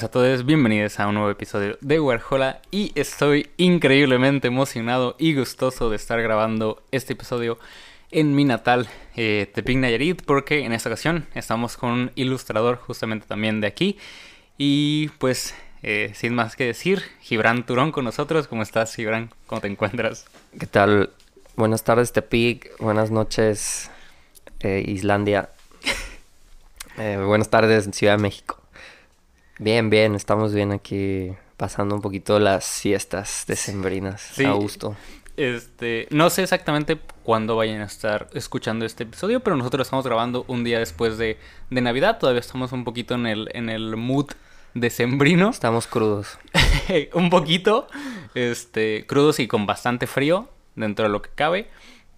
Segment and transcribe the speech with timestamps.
[0.00, 5.34] Buenas a todos, bienvenidos a un nuevo episodio de Warhola y estoy increíblemente emocionado y
[5.34, 7.58] gustoso de estar grabando este episodio
[8.10, 13.26] en mi natal eh, Tepic Nayarit porque en esta ocasión estamos con un ilustrador justamente
[13.26, 13.98] también de aquí
[14.56, 19.30] y pues eh, sin más que decir, Gibran Turón con nosotros, ¿cómo estás Gibran?
[19.46, 20.24] ¿Cómo te encuentras?
[20.58, 21.10] ¿Qué tal?
[21.56, 23.90] Buenas tardes Tepic, buenas noches
[24.60, 25.50] eh, Islandia,
[26.96, 28.59] eh, buenas tardes Ciudad de México.
[29.62, 34.46] Bien, bien, estamos bien aquí pasando un poquito las fiestas decembrinas Sí.
[34.46, 34.96] a gusto.
[35.36, 40.46] Este, no sé exactamente cuándo vayan a estar escuchando este episodio, pero nosotros estamos grabando
[40.48, 41.36] un día después de,
[41.68, 42.18] de Navidad.
[42.18, 44.30] Todavía estamos un poquito en el, en el mood
[44.72, 45.50] decembrino.
[45.50, 46.38] Estamos crudos.
[47.12, 47.86] un poquito,
[48.34, 51.68] este, crudos y con bastante frío dentro de lo que cabe.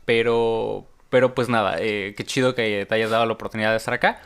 [0.04, 3.94] Pero, pero pues nada, eh, qué chido que te hayas dado la oportunidad de estar
[3.94, 4.22] acá.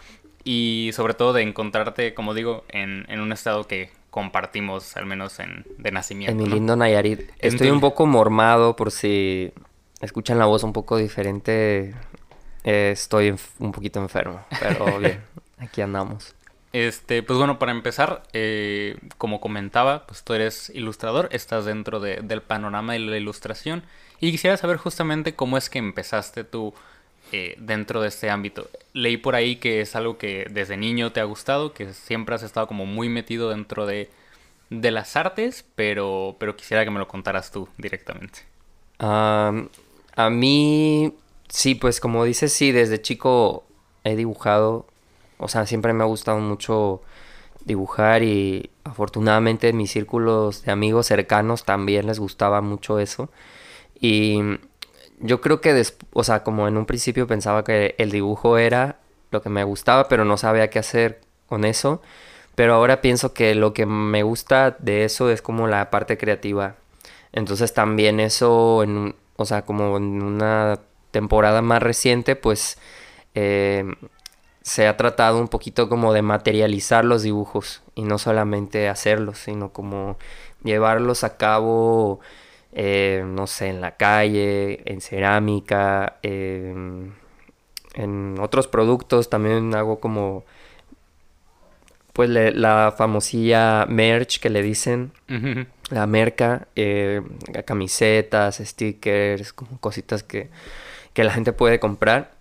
[0.47, 5.41] Y sobre todo de encontrarte, como digo, en, en un estado que compartimos, al menos
[5.41, 6.33] en, de nacimiento.
[6.33, 6.55] En mi ¿no?
[6.55, 7.21] lindo Nayarit.
[7.41, 9.53] Estoy tu- un poco mormado por si
[10.01, 11.95] escuchan la voz un poco diferente.
[12.65, 15.21] eh, estoy un poquito enfermo, pero bien,
[15.59, 16.35] aquí andamos.
[16.73, 22.21] Este, pues bueno, para empezar, eh, como comentaba, pues tú eres ilustrador, estás dentro de-
[22.23, 23.83] del panorama de la ilustración
[24.21, 26.75] y quisiera saber justamente cómo es que empezaste tú
[27.33, 28.69] eh, dentro de este ámbito.
[28.93, 32.43] Leí por ahí que es algo que desde niño te ha gustado, que siempre has
[32.43, 34.11] estado como muy metido dentro de,
[34.71, 38.41] de las artes, pero, pero quisiera que me lo contaras tú directamente.
[38.99, 39.69] Am,
[40.15, 41.13] a mí,
[41.49, 43.65] sí, pues como dices, sí, desde chico
[44.05, 44.87] he dibujado.
[45.39, 47.03] O sea, siempre me ha gustado mucho
[47.65, 53.29] dibujar y afortunadamente en mis círculos de amigos cercanos también les gustaba mucho eso.
[54.01, 54.39] Y
[55.21, 55.83] yo creo que,
[56.13, 58.99] o sea, como en un principio pensaba que el dibujo era
[59.31, 62.03] lo que me gustaba, pero no sabía qué hacer con eso.
[62.55, 66.77] Pero ahora pienso que lo que me gusta de eso es como la parte creativa.
[67.33, 72.79] Entonces también eso, en o sea, como en una temporada más reciente, pues
[73.35, 73.85] eh,
[74.63, 79.73] se ha tratado un poquito como de materializar los dibujos y no solamente hacerlos, sino
[79.73, 80.19] como
[80.65, 82.21] llevarlos a cabo,
[82.73, 87.15] eh, no sé, en la calle, en cerámica, en,
[87.95, 89.31] en otros productos.
[89.31, 90.45] También hago como,
[92.13, 95.13] pues le- la famosilla merch que le dicen
[95.91, 97.23] la merca, eh,
[97.65, 100.49] camisetas, stickers, como cositas que,
[101.13, 102.33] que la gente puede comprar.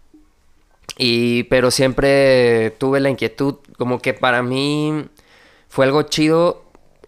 [0.97, 5.06] Y, pero siempre tuve la inquietud, como que para mí
[5.68, 6.63] fue algo chido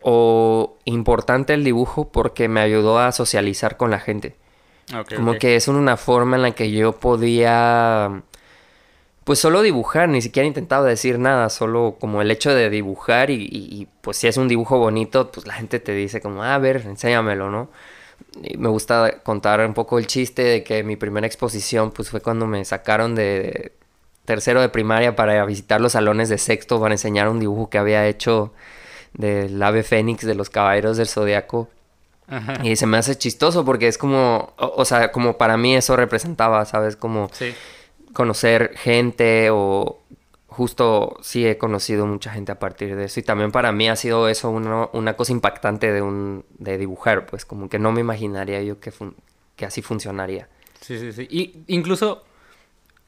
[0.09, 4.35] o importante el dibujo porque me ayudó a socializar con la gente.
[5.17, 8.21] Como que es una forma en la que yo podía,
[9.23, 13.35] pues solo dibujar, ni siquiera intentaba decir nada, solo como el hecho de dibujar y,
[13.35, 16.55] y- y, pues si es un dibujo bonito, pues la gente te dice como, "Ah,
[16.55, 17.69] a ver, enséñamelo, ¿no?
[18.43, 22.21] Y me gusta contar un poco el chiste de que mi primera exposición pues fue
[22.21, 23.73] cuando me sacaron de
[24.25, 28.07] tercero de primaria para visitar los salones de sexto para enseñar un dibujo que había
[28.07, 28.53] hecho
[29.13, 31.69] del ave fénix de los caballeros del zodiaco.
[32.27, 32.55] Ajá.
[32.63, 35.95] Y se me hace chistoso porque es como, o, o sea, como para mí eso
[35.95, 36.95] representaba, ¿sabes?
[36.95, 37.53] Como Sí.
[38.13, 39.99] conocer gente o
[40.47, 43.19] justo sí he conocido mucha gente a partir de eso.
[43.19, 47.25] Y también para mí ha sido eso una, una cosa impactante de, un, de dibujar,
[47.27, 49.15] pues como que no me imaginaría yo que, fun-
[49.55, 50.49] que así funcionaría.
[50.81, 51.27] Sí, sí, sí.
[51.29, 52.23] Y incluso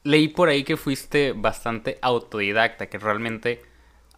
[0.04, 3.62] leí por ahí que fuiste bastante autodidacta, que realmente,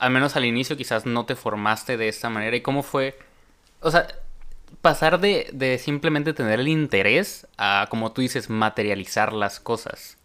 [0.02, 2.56] al menos al inicio, quizás no te formaste de esta manera.
[2.56, 3.16] ¿Y cómo fue?
[3.78, 4.08] O sea,
[4.80, 10.18] pasar de, de simplemente tener el interés a, como tú dices, materializar las cosas.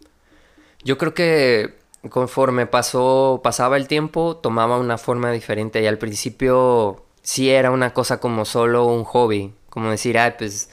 [0.83, 1.75] Yo creo que
[2.09, 7.93] conforme pasó, pasaba el tiempo, tomaba una forma diferente y al principio sí era una
[7.93, 10.71] cosa como solo un hobby, como decir, ay, pues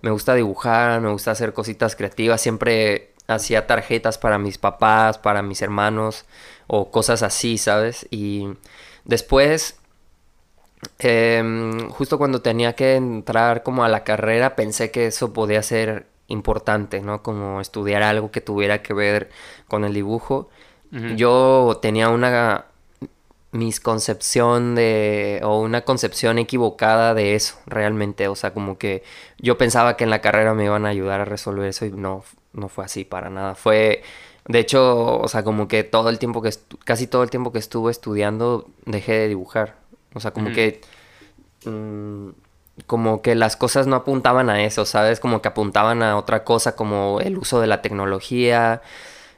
[0.00, 5.42] me gusta dibujar, me gusta hacer cositas creativas, siempre hacía tarjetas para mis papás, para
[5.42, 6.24] mis hermanos
[6.66, 8.06] o cosas así, ¿sabes?
[8.10, 8.48] Y
[9.04, 9.78] después,
[10.98, 16.06] em, justo cuando tenía que entrar como a la carrera, pensé que eso podía ser
[16.28, 17.22] importante, ¿no?
[17.22, 19.30] Como estudiar algo que tuviera que ver
[19.68, 20.48] con el dibujo.
[21.16, 22.66] Yo tenía una
[23.56, 29.02] mis concepción de o una concepción equivocada de eso realmente o sea como que
[29.38, 32.24] yo pensaba que en la carrera me iban a ayudar a resolver eso y no
[32.52, 34.02] no fue así para nada fue
[34.46, 36.50] de hecho o sea como que todo el tiempo que
[36.84, 39.76] casi todo el tiempo que estuve estudiando dejé de dibujar
[40.14, 40.80] o sea como que
[41.64, 42.28] mm,
[42.86, 46.76] como que las cosas no apuntaban a eso sabes como que apuntaban a otra cosa
[46.76, 48.82] como el uso de la tecnología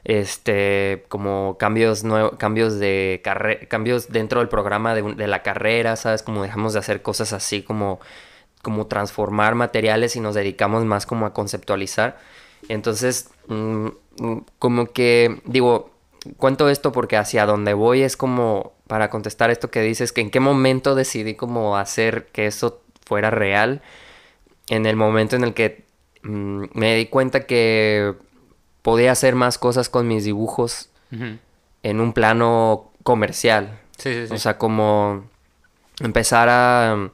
[0.03, 3.21] este, como cambios nuevos, cambios de
[3.67, 6.23] cambios dentro del programa de, la carrera, ¿sabes?
[6.23, 7.99] Como dejamos de hacer cosas así como,
[8.61, 12.17] como transformar materiales y nos dedicamos más como a conceptualizar.
[12.69, 13.91] Entonces, mm, mm,
[14.59, 15.91] como que, digo,
[16.37, 20.31] cuento esto porque hacia donde voy es como, para contestar esto que dices, que en
[20.31, 23.81] qué momento decidí como hacer que eso fuera real,
[24.67, 25.85] en el momento en el que
[26.23, 28.13] mm, me di cuenta que
[28.81, 30.89] podía hacer más cosas con mis dibujos
[31.81, 33.79] en un plano comercial.
[33.97, 34.33] Sí, sí, sí.
[34.33, 35.23] O sea, como
[35.99, 37.09] empezar a,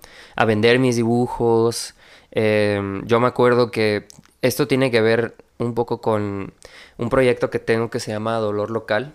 [0.45, 1.95] vender mis dibujos.
[2.31, 4.07] Em, yo me acuerdo que
[4.41, 6.53] esto tiene que ver un poco con
[6.97, 9.13] un proyecto que tengo que se llama Dolor Local,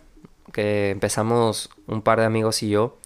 [0.53, 2.99] que empezamos un par de amigos y yo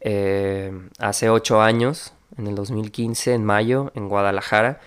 [0.00, 4.80] em, hace ocho años, en el 2015, en mayo, en Guadalajara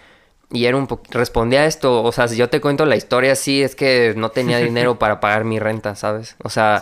[0.51, 0.88] y era un.
[1.12, 4.30] Respondía a esto, o sea, si yo te cuento la historia sí, es que no
[4.30, 6.36] tenía dinero para pagar mi renta, ¿sabes?
[6.44, 6.81] O sea,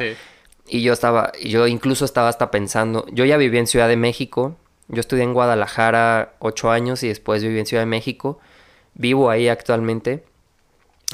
[0.68, 4.56] y yo estaba, yo incluso estaba hasta pensando, yo ya viví en Ciudad de México,
[4.88, 8.40] yo estudié en Guadalajara ocho años y después viví en Ciudad de México,
[8.94, 10.24] vivo ahí actualmente.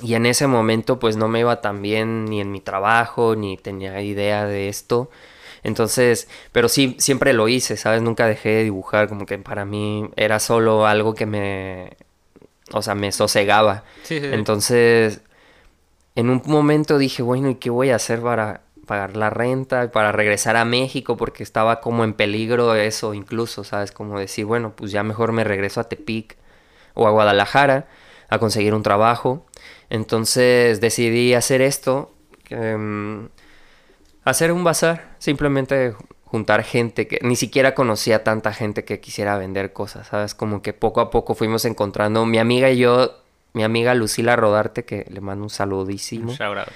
[0.01, 3.57] Y en ese momento pues no me iba tan bien ni en mi trabajo, ni
[3.57, 5.09] tenía idea de esto.
[5.63, 8.01] Entonces, pero sí, siempre lo hice, ¿sabes?
[8.01, 11.95] Nunca dejé de dibujar, como que para mí era solo algo que me,
[12.73, 13.83] o sea, me sosegaba.
[14.09, 15.21] Entonces,
[16.15, 20.11] en un momento dije, bueno, ¿y qué voy a hacer para pagar la renta, para
[20.11, 21.15] regresar a México?
[21.15, 23.91] Porque estaba como en peligro eso incluso, ¿sabes?
[23.91, 26.35] Como decir, bueno, pues ya mejor me regreso a Tepic
[26.93, 27.87] o a Guadalajara
[28.29, 29.45] a conseguir un trabajo.
[29.93, 32.11] Entonces decidí hacer esto,
[32.49, 33.29] em,
[34.23, 35.93] hacer un bazar, simplemente
[36.23, 40.33] juntar gente que ni siquiera conocía tanta gente que quisiera vender cosas, ¿sabes?
[40.33, 43.19] Como que poco a poco fuimos encontrando, mi amiga y yo,
[43.53, 46.33] mi amiga Lucila Rodarte, que le mando un saludísimo.
[46.39, 46.69] Out.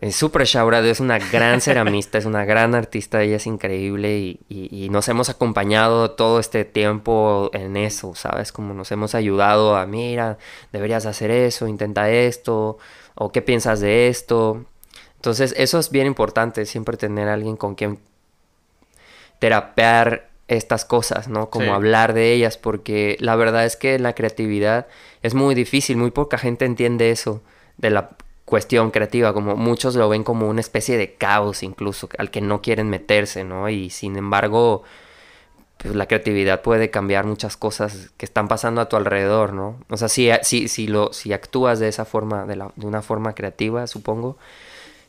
[0.00, 4.90] Es súper es una gran ceramista, es una gran artista, ella es increíble y, y,
[4.90, 8.52] nos hemos acompañado todo este tiempo en eso, ¿sabes?
[8.52, 10.36] Como nos hemos ayudado a, mira,
[10.72, 12.78] deberías hacer eso, intenta esto,
[13.14, 14.66] o qué piensas de esto.
[15.16, 17.98] Entonces, eso es bien importante, siempre tener a alguien con quien
[19.38, 21.50] terapear estas cosas, ¿no?
[21.50, 24.86] Como hablar de ellas, porque la verdad es que la creatividad
[25.22, 27.42] es muy difícil, muy poca gente entiende eso
[27.78, 28.10] de la
[28.48, 32.62] cuestión creativa, como muchos lo ven como una especie de caos incluso, al que no
[32.62, 33.68] quieren meterse, ¿no?
[33.68, 34.82] Y sin embargo,
[35.76, 39.76] pues la creatividad puede cambiar muchas cosas que están pasando a tu alrededor, ¿no?
[39.88, 43.02] O sea, si, si, si, lo, si actúas de esa forma, de, la, de una
[43.02, 44.36] forma creativa, supongo.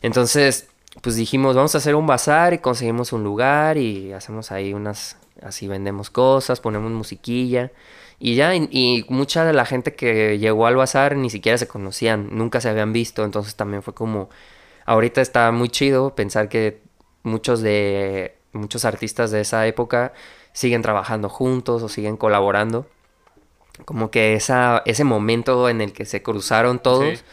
[0.02, 0.68] Entonces,
[1.02, 5.18] pues dijimos, vamos a hacer un bazar y conseguimos un lugar y hacemos ahí unas,
[5.42, 7.72] así vendemos cosas, ponemos musiquilla
[8.20, 12.30] y ya, y, mucha de la gente que llegó al bazar ni siquiera se conocían,
[12.32, 14.30] nunca se habían visto, entonces también fue como,
[14.86, 16.82] ahorita está muy chido pensar que
[17.24, 20.14] muchos de, muchos artistas de esa época
[20.52, 22.88] siguen trabajando juntos o siguen colaborando.
[23.86, 27.24] Como que esa, ese momento en el que se cruzaron todos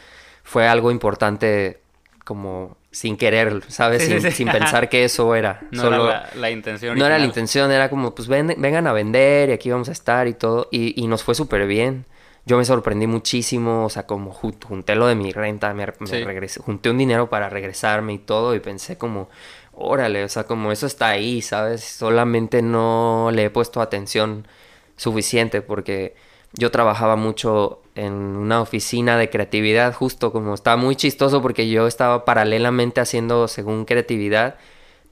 [0.45, 1.81] fue algo importante
[2.25, 4.05] como sin querer, ¿sabes?
[4.35, 5.61] sin, pensar que eso era.
[5.71, 6.99] No Solo, era la, intención.
[6.99, 10.27] No era la intención, era como, pues vengan a vender y aquí vamos a estar
[10.29, 10.69] y todo.
[10.71, 12.07] Y, nos fue súper bien.
[12.47, 16.89] Yo me sorprendí muchísimo, o sea, como junté lo de mi renta, me, regresé, junté
[16.89, 19.29] un dinero para regresarme y todo y pensé como,
[19.75, 21.85] órale, o sea, como eso está ahí, ¿sabes?
[21.85, 24.49] Solamente no le he puesto atención
[24.97, 26.15] suficiente porque
[26.57, 31.87] yo trabajaba mucho en una oficina de creatividad, justo como estaba muy chistoso porque yo
[31.87, 34.57] estaba paralelamente haciendo según creatividad,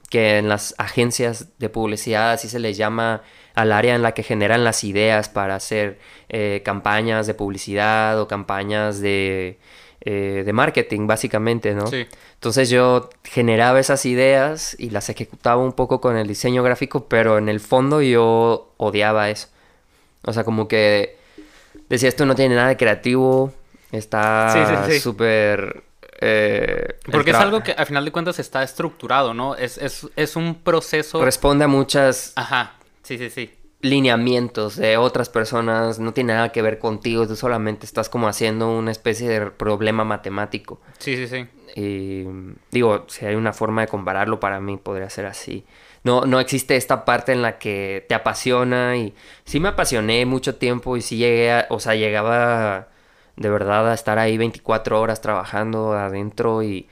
[0.09, 3.21] que en las agencias de publicidad así se les llama
[3.53, 5.99] al área en la que generan las ideas para hacer
[6.29, 9.59] eh, campañas de publicidad o campañas de,
[10.01, 11.87] eh, de marketing, básicamente, ¿no?
[11.87, 12.05] Sí.
[12.33, 17.37] Entonces yo generaba esas ideas y las ejecutaba un poco con el diseño gráfico, pero
[17.37, 19.47] en el fondo yo odiaba eso.
[20.23, 21.17] O sea, como que
[21.89, 23.53] decía, esto no tiene nada de creativo,
[23.91, 25.83] está súper...
[26.21, 29.55] Eh, Porque es algo que al final de cuentas está estructurado, ¿no?
[29.55, 31.23] Es, es, un proceso...
[31.23, 32.33] Responde a muchas...
[32.35, 33.53] Ajá, sí, sí, sí.
[33.81, 38.71] Lineamientos de otras personas, no tiene nada que ver contigo, tú solamente estás como haciendo
[38.71, 40.79] una especie de problema matemático.
[40.97, 41.47] Sí, sí, sí.
[41.75, 42.25] Y
[42.71, 45.65] digo, si hay una forma de compararlo, para mí podría ser así.
[46.05, 50.55] No, no existe esta parte en la que te apasiona y sí me apasioné mucho
[50.55, 52.89] tiempo y sí llegué a, o sea, llegaba
[53.35, 56.87] de verdad a estar ahí 24 horas trabajando adentro y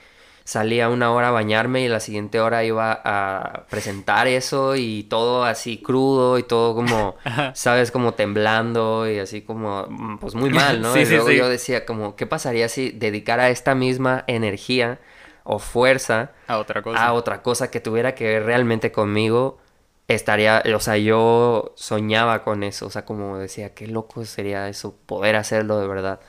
[0.46, 5.44] salía una hora a bañarme y la siguiente hora iba a presentar eso y todo
[5.44, 7.16] así crudo y todo como,
[7.54, 10.98] sabes, como temblando y así como, mm, pues muy mal, ¿no?
[11.00, 15.00] y luego yo decía como, ¿qué pasaría si dedicara esta misma energía
[15.44, 19.60] o fuerza a otra cosa, a otra cosa que tuviera que ver realmente conmigo?
[20.08, 24.96] Estaría, o sea, yo soñaba con eso, o sea, como decía, qué loco sería eso,
[25.06, 26.20] poder hacerlo de verdad.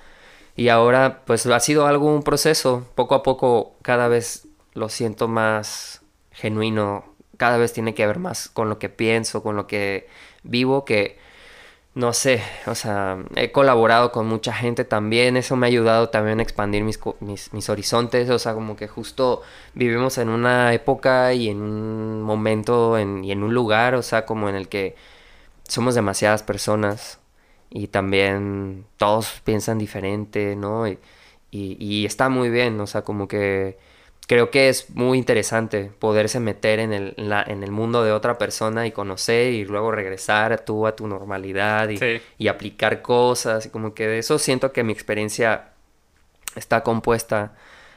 [0.56, 5.26] Y ahora pues ha sido algo, un proceso, poco a poco cada vez lo siento
[5.26, 7.04] más genuino,
[7.36, 10.08] cada vez tiene que ver más con lo que pienso, con lo que
[10.42, 11.18] vivo, que
[11.94, 16.40] no sé, o sea, he colaborado con mucha gente también, eso me ha ayudado también
[16.40, 19.42] a expandir mis, mis, horizontes, o sea, como que justo
[19.74, 24.48] vivimos en una época y en un momento y en un lugar, o sea, como
[24.48, 24.96] en el que
[25.68, 27.20] somos demasiadas personas
[27.70, 30.88] y también todos piensan diferente, ¿no?
[30.88, 30.98] Y,
[31.52, 33.78] y, está muy bien, o sea, como que
[34.26, 38.12] creo que es muy interesante poderse meter en el, en, la, en el mundo de
[38.12, 41.98] otra persona y conocer y luego regresar tú a tu normalidad y,
[42.38, 45.72] y, aplicar cosas y como que de eso siento que mi experiencia
[46.56, 47.54] está compuesta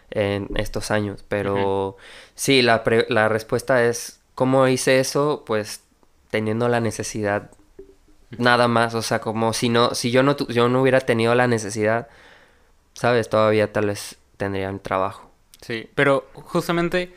[0.10, 1.98] en estos años, pero
[2.36, 5.44] sí, la, la respuesta es, ¿cómo hice eso?
[5.46, 5.82] Pues
[6.30, 7.52] teniendo la necesidad
[8.32, 11.48] Nada más, o sea, como si no, si yo no, yo no hubiera tenido la
[11.48, 12.10] necesidad,
[12.94, 13.30] ¿sabes?
[13.30, 15.32] Todavía tal vez tendría un trabajo.
[15.62, 17.14] Sí, pero justamente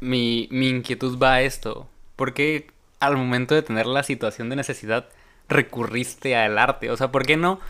[0.00, 1.88] mi, mi inquietud va a esto.
[2.16, 2.68] ¿Por qué
[3.00, 5.08] al momento de tener la situación de necesidad
[5.48, 6.90] recurriste al arte?
[6.90, 7.60] O sea, ¿por qué no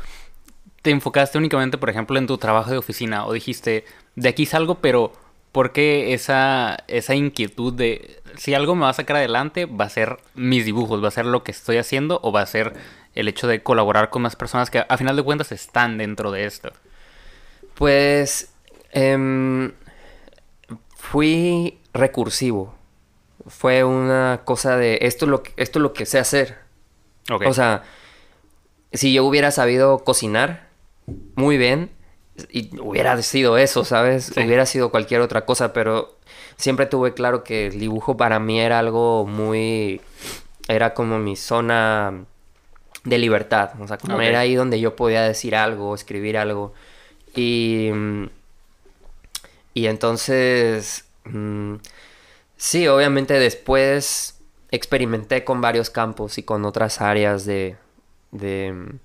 [0.82, 3.26] te enfocaste únicamente, por ejemplo, en tu trabajo de oficina?
[3.26, 3.84] O dijiste,
[4.16, 5.12] de aquí salgo, pero
[5.52, 9.90] ¿por qué esa, esa inquietud de si algo me va a sacar adelante, va a
[9.90, 12.74] ser mis dibujos, va a ser lo que estoy haciendo o va a ser
[13.14, 16.46] el hecho de colaborar con más personas que a final de cuentas están dentro de
[16.46, 16.72] esto?
[17.74, 18.51] Pues
[18.92, 19.72] em,
[20.96, 22.74] fui recursivo.
[23.46, 26.58] Fue una cosa de esto es lo que, esto es lo que sé hacer.
[27.46, 27.82] O sea,
[28.92, 30.68] si yo hubiera sabido cocinar
[31.34, 31.90] muy bien,
[32.50, 34.32] y hubiera sido eso, ¿sabes?
[34.36, 36.16] Hubiera sido cualquier otra cosa, pero
[36.56, 40.00] siempre tuve claro que el dibujo para mí era algo muy...
[40.68, 42.24] Era como mi zona
[43.04, 46.72] de libertad, o sea, como era ahí donde yo podía decir algo, escribir algo.
[47.34, 47.90] Y...
[49.74, 51.04] Y entonces...
[51.24, 51.76] Mm,
[52.56, 57.76] sí, obviamente después experimenté con varios campos y con otras áreas de...
[58.30, 58.98] de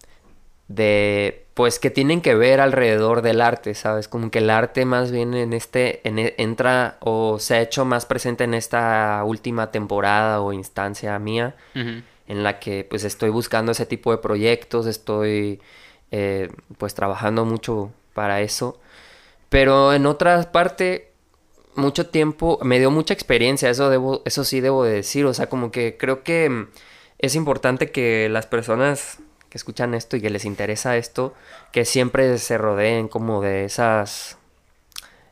[0.67, 4.07] de pues que tienen que ver alrededor del arte, ¿sabes?
[4.07, 7.85] Como que el arte más bien en este en, e, entra o se ha hecho
[7.85, 13.71] más presente en esta última temporada o instancia mía en la que pues estoy buscando
[13.71, 15.61] ese tipo de proyectos, estoy
[16.11, 18.79] eh, pues trabajando mucho para eso,
[19.49, 21.11] pero en otra parte
[21.75, 25.47] mucho tiempo me dio mucha experiencia, eso debo eso sí debo de decir, o sea,
[25.47, 26.67] como que creo que
[27.19, 31.33] es importante que las personas que escuchan esto y que les interesa esto,
[31.71, 34.37] que siempre se rodeen como de esas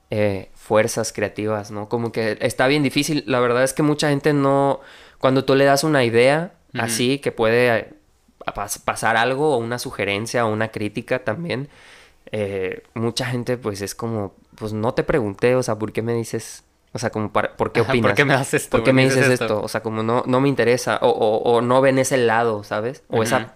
[0.09, 1.89] eh, fuerzas creativas, ¿no?
[1.89, 3.23] Como que está bien difícil.
[3.27, 4.79] La verdad es que mucha gente no,
[5.19, 7.93] cuando tú le das una idea así, que puede eh,
[8.85, 11.69] pasar algo o una sugerencia o una crítica también,
[12.31, 16.13] eh, mucha gente pues es como, pues no te pregunté, o sea, ¿por qué me
[16.13, 16.63] dices
[16.93, 18.11] o sea, como para, ¿por qué opinas?
[18.11, 18.77] ¿Por qué me haces esto?
[18.77, 19.61] ¿Por qué me dices esto?
[19.61, 20.97] O sea, como no, no me interesa.
[21.01, 23.03] O, o, no ven ese lado, ¿sabes?
[23.09, 23.53] O esa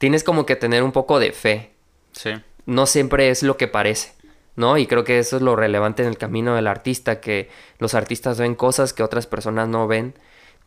[0.00, 1.74] tienes como que tener un poco de fe.
[2.12, 2.30] Sí.
[2.64, 4.14] No siempre es lo que parece,
[4.56, 4.78] ¿no?
[4.78, 8.38] Y creo que eso es lo relevante en el camino del artista, que los artistas
[8.38, 10.14] ven cosas que otras personas no ven.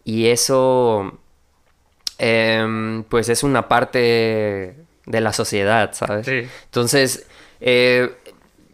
[0.03, 1.19] Y eso,
[2.19, 6.25] em, pues es una parte de la sociedad, ¿sabes?
[6.25, 6.47] Sí.
[6.65, 7.27] Entonces,
[7.59, 8.13] eh,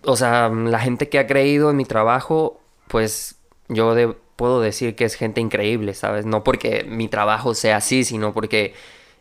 [0.04, 3.36] o sea, la gente que ha creído en mi trabajo, pues
[3.68, 6.26] yo puedo decir que es gente increíble, ¿sabes?
[6.26, 8.74] No porque mi trabajo sea así, sino porque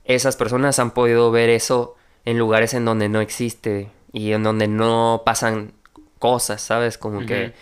[0.04, 4.68] esas personas han podido ver eso en lugares en donde no existe y en donde
[4.68, 5.72] no pasan
[6.18, 6.98] cosas, ¿sabes?
[6.98, 7.52] Como que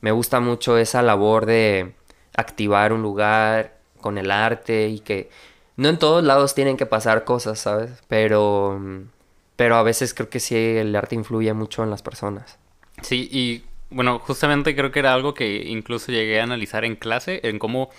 [0.00, 1.94] me gusta mucho esa labor de
[2.36, 5.30] activar un lugar con el arte y que
[5.76, 8.02] no en todos lados tienen que pasar cosas, ¿sabes?
[8.08, 8.80] Pero
[9.56, 12.58] pero a veces creo que sí el arte influye mucho en las personas.
[13.02, 17.40] Sí, y bueno, justamente creo que era algo que incluso llegué a analizar en clase,
[17.44, 17.90] en cómo,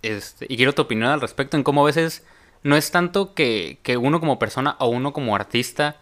[0.00, 2.24] este, y quiero tu opinión al respecto, en cómo a veces
[2.62, 5.96] no es tanto que, uno como persona o uno como artista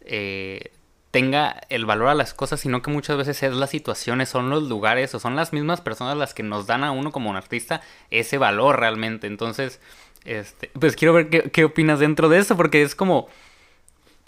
[0.00, 0.72] eh,
[1.10, 4.64] tenga el valor a las cosas, sino que muchas veces es las situaciones, son los
[4.64, 7.80] lugares o son las mismas personas las que nos dan a uno como un artista
[8.10, 9.26] ese valor realmente.
[9.26, 9.80] Entonces,
[10.26, 13.28] este, pues quiero ver qué, opinas dentro de eso, porque es como,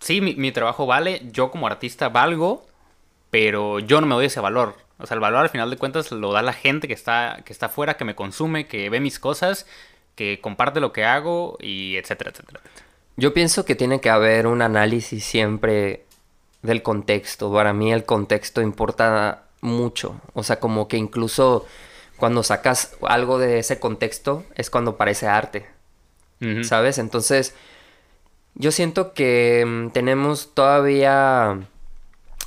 [0.01, 2.67] sí, mi, mi trabajo vale, yo como artista valgo,
[3.31, 4.77] pero yo no me doy ese valor.
[4.99, 7.53] O sea, el valor al final de cuentas lo da la gente que está, que
[7.53, 9.67] está afuera, que me consume, que ve mis cosas,
[10.15, 12.61] que comparte lo que hago y etcétera, etcétera.
[13.17, 16.05] Yo pienso que tiene que haber un análisis siempre
[16.63, 17.53] del contexto.
[17.53, 20.21] Para mí el contexto importa mucho.
[20.35, 21.67] O sea, como que incluso
[22.17, 25.67] cuando sacas algo de ese contexto es cuando parece arte.
[26.65, 26.99] ¿Sabes?
[26.99, 27.55] Entonces,
[28.55, 31.59] yo siento que mm, tenemos todavía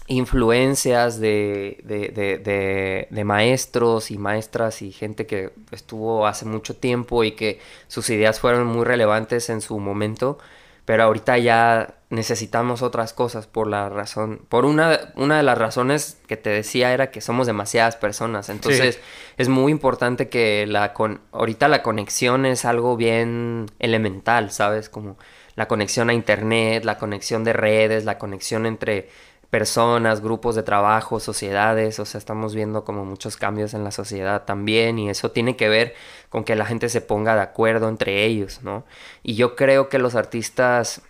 [0.08, 7.32] influencias de- de- de maestros y maestras y gente que estuvo hace mucho tiempo y
[7.32, 10.38] que sus ideas fueron muy relevantes en su momento,
[10.86, 16.20] pero ahorita ya necesitamos otras cosas por la razón, por una, una de las razones
[16.28, 19.00] que te decía era que somos demasiadas personas, entonces
[19.38, 24.90] es muy importante que la con ahorita la conexión es algo bien elemental, ¿sabes?
[24.90, 25.18] Como
[25.56, 29.10] la conexión a internet, la conexión de redes, la conexión entre
[29.51, 34.46] personas, grupos de trabajo, sociedades, o sea, estamos viendo como muchos cambios en la sociedad
[34.46, 35.93] también y eso tiene que ver
[36.29, 38.86] con que la gente se ponga de acuerdo entre ellos, ¿no?
[39.24, 41.01] Y yo creo que los artistas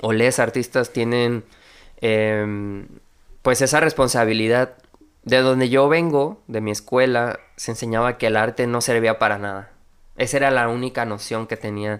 [0.00, 1.44] o les artistas tienen
[2.00, 2.88] em,
[3.42, 4.74] pues esa responsabilidad.
[5.22, 9.38] De donde yo vengo, de mi escuela, se enseñaba que el arte no servía para
[9.38, 9.70] nada.
[10.16, 11.98] Esa era la única noción que tenía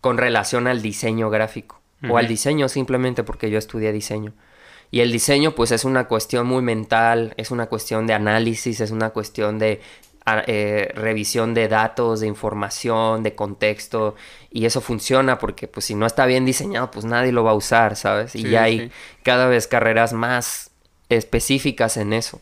[0.00, 1.80] con relación al diseño gráfico.
[2.10, 4.34] O al diseño simplemente porque yo estudié diseño.
[4.94, 8.92] Y el diseño pues es una cuestión muy mental, es una cuestión de análisis, es
[8.92, 9.80] una cuestión de
[10.46, 14.14] eh, revisión de datos, de información, de contexto.
[14.52, 17.54] Y eso funciona porque pues si no está bien diseñado pues nadie lo va a
[17.54, 18.36] usar, ¿sabes?
[18.36, 18.90] Y Sí, ya hay sí.
[19.24, 20.70] cada vez carreras más
[21.08, 22.40] específicas en eso.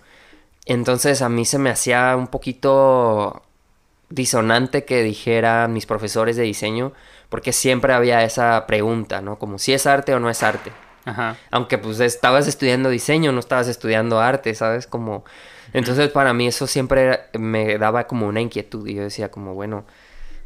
[0.67, 3.41] Entonces a mí se me hacía un poquito
[4.11, 6.93] disonante que dijeran mis profesores de diseño,
[7.31, 9.39] porque siempre había esa pregunta, ¿no?
[9.39, 10.71] Como si es arte o no es arte.
[11.05, 11.37] Ajá.
[11.51, 14.87] Aunque pues estabas estudiando diseño, no estabas estudiando arte, ¿sabes?
[14.87, 15.25] Como...
[15.73, 19.85] Entonces para mí eso siempre me daba como una inquietud y yo decía como, bueno,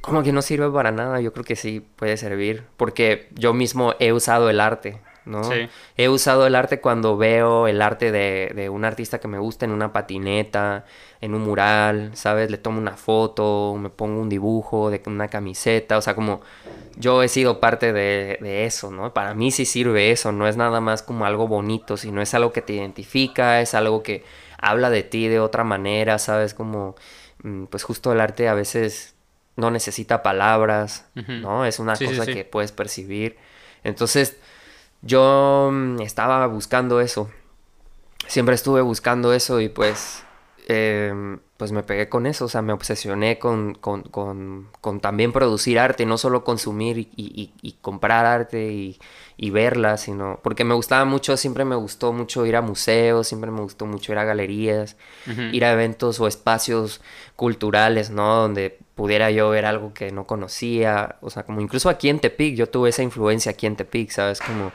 [0.01, 3.95] como que no sirve para nada, yo creo que sí puede servir, porque yo mismo
[3.99, 5.45] he usado el arte, ¿no?
[5.45, 5.69] Sí.
[5.97, 9.65] He usado el arte cuando veo el arte de, de un artista que me gusta
[9.67, 10.85] en una patineta,
[11.21, 12.51] en un mural, ¿sabes?
[12.51, 16.41] Le tomo una foto, me pongo un dibujo de una camiseta, o sea, como
[16.97, 19.13] yo he sido parte de, de eso, ¿no?
[19.13, 22.53] Para mí sí sirve eso, no es nada más como algo bonito, sino es algo
[22.53, 24.25] que te identifica, es algo que
[24.59, 26.55] habla de ti de otra manera, ¿sabes?
[26.55, 26.95] Como,
[27.43, 29.15] mm, pues justo el arte a veces
[29.57, 31.07] no necesita palabras.
[31.43, 31.65] ¿no?
[31.65, 32.33] Es una Sí, sí, cosa sí.
[32.35, 33.37] que puedes percibir.
[33.85, 34.37] Entonces,
[35.03, 37.31] yo mm, estaba buscando eso.
[38.29, 40.25] Siempre estuve buscando eso y pues,
[40.69, 42.47] em, pues me pegué con eso.
[42.47, 47.09] O sea, me obsesioné con, con, con, con también producir arte, no solo consumir y,
[47.17, 48.99] y- y comprar arte y,
[49.37, 53.51] y verla, sino porque me gustaba mucho, siempre me gustó mucho ir a museos, siempre
[53.53, 54.97] me gustó mucho ir a galerías,
[55.53, 57.01] ir a eventos o espacios
[57.37, 58.35] culturales, ¿no?
[58.37, 62.57] Donde pudiera yo ver algo que no conocía, o sea, como incluso aquí en Tepic,
[62.57, 64.41] yo tuve esa influencia aquí en Tepic, ¿sabes?
[64.41, 64.73] Como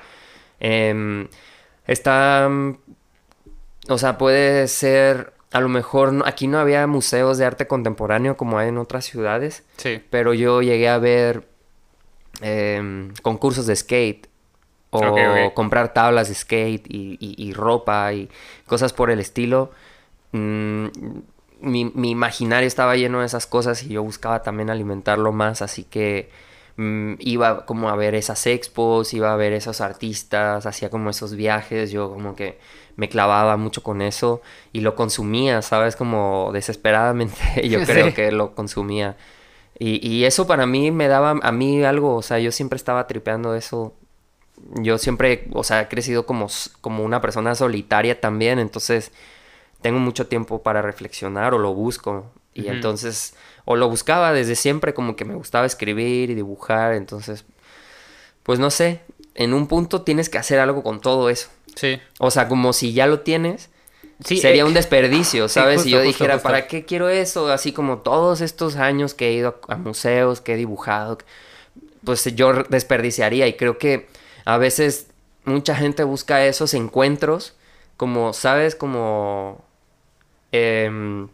[0.61, 1.27] em,
[1.87, 2.77] está, mm,
[3.89, 8.57] o sea, puede ser, a lo mejor aquí no había museos de arte contemporáneo como
[8.57, 10.01] hay en otras ciudades, Sí.
[10.09, 11.49] pero yo llegué a ver
[12.41, 14.27] em, concursos de skate
[14.89, 18.29] o comprar tablas de skate y, y- y ropa y
[18.65, 19.71] cosas por el estilo.
[20.31, 20.87] Mm,
[21.61, 25.83] mi, mi imaginario estaba lleno de esas cosas y yo buscaba también alimentarlo más, así
[25.83, 26.29] que
[26.81, 31.35] mm, iba como a ver esas expos, iba a ver esos artistas, hacía como esos
[31.35, 32.59] viajes, yo como que
[32.97, 34.41] me clavaba mucho con eso
[34.73, 35.95] y lo consumía, ¿sabes?
[35.95, 37.35] Como desesperadamente
[37.69, 38.13] yo creo Sí.
[38.13, 39.17] que lo consumía.
[39.79, 43.07] Y, y eso para mí me daba a mí algo, o sea, yo siempre estaba
[43.07, 43.93] tripeando eso.
[44.75, 46.47] Yo siempre, o sea, he crecido como,
[46.81, 49.11] como una persona solitaria también, entonces
[49.81, 52.25] tengo mucho tiempo para reflexionar o lo busco.
[52.53, 53.35] Y entonces,
[53.65, 57.45] o lo buscaba desde siempre, como que me gustaba escribir y dibujar, entonces,
[58.43, 59.01] pues no sé,
[59.35, 61.49] en un punto tienes que hacer algo con todo eso.
[61.75, 61.99] Sí.
[62.19, 63.69] O sea, como si ya lo tienes,
[64.23, 65.77] Sí, sería eh, un desperdicio, sí, ¿sabes?
[65.77, 66.47] justo, si yo justo, dijera, justo.
[66.47, 67.51] ¿para qué quiero eso?
[67.51, 71.17] Así como todos estos años que he ido a, a museos, que he dibujado,
[72.03, 74.07] pues yo desperdiciaría y creo que
[74.45, 75.07] a veces
[75.45, 77.55] mucha gente busca esos encuentros
[77.97, 78.75] como, ¿sabes?
[78.75, 79.63] Como
[80.51, 81.27] em,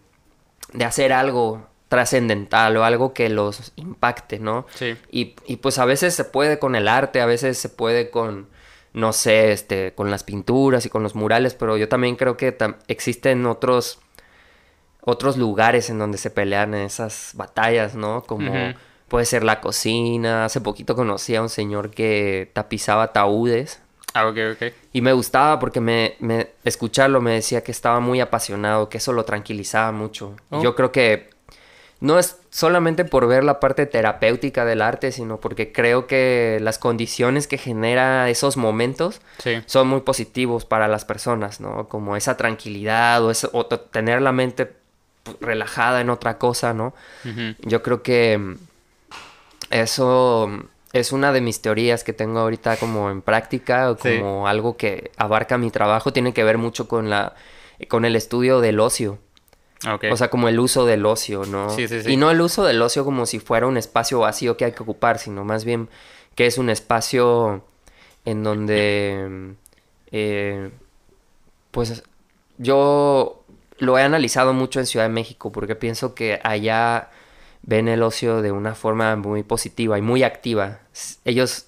[0.74, 4.66] de hacer algo trascendental o algo que los impacte, ¿no?
[4.74, 4.98] Sí.
[5.12, 8.48] Y, y pues a veces se puede con el arte, a veces se puede con,
[8.94, 12.58] no sé, este, con las pinturas y con los murales, pero yo también creo que
[12.88, 14.00] existen otros,
[15.02, 18.24] otros lugares en donde se pelean esas batallas, ¿no?
[18.24, 18.52] Como
[19.08, 20.46] puede ser la cocina.
[20.46, 23.82] Hace poquito conocí a un señor que tapizaba ataúdes.
[24.14, 24.74] Ah, ok, ok.
[24.94, 29.14] Y me gustaba porque me, me escucharlo me decía que estaba muy apasionado, que eso
[29.14, 30.36] lo tranquilizaba mucho.
[30.50, 30.62] Oh.
[30.64, 31.30] Yo creo que
[32.00, 36.78] no es solamente por ver la parte terapéutica del arte, sino porque creo que las
[36.78, 39.22] condiciones que genera esos momentos
[39.66, 41.88] son muy positivos para las personas, ¿no?
[41.88, 44.74] Como esa tranquilidad o, o tener la mente
[45.42, 46.94] relajada en otra cosa, ¿no?
[47.62, 48.56] Yo creo que mm,
[49.72, 50.50] eso
[50.94, 55.12] es una de mis teorías que tengo ahorita como en práctica o como algo que
[55.18, 57.34] abarca mi trabajo, tiene que ver mucho con la
[57.88, 59.20] con el estudio del ocio.
[60.12, 61.70] O sea, como el uso del ocio, ¿no?
[61.70, 62.12] Sí, sí, sí.
[62.12, 64.84] Y no el uso del ocio como si fuera un espacio vacío que hay que
[64.84, 65.90] ocupar, sino más bien
[66.36, 67.64] que es un espacio
[68.26, 69.56] en donde,
[70.12, 70.70] eh,
[71.72, 72.04] pues,
[72.58, 73.44] yo
[73.78, 77.10] lo he analizado mucho en Ciudad de México porque pienso que allá
[77.62, 80.80] ven el ocio de una forma muy positiva y muy activa.
[81.26, 81.66] Ellos,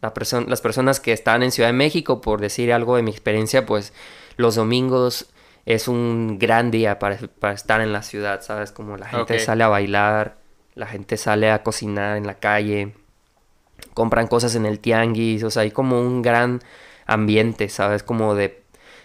[0.00, 0.12] la
[0.46, 3.92] las personas que están en Ciudad de México, por decir algo de mi experiencia, pues
[4.36, 5.28] los domingos
[5.66, 7.18] es un gran día para,
[7.52, 8.70] estar en la ciudad, ¿sabes?
[8.72, 10.36] Como la gente sale a bailar,
[10.74, 12.92] la gente sale a cocinar en la calle,
[13.94, 16.60] compran cosas en el tianguis, o sea, hay como un gran
[17.06, 18.02] ambiente, ¿sabes?
[18.02, 18.62] Como de,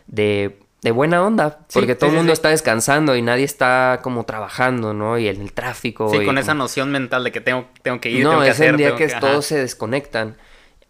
[0.08, 0.58] de,
[0.91, 5.17] buena onda, porque todo el mundo está descansando y nadie está como trabajando, ¿no?
[5.17, 6.10] Y en el tráfico.
[6.10, 8.60] Sí, con esa noción mental de que tengo, tengo que ir, no, tengo que es
[8.60, 10.36] el día que, todos se desconectan.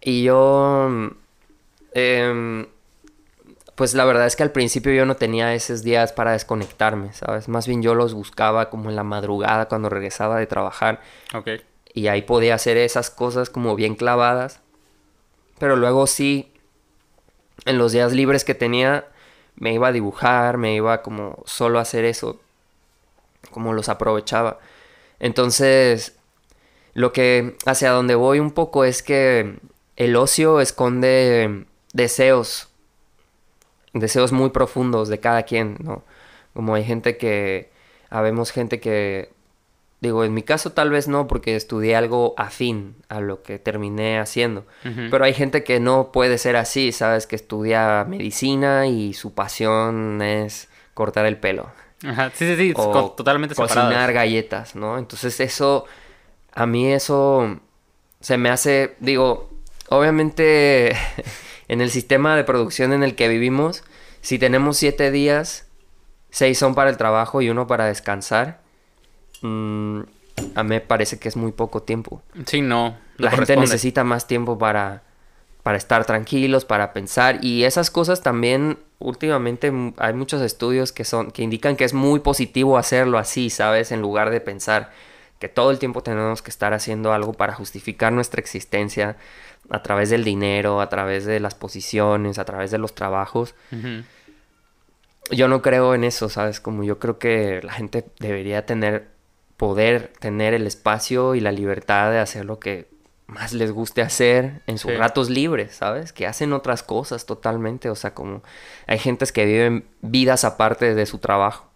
[0.01, 1.11] Y yo...
[1.93, 2.65] Eh,
[3.79, 7.47] pues la verdad es que al principio yo no tenía esos días para desconectarme, ¿sabes?
[7.47, 10.99] Más bien yo los buscaba como en la madrugada cuando regresaba de trabajar.
[11.33, 11.47] Ok.
[11.93, 14.59] Y ahí podía hacer esas cosas como bien clavadas.
[15.59, 16.51] Pero luego sí,
[17.63, 19.07] en los días libres que tenía,
[19.55, 22.37] me iba a dibujar, me iba como solo a hacer eso.
[23.49, 24.59] Como los aprovechaba.
[25.21, 26.17] Entonces,
[26.95, 29.57] lo que hacia donde voy un poco es que
[29.95, 32.68] el ocio esconde deseos
[33.93, 36.03] deseos muy profundos de cada quien, ¿no?
[36.53, 37.69] Como hay gente que,
[38.09, 39.31] habemos gente que,
[40.01, 44.19] digo, en mi caso tal vez no, porque estudié algo afín a lo que terminé
[44.19, 44.65] haciendo,
[45.11, 47.27] pero hay gente que no puede ser así, ¿sabes?
[47.27, 51.69] Que estudia medicina y su pasión es cortar el pelo.
[52.05, 54.97] Ajá, sí, sí, sí, o totalmente Cocinar galletas, ¿no?
[54.97, 55.85] Entonces eso,
[56.53, 57.59] a mí eso
[58.21, 59.49] se me hace, digo,
[59.89, 60.95] obviamente
[61.69, 63.83] en el sistema de producción en el que vivimos,
[64.21, 65.67] si tenemos siete días,
[66.31, 68.59] seis son para el trabajo y uno para descansar,
[69.41, 70.01] mm,
[70.55, 72.21] a mí me parece que es muy poco tiempo.
[72.45, 72.97] Sí, no.
[73.17, 75.03] La gente necesita más tiempo para,
[75.61, 77.43] para estar tranquilos, para pensar.
[77.43, 82.21] Y esas cosas también, últimamente hay muchos estudios que, son, que indican que es muy
[82.21, 83.91] positivo hacerlo así, ¿sabes?
[83.91, 84.91] En lugar de pensar
[85.37, 89.17] que todo el tiempo tenemos que estar haciendo algo para justificar nuestra existencia
[89.69, 93.55] a través del dinero, a través de las posiciones, a través de los trabajos.
[95.31, 96.59] Yo no creo en eso, ¿sabes?
[96.59, 99.09] Como yo creo que la gente debería tener,
[99.57, 102.87] poder tener el espacio y la libertad de hacer lo que
[103.29, 106.13] más les guste hacer en sus ratos libres, ¿sabes?
[106.13, 108.41] Que hacen otras cosas totalmente, o sea, como
[108.87, 111.69] hay gentes que viven vidas aparte de su trabajo,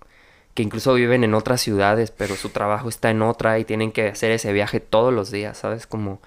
[0.56, 4.08] que incluso viven en otras ciudades, pero su trabajo está en otra y tienen que
[4.08, 5.86] hacer ese viaje todos los días, ¿sabes?
[5.86, 6.21] Como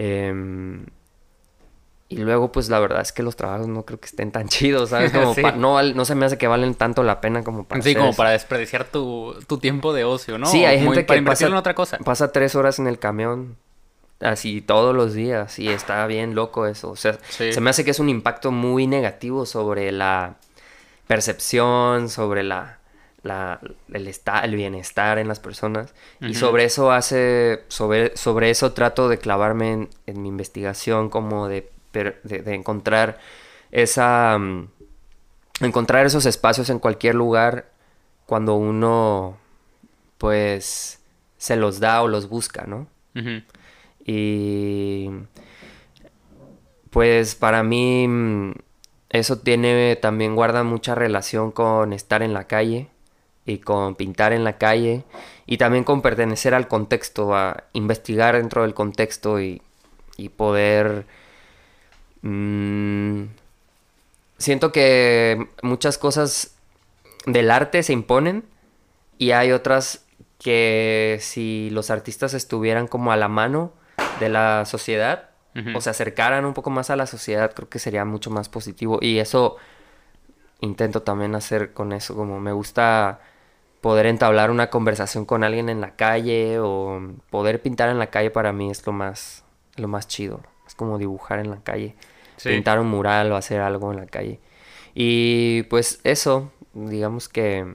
[0.00, 0.86] Em,
[2.08, 4.90] y luego, pues la verdad es que los trabajos no creo que estén tan chidos,
[4.90, 5.10] ¿sabes?
[5.10, 7.82] Como no, no se me hace que valen tanto la pena como para.
[7.82, 10.46] Sí, como para desperdiciar tu, tiempo de ocio, ¿no?
[10.46, 11.98] Sí, hay gente que pasa, en otra cosa.
[11.98, 13.56] pasa tres horas en el camión,
[14.20, 16.90] así todos los días, y está bien loco eso.
[16.90, 20.36] O sea, se me hace que es un impacto muy negativo sobre la
[21.08, 22.77] percepción, sobre la
[23.28, 23.60] la,
[23.92, 24.08] el,
[24.42, 25.94] el bienestar en las personas.
[26.20, 31.70] Y sobre eso hace, sobre, sobre eso trato de clavarme en, mi investigación, como de,
[31.92, 33.18] de, encontrar
[33.70, 34.36] esa...
[34.38, 34.68] Mm,
[35.60, 37.70] encontrar esos espacios en cualquier lugar
[38.26, 39.38] cuando uno
[40.18, 41.00] pues
[41.36, 42.86] se los da o los busca, ¿no?
[44.04, 45.10] Y
[46.90, 48.52] pues para mí mm,
[49.10, 52.88] eso tiene también guarda mucha relación con estar en la calle
[53.48, 55.04] y con pintar en la calle
[55.46, 59.62] y también con pertenecer al contexto, a investigar dentro del contexto y,
[60.36, 61.06] poder...
[62.22, 63.24] Mm,
[64.36, 66.56] siento que muchas cosas
[67.26, 68.44] del arte se imponen
[69.16, 70.04] y hay otras
[70.38, 73.72] que si los artistas estuvieran como a la mano
[74.20, 75.30] de la sociedad,
[75.74, 78.98] o se acercaran un poco más a la sociedad, creo que sería mucho más positivo.
[79.00, 79.56] Y eso
[80.60, 83.20] intento también hacer con eso, como me gusta
[83.80, 88.30] poder entablar una conversación con alguien en la calle o poder pintar en la calle
[88.30, 89.44] para mí es lo más,
[89.76, 90.40] lo más chido.
[90.66, 91.94] Es como dibujar en la calle,
[92.42, 94.40] pintar un mural o hacer algo en la calle.
[94.94, 97.72] Y pues eso, digamos que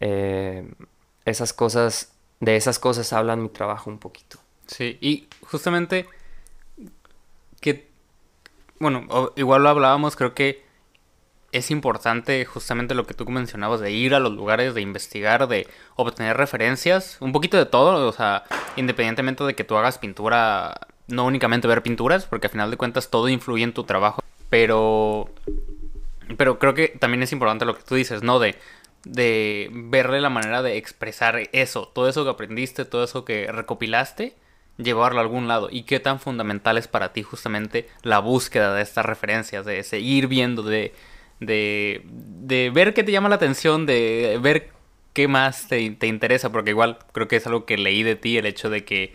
[0.00, 0.70] eh,
[1.24, 4.38] esas cosas, de esas cosas hablan mi trabajo un poquito.
[4.66, 6.06] Sí, y justamente
[7.60, 7.88] que,
[8.78, 10.67] bueno, igual lo hablábamos, creo que
[11.52, 15.66] es importante justamente lo que tú mencionabas, de ir a los lugares, de investigar, de
[15.96, 18.44] obtener referencias, un poquito de todo, o sea,
[18.76, 23.10] independientemente de que tú hagas pintura, no únicamente ver pinturas, porque al final de cuentas
[23.10, 25.30] todo influye en tu trabajo, pero,
[26.36, 28.38] pero creo que también es importante lo que tú dices, ¿no?
[28.38, 28.54] De,
[29.04, 34.34] de verle la manera de expresar eso, todo eso que aprendiste, todo eso que recopilaste,
[34.76, 38.82] llevarlo a algún lado y qué tan fundamental es para ti justamente la búsqueda de
[38.82, 40.92] estas referencias, de seguir viendo, de
[41.40, 44.70] de, de ver qué te llama la atención, de ver
[45.12, 48.38] qué más te, te, interesa, porque igual creo que es algo que leí de ti,
[48.38, 49.14] el hecho de que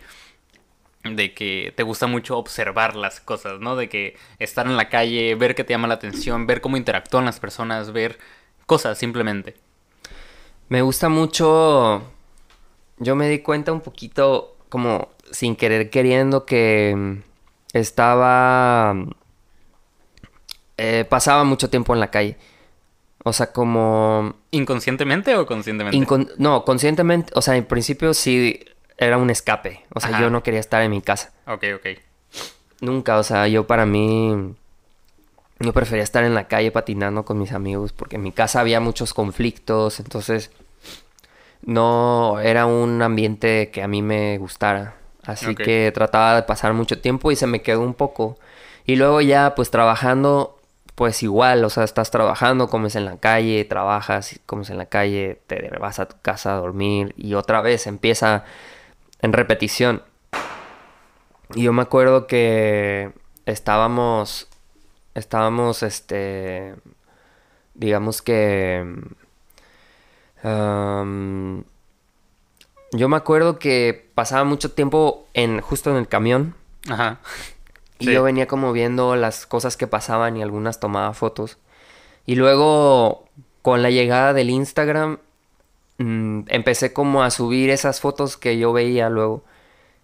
[1.04, 3.76] de que te gusta mucho observar las cosas, ¿no?
[3.76, 7.26] De que estar en la calle, ver qué te llama la atención, ver cómo interactúan
[7.26, 8.18] las personas, ver
[8.66, 9.54] cosas simplemente.
[10.68, 12.02] Me gusta mucho,
[12.98, 17.20] yo me di cuenta un poquito como sin querer queriendo que
[17.74, 18.94] estaba
[20.76, 22.36] eh, pasaba mucho tiempo en la calle.
[23.22, 24.34] O sea, como...
[24.50, 26.06] ¿Inconscientemente o conscientemente?
[26.36, 28.60] no, conscientemente, o sea, en principio sí
[28.98, 29.84] era un escape.
[29.94, 31.32] O sea, yo no quería estar en mi casa.
[31.46, 31.86] Ok, ok.
[32.80, 34.54] Nunca, o sea, yo para mí...
[35.60, 38.80] Yo prefería estar en la calle patinando con mis amigos porque en mi casa había
[38.80, 40.50] muchos conflictos, entonces
[41.62, 44.96] no era un ambiente que a mí me gustara.
[45.22, 48.36] Así que trataba de pasar mucho tiempo y se me quedó un poco.
[48.84, 50.58] Y luego ya pues trabajando
[50.94, 55.40] pues igual, o sea, estás trabajando, comes en la calle, trabajas, comes en la calle,
[55.46, 58.44] te vas a tu casa a dormir y otra vez empieza
[59.20, 60.02] en repetición.
[61.54, 63.12] Y yo me acuerdo que
[63.46, 64.48] estábamos,
[65.14, 66.74] estábamos, este,
[67.74, 68.84] digamos que,
[72.92, 76.54] yo me acuerdo que pasaba mucho tiempo en, justo en el camión.
[76.88, 77.20] Ajá.
[77.98, 81.58] Y yo venía como viendo las cosas que pasaban y algunas tomaba fotos.
[82.26, 83.28] Y luego,
[83.62, 85.18] con la llegada del Instagram,
[85.98, 89.44] mm, empecé como a subir esas fotos que yo veía luego.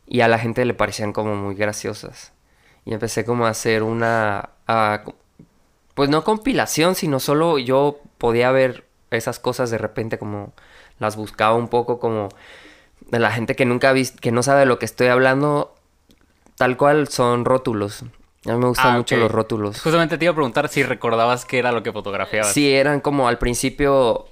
[0.06, 2.32] Y a la gente le parecían como muy graciosas.
[2.84, 4.50] Y empecé como a hacer una...
[5.94, 10.52] pues no compilación, sino solo yo podía ver esas cosas de repente como
[10.98, 12.28] las buscaba un poco como
[13.10, 15.74] de la gente que nunca visto, que no sabe de lo que estoy hablando,
[16.60, 18.02] Tal cual son rótulos.
[18.44, 19.80] A mí me gustan ah, mucho los rótulos.
[19.80, 22.52] Justamente te iba a preguntar si recordabas qué era lo que fotografiabas.
[22.52, 24.28] Sí, eran como al principio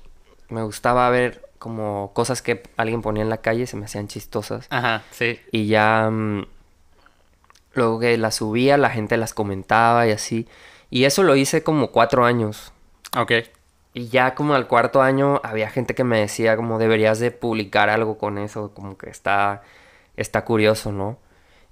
[0.51, 4.67] me gustaba ver como cosas que alguien ponía en la calle, se me hacían chistosas.
[4.69, 5.41] Ajá, sí.
[5.53, 6.45] Y ya mm,
[7.73, 10.47] luego que las subía, la gente las comentaba y así.
[10.91, 12.75] Y eso lo hice como cuatro años.
[13.17, 13.33] Ok.
[13.95, 17.88] Y ya como al cuarto año había gente que me decía como deberías de publicar
[17.88, 19.62] algo con eso, como que está,
[20.19, 21.17] está curioso, ¿no?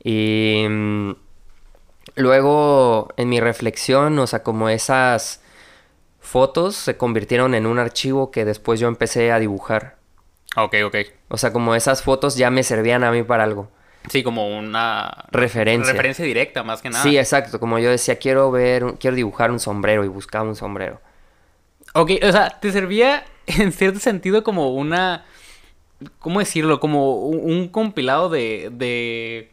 [0.09, 1.17] Y mm,
[2.15, 5.43] luego en mi reflexión, o sea, como esas
[6.21, 9.97] fotos se convirtieron en un archivo que después yo empecé a dibujar.
[10.55, 10.97] Ok, ok.
[11.27, 13.69] O sea, como esas fotos ya me servían a mí para algo.
[14.09, 15.93] Sí, como una referencia.
[15.93, 17.03] Referencia directa, más que nada.
[17.03, 17.59] Sí, exacto.
[17.59, 21.01] Como yo decía, quiero ver, quiero dibujar un sombrero y buscaba un sombrero.
[21.95, 25.25] Ok, o sea, te servía en cierto sentido como una.
[26.21, 26.79] ¿Cómo decirlo?
[26.79, 29.51] Como un, compilado de, de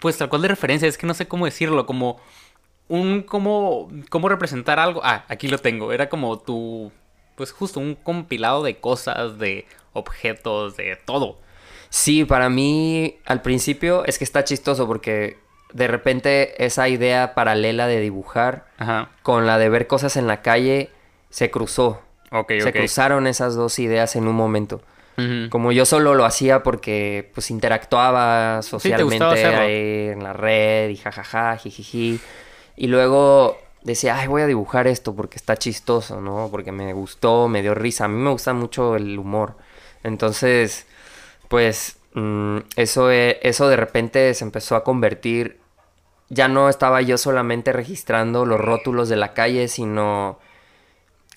[0.00, 2.20] pues tal cual de referencia, es que no sé cómo decirlo, como
[2.88, 5.00] un cómo cómo representar algo.
[5.04, 5.92] Ah, aquí lo tengo.
[5.92, 6.92] Era como tu
[7.36, 11.38] pues justo un compilado de cosas, de objetos, de todo.
[11.88, 15.38] Sí, para mí al principio es que está chistoso porque
[15.72, 18.66] de repente esa idea paralela de dibujar
[19.22, 20.90] con la de ver cosas en la calle
[21.30, 22.02] se cruzó.
[22.30, 24.82] se cruzaron esas dos ideas en un momento.
[25.50, 32.20] Como yo solo lo hacía porque pues interactuaba socialmente en la red y jajaja, jijiji.
[32.76, 36.48] Y luego decía, ay, voy a dibujar esto porque está chistoso, ¿no?
[36.50, 38.04] Porque me gustó, me dio risa.
[38.04, 39.56] A mí me gusta mucho el humor.
[40.02, 40.86] Entonces,
[41.48, 45.60] pues mm, eso, e, eso de repente se empezó a convertir.
[46.28, 50.38] Ya no estaba yo solamente registrando los rótulos de la calle, sino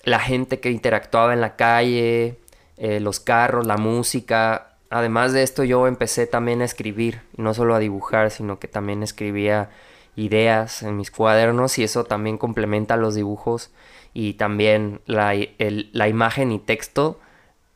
[0.04, 2.38] la gente que interactuaba en la calle,
[2.76, 4.74] eh, los carros, la música.
[4.90, 9.02] Además de esto yo empecé también a escribir, no solo a dibujar, sino que también
[9.02, 9.70] escribía
[10.14, 13.70] ideas en mis cuadernos y eso también complementa los dibujos
[14.14, 17.20] y también la, la imagen y texto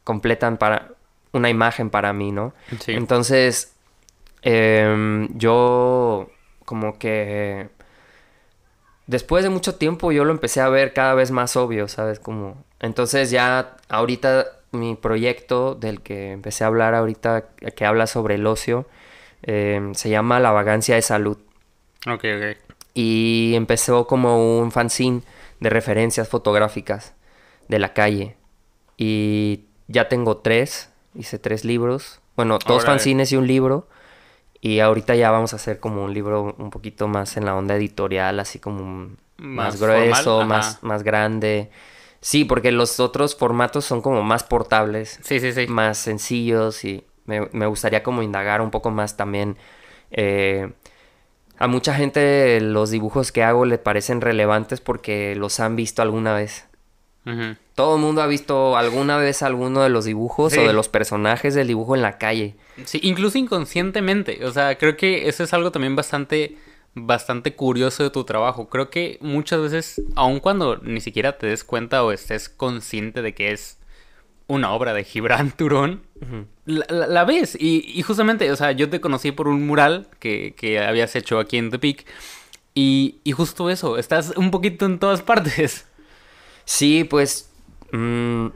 [0.05, 0.89] completan para
[1.33, 2.55] una imagen para mí, ¿no?
[2.81, 2.93] Sí.
[2.93, 3.75] Entonces,
[4.43, 6.31] em, yo
[6.65, 7.69] como que
[9.07, 12.21] después de mucho tiempo yo lo empecé a ver cada vez más obvio, ¿sabes?
[12.21, 18.37] Como, entonces ya ahorita mi proyecto del que empecé a hablar ahorita, que habla sobre
[18.37, 18.87] el ocio,
[19.43, 21.39] em, se llama La vagancia de salud.
[22.07, 22.57] Ok, ok.
[22.95, 25.23] Y empezó como un fanzine
[25.61, 27.15] de referencias fotográficas
[27.69, 28.37] de la calle.
[28.97, 32.21] Y ya tengo tres, hice tres libros.
[32.37, 33.89] Bueno, dos fanzines y un libro.
[34.61, 37.77] Y ahorita ya vamos a hacer como un libro un poquito más en la onda
[37.77, 41.71] editorial, así como más, Más grueso, más, más grande.
[42.21, 45.67] Sí, porque los otros formatos son como más portables, Sí, sí, sí.
[45.69, 49.57] más sencillos y me, me gustaría como indagar un poco más también.
[50.11, 50.71] eh,
[51.59, 56.33] a mucha gente los dibujos que hago le parecen relevantes porque los han visto alguna
[56.35, 56.65] vez.
[57.75, 60.59] Todo el mundo ha visto alguna vez alguno de los dibujos Sí.
[60.59, 62.57] o de los personajes del dibujo en la calle.
[62.87, 64.45] Sí, incluso inconscientemente.
[64.47, 66.57] O sea, creo que eso es algo también bastante,
[66.95, 68.69] bastante curioso de tu trabajo.
[68.69, 73.35] Creo que muchas veces, aun cuando ni siquiera te des cuenta o estés consciente de
[73.35, 73.79] que es
[74.47, 76.03] una obra de Gibran Turón,
[76.67, 77.57] la, la- la ves.
[77.59, 81.39] Y, y justamente, o sea, yo te conocí por un mural que, que habías hecho
[81.39, 82.05] aquí en The Peak.
[82.75, 85.87] Y, y justo eso, estás un poquito en todas partes.
[86.65, 87.51] Sí, pues
[87.93, 88.47] mm,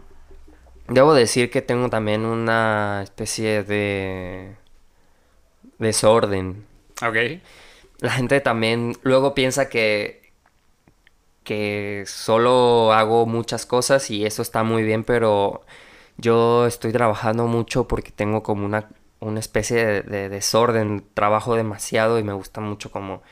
[0.88, 4.54] debo decir que tengo también una especie de
[5.78, 6.64] desorden.
[7.02, 7.40] Ok.
[8.00, 10.22] La gente también luego piensa que
[11.44, 15.62] que solo hago muchas cosas y eso está muy bien, pero
[16.16, 18.88] yo estoy trabajando mucho porque tengo como una,
[19.20, 23.22] una especie de, de desorden, trabajo demasiado y me gusta mucho como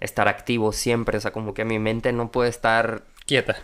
[0.00, 3.56] estar activo siempre, o sea, como que mi mente no puede estar Quieta.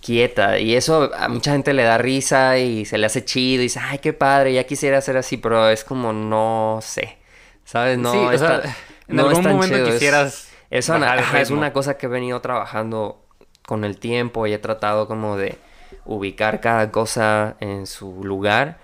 [0.00, 3.64] quieta y eso a mucha gente le da risa y se le hace chido y
[3.66, 7.18] dice, ay, qué padre, ya quisiera ser así, pero es como no sé,
[7.64, 7.98] ¿sabes?
[7.98, 8.76] No, Sí, o está- sea,
[9.12, 12.08] en no algún momento chido, es- quisieras es una, ajá, es una cosa que he
[12.08, 13.20] venido trabajando
[13.66, 15.58] con el tiempo y he tratado como de
[16.04, 18.78] ubicar cada cosa en su lugar,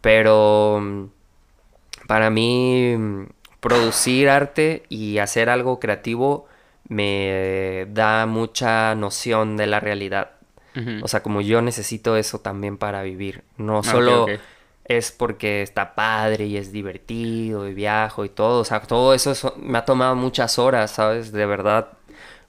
[0.00, 1.04] pero mm,
[2.06, 3.24] para mí mm,
[3.60, 6.46] producir arte y hacer algo creativo
[6.88, 10.32] me da mucha noción de la realidad.
[11.02, 13.44] O sea, como yo necesito eso también para vivir.
[13.58, 14.32] No ok, solo.
[14.86, 18.60] Es porque está padre y es divertido y viajo y todo.
[18.60, 21.32] O sea, todo eso es- me ha tomado muchas horas, ¿sabes?
[21.32, 21.88] De verdad,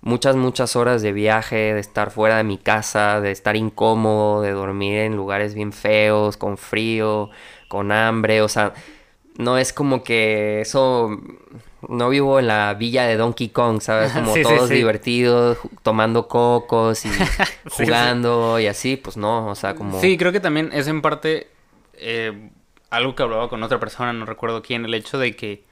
[0.02, 4.52] muchas, muchas horas de viaje, de estar fuera de mi casa, de estar incómodo, de
[4.52, 7.30] dormir en lugares bien feos, con frío,
[7.69, 8.41] con hambre.
[8.41, 8.74] O sea,
[9.38, 11.10] no es como que eso...
[11.88, 14.12] No vivo en la villa de Donkey Kong, ¿sabes?
[14.13, 14.74] Como Sí, todos sí.
[14.76, 17.10] divertidos, tomando cocos y
[17.69, 20.00] jugando y así, pues no, o sea, como...
[20.02, 21.48] Sí, creo que también es en parte
[21.97, 22.51] eh,
[22.89, 25.63] algo que hablaba con otra persona, no recuerdo quién, el hecho de que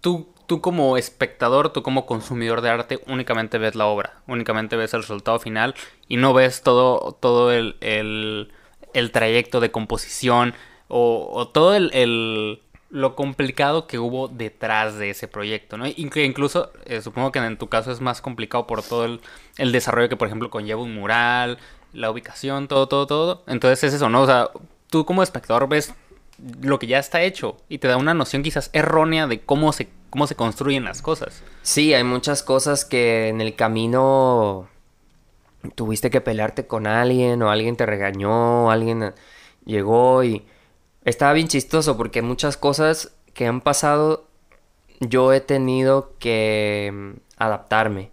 [0.00, 4.94] tú, tú como espectador, tú como consumidor de arte, únicamente ves la obra, únicamente ves
[4.94, 5.74] el resultado final
[6.08, 8.52] y no ves todo, todo el, el,
[8.92, 10.54] el trayecto de composición
[10.88, 15.84] o, todo el, el- lo complicado que hubo detrás de ese proyecto, ¿no?
[15.86, 19.20] Inc- incluso, eh, supongo que en tu caso es más complicado por todo el,
[19.58, 21.58] el desarrollo que, por ejemplo, conlleva un mural,
[21.92, 23.42] la ubicación, todo, todo, todo.
[23.48, 24.22] Entonces es eso, ¿no?
[24.22, 24.50] O sea,
[24.94, 25.92] tú como espectador ves
[26.62, 29.88] lo que ya está hecho y te da una noción quizás errónea de cómo se,
[30.08, 31.42] cómo se construyen las cosas.
[31.62, 34.68] Sí, hay muchas cosas que en el camino
[35.74, 39.14] tuviste que pelearte con alguien o alguien te regañó, o alguien
[39.64, 40.46] llegó y
[41.04, 44.28] estaba bien chistoso porque muchas cosas que han pasado
[45.00, 48.12] yo he tenido que mm, adaptarme.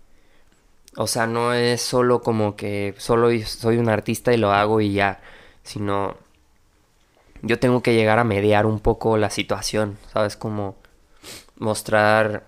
[0.97, 4.93] O sea, no es solo como que solo soy un artista y lo hago y
[4.93, 5.21] ya,
[5.61, 6.17] sino
[7.41, 10.36] yo tengo que llegar a mediar un poco la situación, ¿sabes?
[10.38, 10.75] Como
[11.58, 12.43] mostrar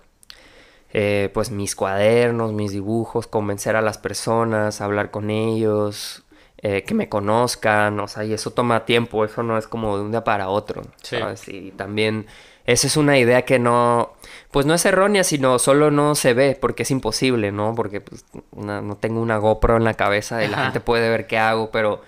[0.92, 6.22] eh, pues mis cuadernos, mis dibujos, convencer a las personas, hablar con ellos,
[6.58, 10.04] eh, que me conozcan, o sea, y eso toma tiempo, eso no es como de
[10.04, 11.18] un día para otro, Sí.
[11.18, 11.48] ¿sabes?
[11.48, 12.26] Y también
[12.64, 14.12] esa es una idea que no,
[14.52, 17.74] pues no es errónea, sino solo no se ve, porque es imposible, ¿no?
[17.74, 21.26] Porque pues, una- no tengo una GoPro en la cabeza y la gente puede ver
[21.26, 22.02] qué hago, pero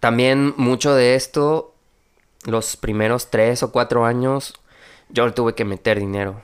[0.00, 1.74] también mucho de esto,
[2.44, 4.54] los primeros tres o cuatro años,
[5.08, 6.40] yo le tuve que meter dinero.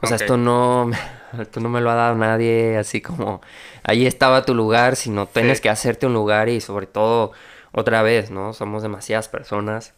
[0.00, 0.90] O sea, esto no,
[1.40, 3.40] esto no me lo ha dado nadie así como,
[3.82, 5.62] ahí estaba tu lugar, sino tienes Sí.
[5.62, 7.32] que hacerte un lugar y sobre todo,
[7.72, 8.52] otra vez, ¿no?
[8.52, 9.94] Somos demasiadas personas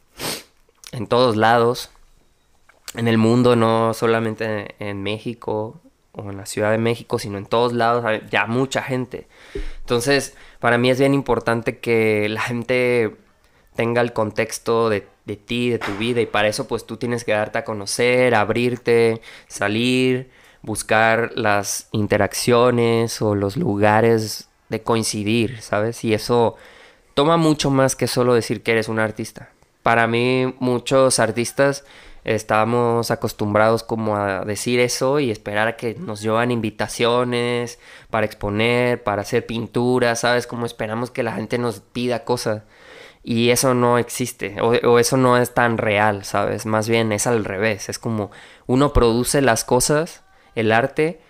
[0.93, 1.91] en todos lados,
[2.95, 5.81] en el mundo, no solamente en México.
[6.17, 9.29] O en la Ciudad de México, sino en todos lados, ya mucha gente.
[9.81, 13.17] Entonces, para mí es bien importante que la gente
[13.75, 17.25] tenga el contexto de, de ti, de tu vida, y para eso pues tú tienes
[17.25, 20.31] que darte a conocer, abrirte, salir,
[20.63, 26.03] buscar las interacciones o los lugares de coincidir, ¿sabes?
[26.05, 26.57] Y eso
[27.15, 29.51] toma mucho más que solo decir que eres un artista.
[29.83, 31.85] Para mí muchos artistas
[32.27, 37.79] estamos acostumbrados como a decir eso y esperar a que nos llevan invitaciones
[38.11, 40.49] para exponer, para hacer pinturas, ¿sabes?
[40.49, 42.65] Como esperamos que la gente nos pida cosas.
[43.23, 46.67] Y eso no existe, o, eso no es tan real, ¿sabes?
[46.67, 48.31] Más bien es al revés, es como
[48.67, 50.23] uno produce las cosas,
[50.55, 51.21] el arte,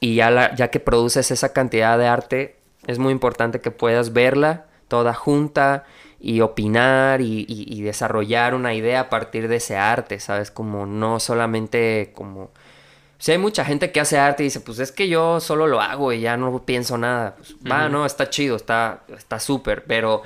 [0.00, 4.66] y ya, ya que produces esa cantidad de arte, es muy importante que puedas verla
[4.86, 5.84] toda junta
[6.20, 10.50] y opinar y, desarrollar una idea a partir de ese arte, ¿sabes?
[10.50, 12.50] Como no solamente como...
[13.18, 15.80] Si hay mucha gente que hace arte y dice, pues es que yo solo lo
[15.80, 17.34] hago y ya no pienso nada.
[17.36, 19.00] Pues, va, no, está chido, está
[19.40, 20.22] súper, pero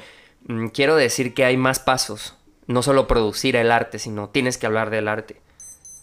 [0.46, 2.36] mm, quiero decir que hay más pasos.
[2.66, 5.40] No solo producir el arte, sino tienes que hablar del arte.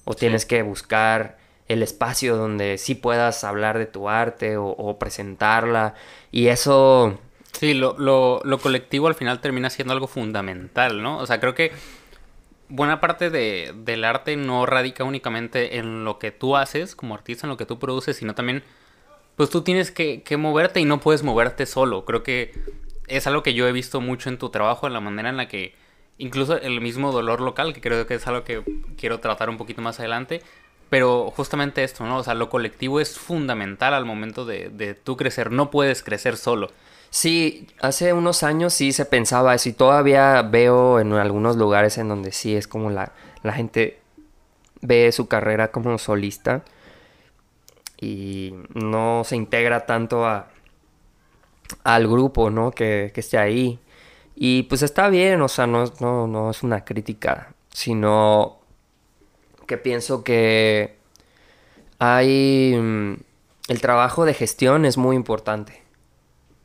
[0.03, 1.37] O tienes que buscar
[1.67, 5.93] el espacio donde sí puedas hablar de tu arte o presentarla.
[6.31, 7.19] Y eso
[7.53, 11.17] Sí, lo, lo, lo, colectivo al final termina siendo algo fundamental, ¿no?
[11.17, 11.71] O sea, creo que
[12.69, 17.47] buena parte de, del arte no radica únicamente en lo que tú haces como artista,
[17.47, 18.63] en lo que tú produces, sino también,
[19.35, 22.05] pues tú tienes que, que moverte y no puedes moverte solo.
[22.05, 22.53] Creo que
[23.07, 25.47] es algo que yo he visto mucho en tu trabajo, en la manera en la
[25.47, 25.75] que
[26.17, 28.61] incluso el mismo dolor local, que creo que es algo que
[28.97, 30.43] quiero tratar un poquito más adelante,
[30.89, 32.17] pero justamente esto, ¿no?
[32.17, 36.37] O sea, lo colectivo es fundamental al momento de, de tú crecer, no puedes crecer
[36.37, 36.71] solo.
[37.09, 42.07] Sí, hace unos años sí se pensaba eso y todavía veo en algunos lugares en
[42.07, 43.99] donde sí es como la, la gente
[44.81, 46.63] ve su carrera como solista
[47.99, 50.49] y no se integra tanto a,
[51.83, 52.71] al grupo, ¿no?
[52.71, 53.79] Que, que esté ahí.
[54.35, 58.59] Y pues está bien, o sea, no, no, no es una crítica, sino
[59.67, 60.95] que pienso que
[61.99, 62.75] hay...
[62.77, 63.15] Mm,
[63.67, 65.83] el trabajo de gestión es muy importante.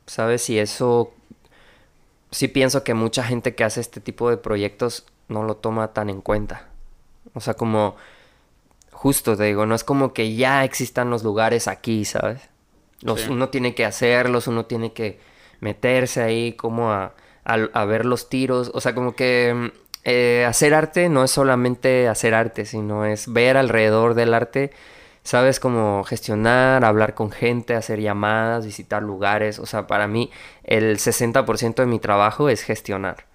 [0.06, 0.48] ¿Sabes?
[0.50, 1.12] Y eso,
[2.30, 6.10] sí pienso que mucha gente que hace este tipo de proyectos no lo toma tan
[6.10, 6.68] en cuenta.
[7.32, 7.96] O sea, como,
[8.90, 12.42] justo te digo, no es como que ya existan los lugares aquí, ¿sabes?
[13.00, 15.18] Los, Uno tiene que hacerlos, uno tiene que
[15.60, 17.12] meterse ahí como a,
[17.44, 18.70] a, ver los tiros.
[18.72, 19.72] O sea, como que
[20.04, 24.70] eh, hacer arte no es solamente hacer arte, sino es ver alrededor del arte
[25.24, 29.58] sabes cómo gestionar, hablar con gente, hacer llamadas, visitar lugares.
[29.58, 30.30] O sea, para mí
[30.62, 33.26] el 60% de mi trabajo es gestionar.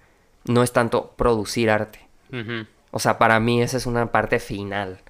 [0.46, 1.98] No es tanto producir arte.
[2.92, 5.00] O sea, para mí esa es una parte final.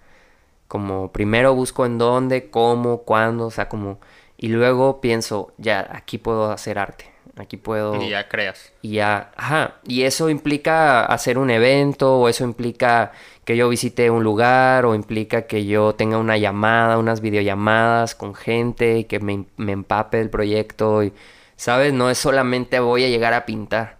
[0.67, 4.01] Como primero busco en dónde, cómo, cuándo, o sea, como...
[4.37, 7.13] Y luego pienso, ya, aquí puedo hacer arte.
[7.37, 8.03] Aquí puedo...
[8.03, 8.73] Y ya creas.
[8.83, 9.77] Y ya, ajá.
[9.87, 13.13] Y eso implica hacer un evento o eso implica
[13.45, 18.35] que yo visite un lugar o implica que yo tenga una llamada, unas videollamadas con
[18.35, 21.03] gente y que me, empape del proyecto.
[21.03, 21.13] Y,
[21.57, 21.93] ¿Sabes?
[21.93, 23.99] No es solamente voy a llegar a pintar.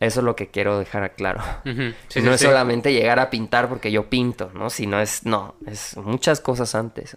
[0.00, 1.42] Eso es lo que quiero dejar claro.
[1.64, 4.70] no es solamente llegar a pintar porque yo pinto, ¿no?
[4.70, 7.16] Sino es, no, es muchas cosas antes.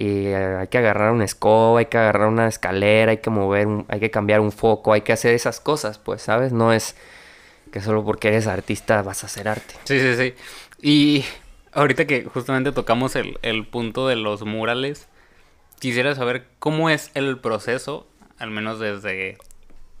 [0.00, 3.66] Y eh, hay que agarrar una escoba, hay que agarrar una escalera, hay que mover,
[3.88, 6.52] hay que cambiar un foco, hay que hacer esas cosas, pues, ¿sabes?
[6.52, 6.94] No es
[7.72, 9.74] que solo porque eres artista vas a hacer arte.
[9.82, 10.34] Sí, sí, sí.
[10.80, 11.24] Y
[11.72, 15.08] ahorita que justamente tocamos el, el punto de los murales,
[15.80, 18.06] quisiera saber cómo es el proceso,
[18.38, 19.36] al menos desde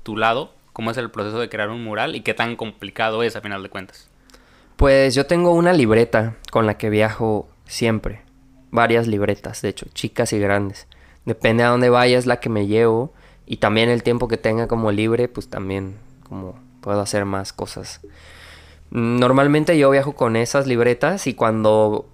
[0.04, 3.34] tu lado, cómo es el proceso de crear un mural y qué tan complicado es
[3.34, 4.08] a final de cuentas.
[4.76, 8.27] Pues yo tengo una libreta con la que viajo siempre.
[8.70, 10.86] Varias libretas, de hecho, chicas y grandes.
[11.24, 13.12] Depende a dónde vayas la que me llevo
[13.46, 15.96] y también el tiempo que tenga como libre, pues también
[16.28, 18.00] como puedo hacer más cosas.
[18.90, 22.06] Normalmente yo viajo con esas libretas y cuando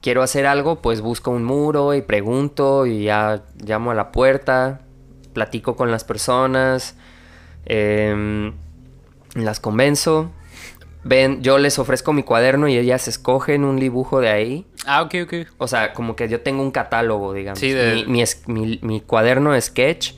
[0.00, 4.80] quiero hacer algo, pues busco un muro y pregunto y ya llamo a la puerta,
[5.32, 6.96] platico con las personas,
[7.66, 8.54] em,
[9.34, 10.30] las convenzo.
[11.04, 14.66] Ven, yo les ofrezco mi cuaderno y ellas escogen un dibujo de ahí.
[14.86, 15.34] Ah, ok, ok.
[15.58, 17.58] O sea, como que yo tengo un catálogo, digamos.
[17.58, 17.74] Sí,
[18.06, 20.14] mi, mi, cuaderno Sketch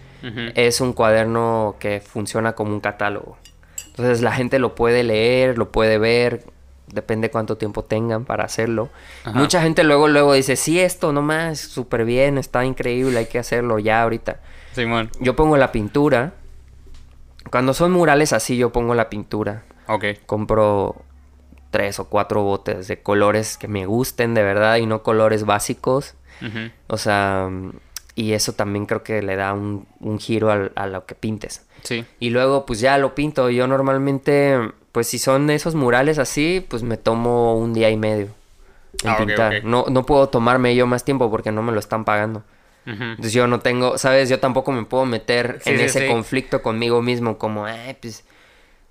[0.55, 3.39] es un cuaderno que funciona como un catálogo.
[3.87, 6.45] Entonces la gente lo puede leer, lo puede ver,
[6.87, 8.91] depende cuánto tiempo tengan para hacerlo.
[9.35, 13.79] Mucha gente luego luego dice, sí, esto nomás, súper bien, está increíble, hay que hacerlo
[13.79, 14.41] ya ahorita.
[14.73, 15.11] Simón.
[15.21, 16.33] Yo pongo la pintura.
[17.51, 19.65] Cuando son murales así, yo pongo la pintura.
[19.95, 20.05] Ok.
[20.27, 20.97] Compro
[21.71, 26.15] tres o cuatro botes de colores que me gusten de verdad y no colores básicos.
[26.89, 27.51] O sea,
[28.15, 31.67] y eso también creo que le da un, un giro al- a lo que pintes.
[31.83, 32.05] Sí.
[32.19, 33.51] Y luego pues ya lo pinto.
[33.51, 34.59] Yo normalmente,
[34.93, 38.29] pues si son esos murales así, pues me tomo un día y medio
[39.05, 39.65] en Ah, pintar.
[39.65, 42.43] No, no puedo tomarme yo más tiempo porque no me lo están pagando.
[42.87, 44.29] Entonces yo no tengo, ¿sabes?
[44.29, 46.07] Yo tampoco me puedo meter Sí, en sí, ese sí.
[46.09, 48.25] conflicto conmigo mismo, como, ay, pues,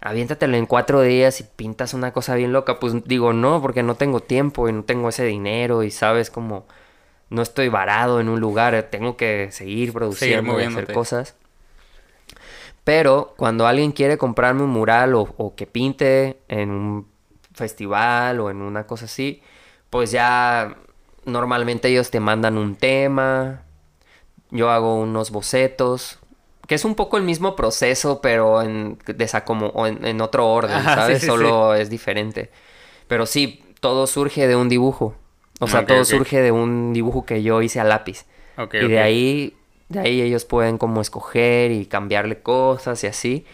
[0.02, 2.80] aviéntatelo en cuatro días y pintas una cosa bien loca.
[2.80, 6.30] Pues digo, no, porque no tengo tiempo y no tengo ese dinero y, ¿sabes?
[6.30, 6.66] Como,
[7.30, 11.36] no estoy varado en un lugar, tengo que seguir produciendo y hacer cosas.
[12.84, 17.08] Pero cuando alguien quiere comprarme un mural o, o que pinte en un
[17.54, 19.42] festival o en una cosa así,
[19.90, 20.78] pues ya
[21.26, 23.64] normalmente ellos te mandan un tema,
[24.52, 26.19] yo hago unos bocetos,
[26.70, 30.96] que es un poco el mismo proceso, pero en, desacomo- en, en otro orden, Ajá,
[30.96, 31.20] ¿sabes?
[31.22, 32.52] sí, Solo es diferente.
[33.08, 35.16] Pero sí, todo surge de un dibujo.
[35.60, 38.26] O sea, todo surge de un dibujo que yo hice a lápiz.
[38.80, 39.58] Y de ahí,
[39.90, 43.46] de ahí ellos pueden como escoger y cambiarle cosas y así.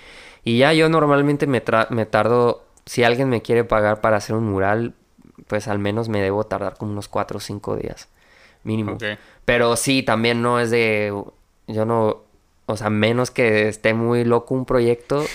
[0.44, 4.36] Y ya yo normalmente me, tra- me tardo, si alguien me quiere pagar para hacer
[4.36, 4.94] un mural,
[5.48, 8.10] pues al menos me debo tardar como unos 4 o 5 días,
[8.64, 8.98] mínimo.
[9.46, 11.14] Pero sí, también no es de,
[11.68, 12.25] yo no,
[12.66, 15.26] o sea, menos que esté muy loco un proyecto,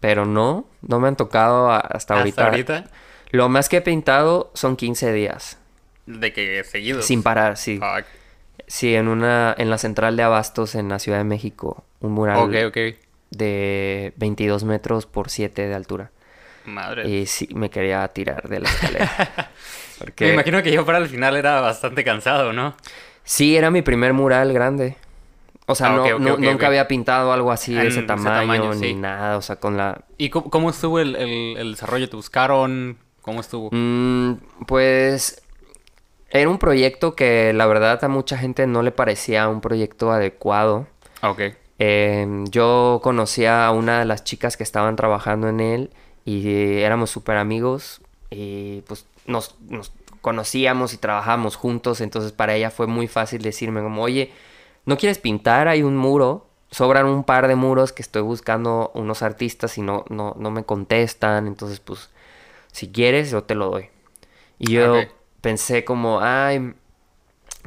[0.00, 2.44] pero no, no me han tocado hasta, ahorita.
[2.46, 2.84] ahorita?
[3.30, 5.58] Lo más que he pintado son 15 días,
[6.06, 7.04] De que seguidos.
[7.06, 7.78] sin parar, sí.
[7.78, 8.06] Fuck.
[8.66, 12.38] Sí, en una, en la central de Abastos en la Ciudad de México, un mural
[12.38, 12.78] Ok, ok.
[13.30, 16.10] de 22 metros por 7 de altura.
[16.64, 17.06] Madre.
[17.08, 19.50] Y sí, me quería tirar de la escalera.
[19.98, 22.74] Porque Me imagino que yo para el final era bastante cansado, ¿no?
[23.22, 24.96] sí, era mi primer mural grande.
[25.66, 28.80] O sea, Ah, no, no- nunca había pintado algo así de ese ese tamaño, ni
[28.88, 28.94] sí.
[28.94, 29.36] nada.
[29.38, 30.04] O sea, con la...
[30.18, 32.08] ¿Y cómo, cómo estuvo el, el- el desarrollo?
[32.08, 32.98] ¿Te buscaron?
[33.22, 33.70] ¿Cómo estuvo?
[33.72, 34.34] Mm,
[34.66, 35.42] pues
[36.30, 40.86] era un proyecto que la verdad a mucha gente no le parecía un proyecto adecuado.
[41.22, 41.40] Ah, Ok.
[41.80, 45.90] Eh, yo conocía a una de las chicas que estaban trabajando en él
[46.24, 48.00] y éramos súper amigos
[48.30, 49.90] y pues nos, nos
[50.20, 54.30] conocíamos y trabajábamos juntos, entonces para ella fue muy fácil decirme como, oye,
[54.86, 55.68] ¿no quieres pintar?
[55.68, 60.04] Hay un muro, sobran un par de muros que estoy buscando unos artistas y no,
[60.10, 62.10] no, no me contestan, entonces pues
[62.72, 63.90] si quieres yo te lo doy.
[64.58, 66.74] Y yo pensé como, ay,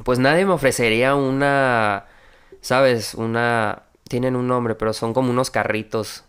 [0.04, 2.06] pues nadie me ofrecería una,
[2.60, 3.14] ¿sabes?
[3.14, 6.24] Una, tienen un nombre, pero son como unos carritos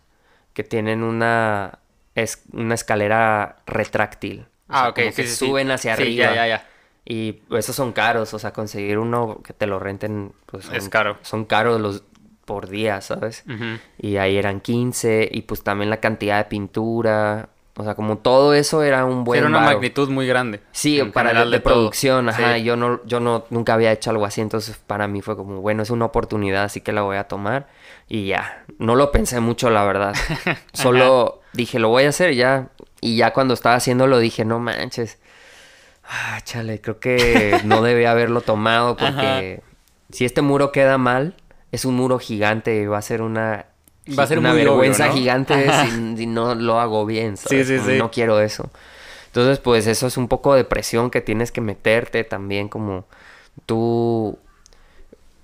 [0.53, 1.79] que tienen una,
[2.15, 4.47] es, una escalera retráctil.
[4.71, 4.95] O Ah, sea, ok.
[4.95, 5.55] como sí, que sí, sí.
[5.55, 6.17] suben hacia Sí, arriba.
[6.17, 6.67] ya, ya, ya.
[7.09, 10.87] Y esos son caros, o sea, conseguir uno que te lo renten, pues son, Es
[10.87, 11.17] caro.
[11.23, 12.03] Son caros los
[12.45, 13.43] por día, ¿sabes?
[13.97, 18.53] Y ahí eran 15 y pues también la cantidad de pintura, o sea, como todo
[18.53, 19.71] eso era un buen Era una varo.
[19.73, 20.59] magnitud muy grande.
[20.71, 22.63] Sí, para general de, producción, ajá, Sí.
[22.63, 25.81] yo no yo no nunca había hecho algo así, entonces para mí fue como, bueno,
[25.83, 27.67] es una oportunidad, así que la voy a tomar
[28.07, 28.65] y ya.
[28.79, 30.13] No lo pensé mucho, la verdad.
[30.73, 32.69] Solo dije, lo voy a hacer ya
[33.01, 35.17] y ya cuando estaba haciéndolo dije, no manches.
[36.11, 39.61] Ah, chale, creo que no debía haberlo tomado porque
[40.11, 41.35] si este muro queda mal,
[41.71, 43.67] es un muro gigante, va a ser una
[44.17, 45.13] Va a ser una muy obvio, vergüenza ¿no?
[45.13, 47.67] gigante si, si no lo hago bien, Sí, ¿sabes?
[47.67, 47.97] sí, sí.
[47.99, 48.71] No quiero eso.
[49.27, 53.05] Entonces, pues eso es un poco de presión que tienes que meterte también, como
[53.67, 54.39] tú,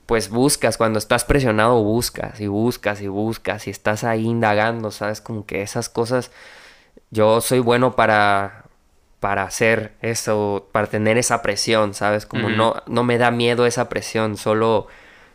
[0.06, 5.20] pues buscas, cuando estás presionado buscas y buscas y buscas y estás ahí indagando, ¿sabes?
[5.22, 6.32] Como que esas cosas,
[7.12, 8.65] yo soy bueno para,
[9.26, 12.28] para hacer eso, para tener esa presión, ¿sabes?
[12.28, 14.86] Como no, no me da miedo esa presión, solo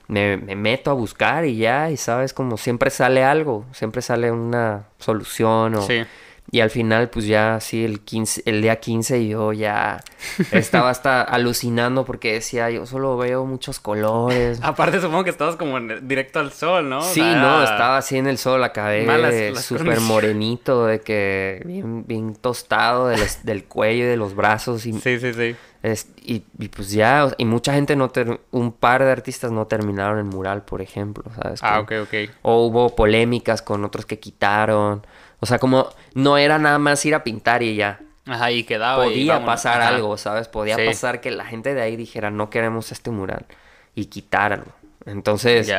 [0.07, 4.31] me, me meto a buscar y ya, y sabes, como siempre sale algo, siempre sale
[4.31, 5.83] una solución o...
[5.83, 6.05] Sí.
[6.53, 10.01] Y al final, pues ya así el 15, el día 15 yo ya
[10.51, 14.59] estaba hasta alucinando porque decía, yo solo veo muchos colores.
[14.63, 16.99] Aparte supongo que estabas como en- directo al sol, ¿no?
[16.99, 22.05] O Sí, sea, no, estaba así en el sol, acabé súper morenito, de que bien,
[22.09, 24.87] bien tostado de los- del cuello y de los brazos.
[24.87, 25.55] Y, Sí, sí, sí.
[25.85, 29.69] es- y, y pues ya, y mucha gente no, ter- un par de artistas no
[29.69, 31.61] terminaron el mural, por ejemplo, ¿sabes?
[31.63, 32.15] Ah, ok, ok.
[32.43, 35.07] O hubo polémicas con otros que quitaron.
[35.41, 38.01] O sea, como no era nada más ir a pintar y ya.
[38.27, 39.03] Ajá, y quedaba.
[39.05, 39.89] Podía pasar Ajá.
[39.89, 40.49] algo, ¿sabes?
[40.49, 40.85] Podía Sí.
[40.87, 43.47] pasar que la gente de ahí dijera, no queremos este mural.
[43.95, 44.67] Y quitáralo.
[45.07, 45.73] Entonces,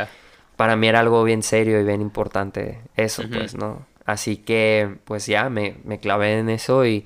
[0.58, 3.86] para mí era algo bien serio y bien importante eso, pues, ¿no?
[4.06, 7.06] Así que, pues ya, me, me clavé en eso y,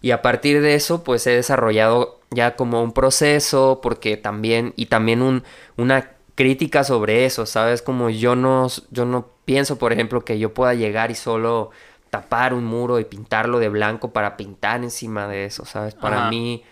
[0.00, 4.86] y a partir de eso, pues he desarrollado ya como un proceso, porque también, y
[4.86, 5.42] también un,
[5.76, 7.82] una crítica sobre eso, ¿sabes?
[7.82, 11.70] Como yo no, yo no pienso, por ejemplo, que yo pueda llegar y solo
[12.22, 15.94] tapar un muro y pintarlo de blanco para pintar encima de eso, ¿sabes?
[15.94, 16.28] Para Ajá.
[16.28, 16.62] mí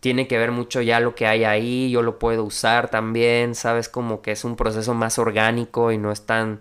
[0.00, 3.88] tiene que ver mucho ya lo que hay ahí, yo lo puedo usar también, ¿sabes?
[3.88, 6.60] Como que es un proceso más orgánico y no es tan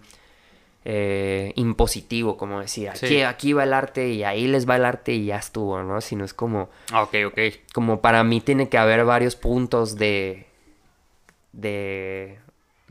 [0.84, 3.22] eh, impositivo, como decir, aquí, Sí.
[3.22, 6.02] aquí va el arte y ahí les va el arte y ya estuvo, ¿no?
[6.02, 7.40] Sino es como, Ok, ok.
[7.74, 10.48] como para mí tiene que haber varios puntos de,
[11.54, 12.40] de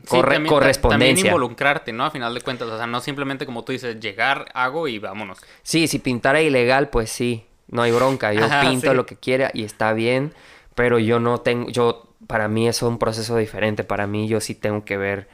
[0.03, 1.07] Sí, corre- también- ta- correspondencia.
[1.07, 2.05] También involucrarte, ¿no?
[2.05, 5.39] A final de cuentas, o sea, no simplemente como tú dices, llegar, hago y vámonos.
[5.63, 8.33] Sí, si pintara ilegal, pues sí, no hay bronca.
[8.33, 8.95] Yo Ajá, pinto sí.
[8.95, 10.33] lo que quiera y está bien,
[10.75, 13.83] pero yo no tengo, yo, para mí eso es un proceso diferente.
[13.83, 15.27] Para mí yo sí tengo que ver,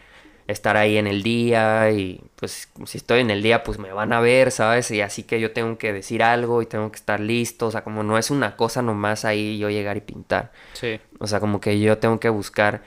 [0.48, 4.14] estar ahí en el día y pues si estoy en el día, pues me van
[4.14, 4.90] a ver, ¿sabes?
[4.92, 7.68] Y así que yo tengo que decir algo y tengo que estar listo.
[7.68, 10.54] O sea, como no es una cosa nomás ahí yo llegar y pintar.
[10.72, 11.02] Sí.
[11.20, 12.82] O sea, como que yo tengo que buscar,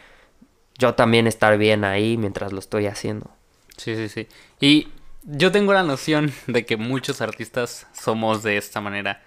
[0.81, 3.31] yo también estar bien ahí mientras lo estoy haciendo.
[3.77, 4.29] Sí, sí, sí.
[4.61, 4.89] Y
[5.23, 9.23] yo tengo la noción de que muchos artistas somos de esta manera.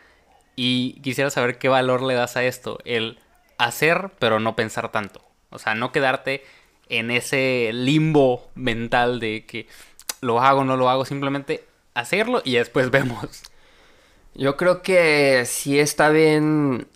[0.55, 2.79] Y quisiera saber qué valor le das a esto.
[2.85, 3.19] El
[3.57, 5.21] hacer, pero no pensar tanto.
[5.51, 6.43] O sea, no quedarte
[6.89, 9.67] en ese limbo mental de que
[10.21, 11.05] lo hago, no lo hago.
[11.05, 13.43] Simplemente hacerlo y después vemos.
[14.33, 16.87] Yo creo que sí está bien,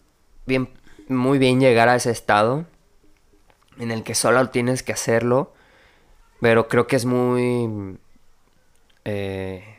[0.47, 0.69] bien,
[1.07, 2.65] muy bien llegar a ese estado
[3.80, 5.53] en el que solo tienes que hacerlo,
[6.41, 7.97] pero creo que es muy,
[9.05, 9.78] eh,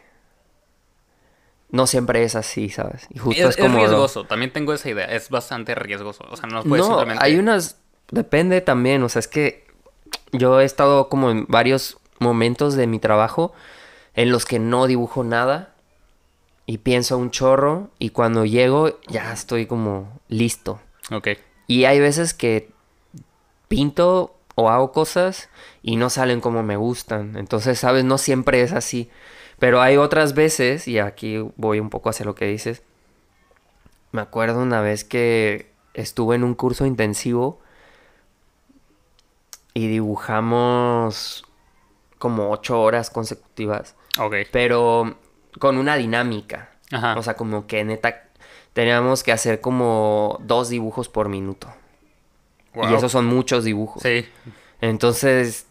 [1.70, 3.06] no siempre es así, ¿sabes?
[3.10, 4.24] Y justo Es, es, es como riesgoso.
[4.24, 5.04] También tengo esa idea.
[5.04, 6.24] Es bastante riesgoso.
[6.30, 7.24] O sea, no puedes no, simplemente...
[7.24, 7.78] hay unas,
[8.10, 9.66] depende también, o sea, es que
[10.32, 13.52] yo he estado como en varios momentos de mi trabajo
[14.14, 15.74] en los que no dibujo nada
[16.66, 20.80] y pienso un chorro y cuando llego ya estoy como listo.
[21.10, 21.28] Ok.
[21.66, 22.70] Y hay veces que
[23.68, 25.48] pinto o hago cosas
[25.82, 27.36] y no salen como me gustan.
[27.36, 29.10] Entonces, sabes, no siempre es así.
[29.58, 32.82] Pero hay otras veces, y aquí voy un poco hacia lo que dices.
[34.12, 37.60] Me acuerdo una vez que estuve en un curso intensivo
[39.74, 41.44] y dibujamos
[42.18, 44.34] como ocho horas consecutivas, Ok.
[44.50, 45.16] pero
[45.60, 46.70] con una dinámica.
[46.90, 47.16] Ajá.
[47.18, 48.24] O sea, como que neta
[48.72, 51.68] teníamos que hacer como dos dibujos por minuto.
[52.74, 54.02] Y esos son muchos dibujos.
[54.02, 54.26] Sí.
[54.80, 55.66] Entonces,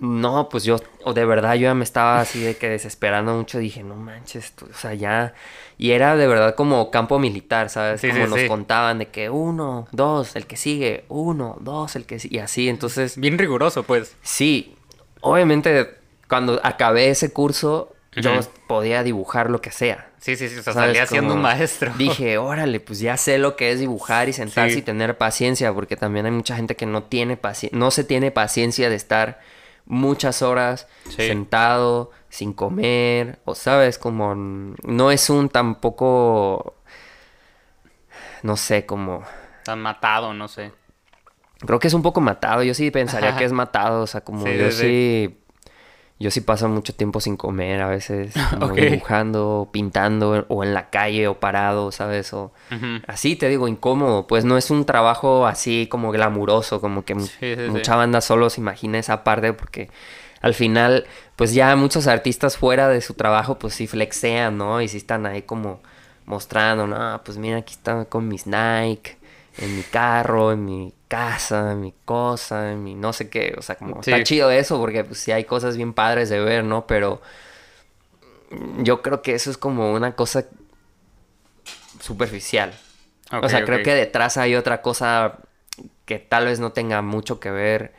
[0.00, 3.58] no, pues yo, o de verdad, yo ya me estaba así de que desesperando mucho.
[3.58, 5.34] Dije, no manches, tú, o sea, ya.
[5.76, 8.00] Y era de verdad como campo militar, ¿sabes?
[8.00, 8.48] Sí, como sí, nos sí.
[8.48, 12.36] contaban de que uno, dos, el que sigue, uno, dos, el que sigue.
[12.36, 14.16] Y así, entonces, Bien riguroso, pues.
[14.22, 14.74] sí.
[15.20, 15.96] Obviamente,
[16.28, 20.08] cuando acabé ese curso, yo podía dibujar lo que sea.
[20.20, 20.58] Sí, sí, sí.
[20.58, 21.92] O sea, salía siendo un maestro.
[21.96, 24.78] Dije, órale, pues ya sé lo que es dibujar y sentarse Sí.
[24.80, 28.30] y tener paciencia, porque también hay mucha gente que no tiene paciencia, no se tiene
[28.30, 29.40] paciencia de estar
[29.86, 31.28] muchas horas Sí.
[31.28, 36.74] sentado, sin comer, o sabes, como no es un tampoco,
[38.42, 39.22] no sé, como,
[39.64, 40.72] Tan matado, no sé.
[41.60, 44.44] creo que es un poco matado, yo sí pensaría que es matado, o sea, como
[44.46, 44.78] Sí, yo sí,
[45.28, 45.38] sí.
[46.20, 48.34] Yo sí paso mucho tiempo sin comer a veces,
[48.90, 52.32] dibujando, pintando, o en la calle, o parado, ¿sabes?
[52.32, 52.52] O
[53.06, 57.28] así te digo, incómodo, pues no es un trabajo así como glamuroso, como que Sí,
[57.40, 57.56] sí.
[57.68, 59.90] mucha banda solo se imagina esa parte, porque
[60.40, 61.06] al final,
[61.36, 64.80] pues ya muchos artistas fuera de su trabajo, pues sí flexean, ¿no?
[64.80, 65.80] Y sí están ahí como
[66.26, 69.17] mostrando, no, pues mira, aquí están con mis Nike,
[69.60, 73.62] en mi carro, en mi casa, en mi cosa, en mi no sé qué, o
[73.62, 74.10] sea, como Sí.
[74.12, 76.86] está chido eso, porque pues sí hay cosas bien padres de ver, ¿no?
[76.86, 77.20] Pero
[78.78, 80.44] yo creo que eso es como una cosa
[82.00, 82.72] superficial.
[83.30, 85.38] o sea, creo que detrás hay otra cosa
[86.06, 87.92] que tal vez no tenga mucho que ver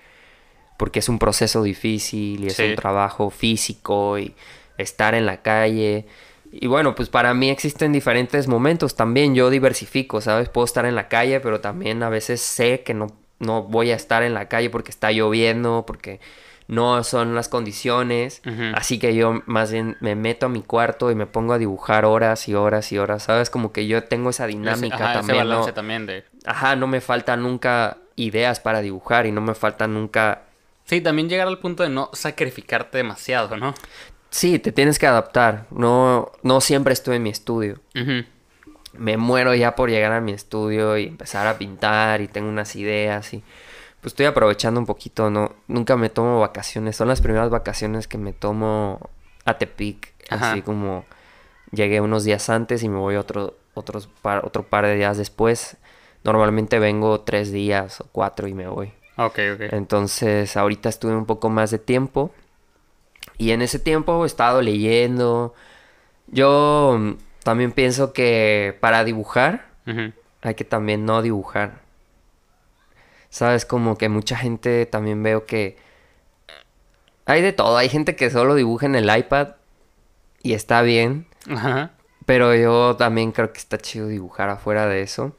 [0.77, 2.63] porque es un proceso difícil y es Sí.
[2.63, 4.33] un trabajo físico y
[4.77, 6.07] estar en la calle.
[6.51, 9.35] Y bueno, pues para mí existen diferentes momentos también.
[9.35, 10.49] Yo diversifico, ¿sabes?
[10.49, 13.07] Puedo estar en la calle, pero también a veces sé que no,
[13.39, 16.19] no voy a estar en la calle porque está lloviendo, porque
[16.67, 18.41] no son las condiciones.
[18.73, 22.05] Así que yo más bien me meto a mi cuarto y me pongo a dibujar
[22.05, 23.49] horas y horas y horas, ¿sabes?
[23.49, 25.49] Como que yo tengo esa dinámica Ese, ajá, ese también, ¿no?
[25.49, 26.25] balance también de...
[26.45, 30.43] Ajá, no me falta nunca ideas para dibujar y no me falta nunca...
[30.85, 33.73] Sí, también llegar al punto de no sacrificarte demasiado, ¿no?
[34.29, 35.65] Sí, te tienes que adaptar.
[35.71, 37.79] No, no siempre estoy en mi estudio.
[38.93, 42.75] Me muero ya por llegar a mi estudio y empezar a pintar y tengo unas
[42.75, 43.43] ideas y
[44.01, 45.53] pues estoy aprovechando un poquito, ¿no?
[45.67, 46.95] Nunca me tomo vacaciones.
[46.95, 49.09] Son las primeras vacaciones que me tomo
[49.45, 50.13] a Tepic.
[50.29, 50.51] Ajá.
[50.51, 51.05] Así como
[51.71, 55.77] llegué unos días antes y me voy otro, otros par, otro par de días después.
[56.23, 58.93] Normalmente vengo tres días o cuatro y me voy.
[59.17, 59.61] Ok, ok.
[59.71, 62.31] Entonces, ahorita estuve un poco más de tiempo.
[63.39, 65.55] Y en ese tiempo he estado leyendo
[66.27, 67.13] Yo mm,
[67.43, 69.69] también pienso que para dibujar
[70.41, 71.81] hay que también no dibujar.
[73.31, 75.77] Sabes, como que mucha gente también veo que
[77.25, 77.75] hay de todo.
[77.75, 79.55] Hay gente que solo dibuja en el iPad
[80.43, 81.25] y está bien.
[81.49, 81.91] Ajá.
[82.25, 85.35] Pero yo también creo que está chido dibujar afuera de eso.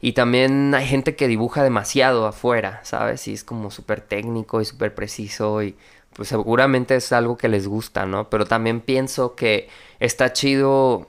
[0.00, 3.26] Y también hay gente que dibuja demasiado afuera, ¿sabes?
[3.28, 5.76] Y es como súper técnico y súper preciso y
[6.16, 8.30] pues seguramente es algo que les gusta, ¿no?
[8.30, 9.68] Pero también pienso que
[10.00, 11.08] está chido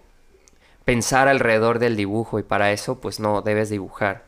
[0.86, 4.26] pensar alrededor del dibujo y para eso pues no debes dibujar.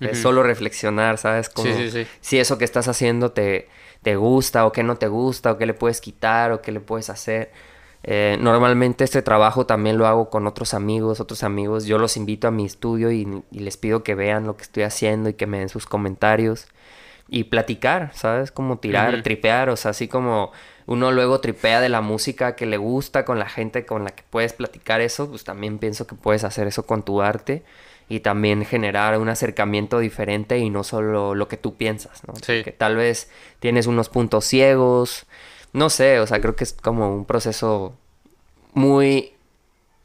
[0.00, 1.48] Es solo reflexionar, ¿sabes?
[1.48, 1.72] Como
[2.20, 3.68] si eso que estás haciendo te,
[4.02, 6.80] te gusta o qué no te gusta o qué le puedes quitar o qué le
[6.80, 7.50] puedes hacer.
[8.04, 11.84] Eh, normalmente este trabajo también lo hago con otros amigos, otros amigos.
[11.84, 15.30] Yo los invito a mi estudio y, les pido que vean lo que estoy haciendo
[15.30, 16.68] y que me den sus comentarios.
[17.28, 18.50] Y platicar, ¿sabes?
[18.50, 20.50] Como tirar, tripear, o sea, así como
[20.86, 24.22] uno luego tripea de la música que le gusta con la gente con la que
[24.30, 27.62] puedes platicar eso, pues también pienso que puedes hacer eso con tu arte
[28.08, 32.32] y también generar un acercamiento diferente y no solo lo que tú piensas, ¿no?
[32.64, 35.26] Que tal vez tienes unos puntos ciegos,
[35.74, 37.94] no sé, o sea, creo que es como un proceso
[38.72, 39.34] muy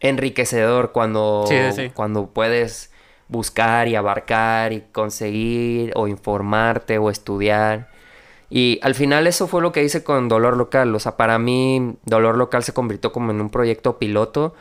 [0.02, 1.46] enriquecedor cuando,
[1.94, 2.92] cuando puedes
[3.28, 7.90] buscar y abarcar y conseguir o informarte o estudiar.
[8.50, 10.94] Y al final eso fue lo que hice con Dolor Local.
[10.94, 14.54] O sea, para mí Dolor Local se convirtió como en un proyecto piloto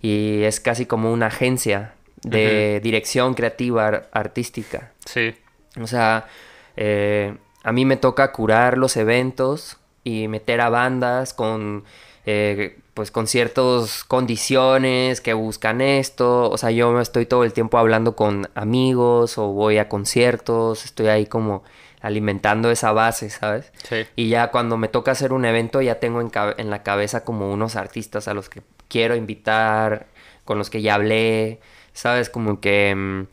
[0.00, 4.92] y es casi como una agencia de dirección creativa artística.
[5.04, 5.34] Sí.
[5.80, 6.26] O sea,
[6.76, 11.84] eh, a mí me toca curar los eventos y meter a bandas con
[12.26, 16.50] eh, pues con ciertas condiciones que buscan esto.
[16.50, 21.08] O sea, yo estoy todo el tiempo hablando con amigos o voy a conciertos, estoy
[21.08, 21.62] ahí como
[22.00, 23.72] alimentando esa base, ¿sabes?
[23.88, 24.06] Sí.
[24.16, 27.52] Y ya cuando me toca hacer un evento ya tengo en, en, la cabeza como
[27.52, 30.06] unos artistas a los que quiero invitar,
[30.44, 31.60] con los que ya hablé,
[31.92, 32.30] ¿sabes?
[32.30, 32.94] Como que...
[32.94, 33.26] Mm,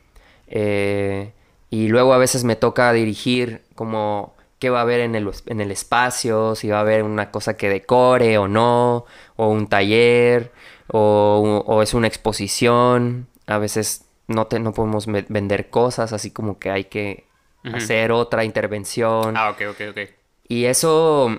[0.50, 1.32] eh,
[1.70, 5.62] y luego a veces me toca dirigir como qué va a haber en el, en
[5.62, 9.06] el espacio, si va a haber una cosa que decore o no,
[9.36, 10.52] o un taller,
[10.88, 13.28] o, es una exposición.
[13.46, 17.26] A veces no, te, no podemos vender cosas, así como que hay que
[17.74, 19.36] hacer otra intervención.
[19.38, 20.00] Ah, ok, ok, ok.
[20.48, 21.38] Y eso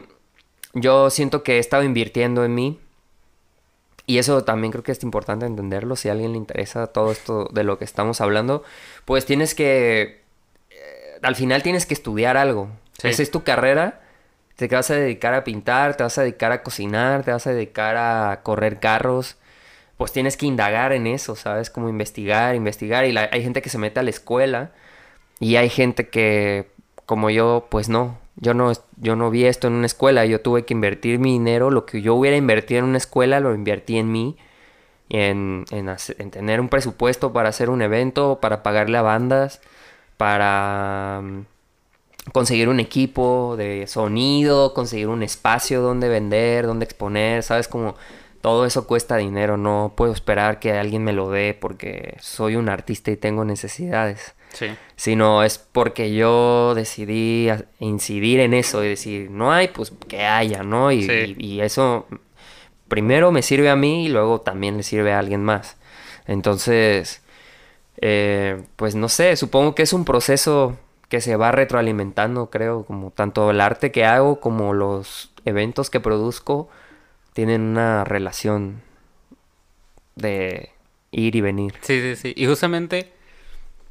[0.75, 2.81] yo siento que he estado invirtiendo en mí.
[4.07, 5.95] Y eso también creo que es importante entenderlo.
[5.95, 8.65] Si a alguien le interesa todo esto de lo que estamos hablando,
[9.05, 10.23] pues tienes que...
[10.71, 12.71] Eh, al final tienes que estudiar algo.
[13.03, 14.01] Esa es tu carrera.
[14.57, 17.53] Te vas a dedicar a pintar, te vas a dedicar a cocinar, te vas a
[17.53, 19.37] dedicar a correr carros.
[19.97, 21.71] Pues tienes que indagar en eso, ¿sabes?
[21.71, 23.05] Como investigar, investigar.
[23.07, 24.73] Y hay gente que se mete a la escuela
[25.41, 26.71] y hay gente que,
[27.07, 28.19] como yo, pues no.
[28.37, 30.25] Yo no, yo no vi esto en una escuela.
[30.25, 31.71] Yo tuve que invertir mi dinero.
[31.71, 34.37] Lo que yo hubiera invertido en una escuela, lo invertí en mí.
[35.11, 39.61] En, en, en tener un presupuesto para hacer un evento, para pagarle a bandas,
[40.19, 41.23] para
[42.33, 47.69] conseguir un equipo de sonido, conseguir un espacio donde vender, donde exponer, ¿sabes?
[47.69, 47.97] Como
[48.41, 52.69] todo eso cuesta dinero, no puedo esperar que alguien me lo dé porque soy un
[52.69, 54.35] artista y tengo necesidades.
[54.53, 54.67] Sí.
[54.97, 57.49] Sino es porque yo decidí
[57.81, 60.91] incidir en eso y decir, no hay, pues que haya, ¿no?
[60.93, 62.07] Y, y eso
[62.89, 65.77] primero me sirve a mí y luego también le sirve a alguien más.
[66.27, 67.23] Entonces,
[68.01, 70.77] eh, pues no sé, supongo que es un proceso
[71.09, 76.01] que se va retroalimentando, creo, como tanto el arte que hago como los eventos que
[76.01, 76.69] produzco
[77.33, 78.83] tienen una relación
[80.17, 80.71] de
[81.11, 81.75] ir y venir.
[81.81, 82.35] Sí, sí, sí.
[82.37, 83.13] Y justamente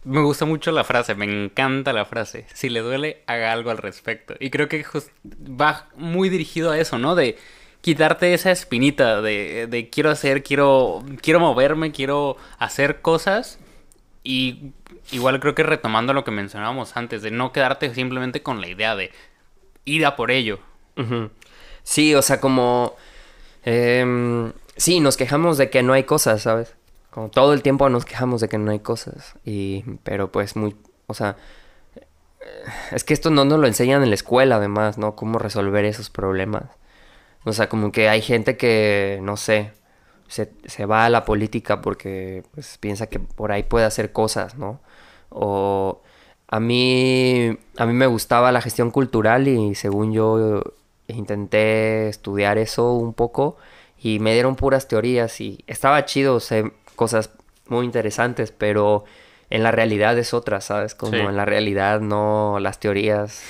[0.04, 2.46] me gusta mucho la frase, me encanta la frase.
[2.54, 4.36] Si le duele, haga algo al respecto.
[4.40, 4.86] Y creo que
[5.26, 7.16] va muy dirigido a eso, ¿no?
[7.16, 7.38] De
[7.82, 13.60] quitarte esa espinita de, de quiero hacer, quiero, quiero moverme, quiero hacer cosas.
[14.30, 14.74] Y
[15.14, 18.94] igual creo que retomando lo que mencionábamos antes, de no quedarte simplemente con la idea
[18.94, 19.12] de
[19.86, 20.60] ir a por ello.
[21.84, 22.98] Sí, o sea, como...
[23.64, 26.76] Eh, sí, nos quejamos de que no hay cosas, ¿sabes?
[27.10, 29.36] Como todo el tiempo nos quejamos de que no hay cosas.
[29.46, 30.76] Y, pero pues muy...
[31.06, 31.38] O sea...
[32.92, 35.16] Es que esto no nos lo enseñan en la escuela, además, ¿no?
[35.16, 36.66] Cómo resolver esos problemas.
[37.46, 39.72] O sea, como que hay gente que, no sé,
[40.28, 44.58] se, se va a la política porque pues, piensa que por ahí puede hacer cosas,
[44.58, 44.80] ¿no?
[45.30, 46.02] O
[46.48, 50.62] a mí, a mí me gustaba la gestión cultural y según yo
[51.08, 53.58] intenté estudiar eso un poco
[54.02, 57.32] y me dieron puras teorías y estaba chido, sé cosas
[57.68, 59.04] muy interesantes, pero
[59.50, 60.96] en la realidad es otra, ¿sabes?
[60.96, 63.44] Como en la realidad no, las teorías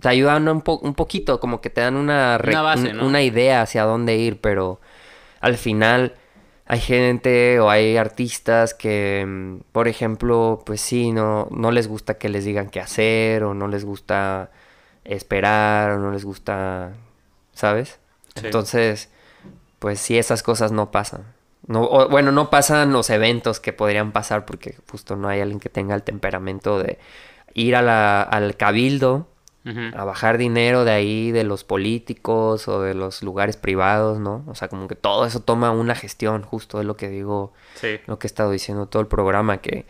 [0.00, 2.38] te ayudan un, un poquito, como que te dan una,
[3.00, 4.80] una idea hacia dónde ir, pero
[5.40, 6.14] al final
[6.66, 12.14] hay gente o hay artistas que, mm, por ejemplo, pues sí, no, no les gusta
[12.18, 14.50] que les digan qué hacer o no les gusta
[15.04, 16.92] esperar o no les gusta,
[17.52, 18.00] ¿sabes?
[18.34, 19.10] Entonces,
[19.78, 21.24] pues sí, esas cosas no pasan.
[21.66, 25.68] No, bueno, no pasan los eventos que podrían pasar porque justo no hay alguien que
[25.68, 26.98] tenga el temperamento de
[27.54, 29.28] ir a la, al cabildo
[29.94, 34.44] a bajar dinero de ahí, de los políticos o de los lugares privados, ¿no?
[34.46, 37.52] O sea, como que todo eso toma una gestión, justo es lo que digo,
[38.06, 39.86] lo que he estado diciendo todo el programa, que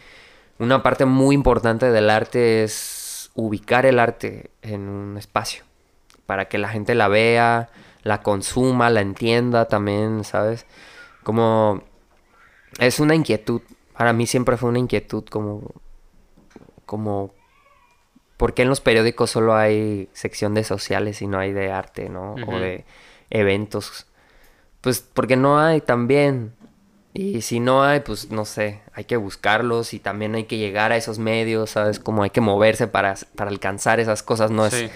[0.58, 5.64] una parte muy importante del arte es ubicar el arte en un espacio,
[6.24, 7.68] para que la gente la vea,
[8.02, 10.64] la consuma, la entienda también, ¿sabes?
[11.22, 11.82] Como
[12.78, 13.60] es una inquietud,
[13.96, 15.74] para mí siempre fue una inquietud como
[16.86, 17.32] como
[18.36, 22.08] ¿por qué en los periódicos solo hay sección de sociales y no hay de arte,
[22.08, 22.34] ¿no?
[22.46, 22.84] O de
[23.30, 24.06] eventos.
[24.80, 26.52] Pues porque no hay también.
[27.14, 30.92] Y si no hay, pues no sé, hay que buscarlos y también hay que llegar
[30.92, 31.98] a esos medios, ¿sabes?
[31.98, 34.50] Como hay que moverse para, para alcanzar esas cosas.
[34.50, 34.90] No es,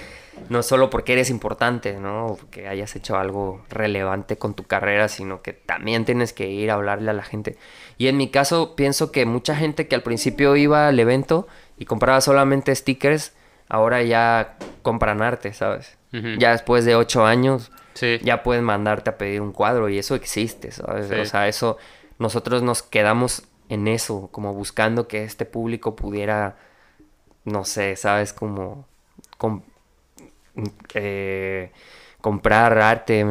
[0.50, 2.26] no es solo porque eres importante, ¿no?
[2.26, 6.70] O porque hayas hecho algo relevante con tu carrera, sino que también tienes que ir
[6.70, 7.56] a hablarle a la gente.
[7.96, 11.48] Y en mi caso, pienso que mucha gente que al principio iba al evento
[11.80, 13.32] y compraba solamente stickers,
[13.68, 15.96] ahora ya compran arte, ¿sabes?
[16.38, 17.72] Ya después de ocho años,
[18.22, 21.10] ya pueden mandarte a pedir un cuadro y eso existe, ¿sabes?
[21.10, 21.78] O sea, eso,
[22.18, 26.56] nosotros nos quedamos en eso, como buscando que este público pudiera,
[27.44, 28.34] no sé, ¿sabes?
[28.34, 28.86] Como
[30.94, 31.72] eh,
[32.20, 33.24] comprar arte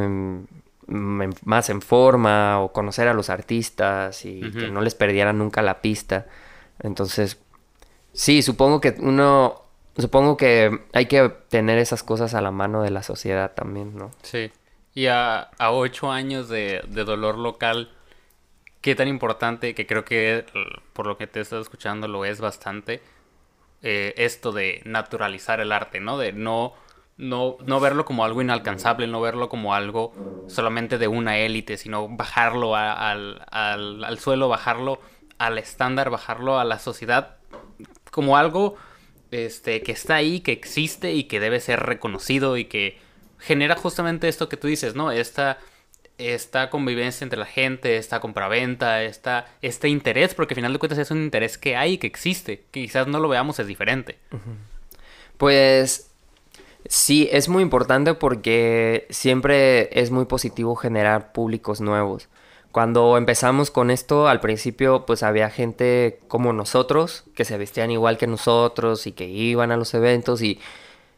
[0.88, 5.82] más en forma o conocer a los artistas y que no les perdieran nunca la
[5.82, 6.26] pista.
[6.82, 7.38] Entonces,
[8.20, 9.64] Sí, supongo que uno,
[9.98, 14.12] supongo que hay que tener esas cosas a la mano de la sociedad también, ¿no?
[14.24, 14.52] Sí.
[14.94, 17.94] Y a, ocho años de, dolor local,
[18.82, 20.46] ¿qué tan importante, que creo que
[20.92, 23.02] por lo que te estado escuchando lo es bastante,
[23.84, 26.18] eh, esto de naturalizar el arte, ¿no?
[26.18, 26.74] De no,
[27.16, 32.10] no, no verlo como algo inalcanzable, no verlo como algo solamente de una élite, sino
[32.10, 35.00] bajarlo al, al, al suelo, bajarlo
[35.38, 37.39] al estándar, bajarlo a la sociedad
[38.12, 38.76] como algo
[39.32, 42.98] este, que está ahí, que existe y que debe ser reconocido y que
[43.40, 45.12] genera justamente esto que tú dices, ¿no?
[45.12, 45.60] Esta,
[46.18, 51.00] esta convivencia entre la gente, esta compraventa, esta, este interés, porque al final de cuentas
[51.00, 54.18] es un interés que hay y que existe, que quizás no lo veamos es diferente.
[55.38, 56.12] Pues
[56.88, 62.28] sí, es muy importante porque siempre es muy positivo generar públicos nuevos.
[62.72, 68.18] Cuando empezamos con esto, al principio pues había gente como nosotros, que se vestían igual
[68.18, 70.60] que nosotros y que iban a los eventos y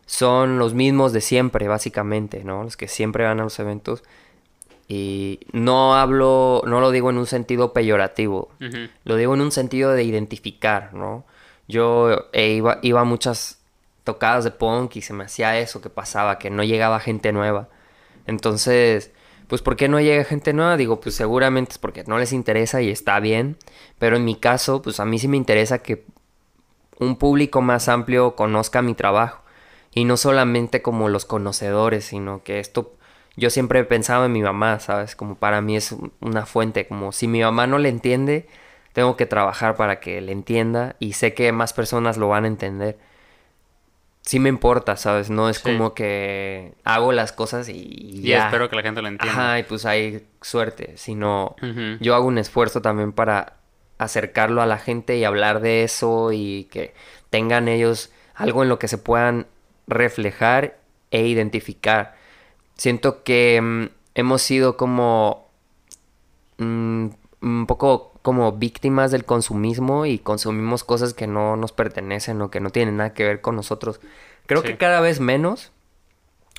[0.06, 2.64] son los mismos de siempre, básicamente, ¿no?
[2.64, 4.04] Los que siempre van a los eventos.
[4.88, 8.50] Y no hablo, no lo digo en un sentido peyorativo,
[9.06, 11.24] lo digo en un sentido de identificar, ¿no?
[11.68, 13.60] Yo eh, iba, iba a muchas
[14.04, 17.70] tocadas de punk y se me hacía eso que pasaba, que no llegaba gente nueva.
[18.28, 19.12] Entonces,
[19.52, 20.78] pues ¿por qué no llega gente nueva?
[20.78, 23.58] Digo, pues seguramente es porque no les interesa y está bien,
[24.00, 26.06] pero en mi caso, pues a mí sí me interesa que
[27.00, 29.42] un público más amplio conozca mi trabajo
[29.94, 32.94] y no solamente como los conocedores, sino que esto
[33.36, 35.18] yo siempre he pensado en mi mamá, ¿sabes?
[35.18, 38.48] Como para mí es una fuente, como si mi mamá no le entiende,
[38.94, 42.48] tengo que trabajar para que le entienda y sé que más personas lo van a
[42.48, 43.00] entender
[44.22, 45.30] sí me importa, ¿sabes?
[45.30, 48.38] No es como que hago las cosas y, ya.
[48.38, 49.34] Y espero que la gente lo entienda.
[49.34, 51.56] Ajá, y pues hay suerte, sino
[52.00, 53.58] yo hago un esfuerzo también para
[53.98, 56.94] acercarlo a la gente y hablar de eso y que
[57.30, 59.48] tengan ellos algo en lo que se puedan
[59.88, 60.80] reflejar
[61.12, 62.16] e identificar.
[62.76, 65.52] Siento que mm, hemos sido como
[66.58, 67.08] mm,
[67.42, 72.60] un poco como víctimas del consumismo y consumimos cosas que no nos pertenecen o que
[72.60, 74.00] no tienen nada que ver con nosotros.
[74.46, 75.72] Creo que cada vez menos,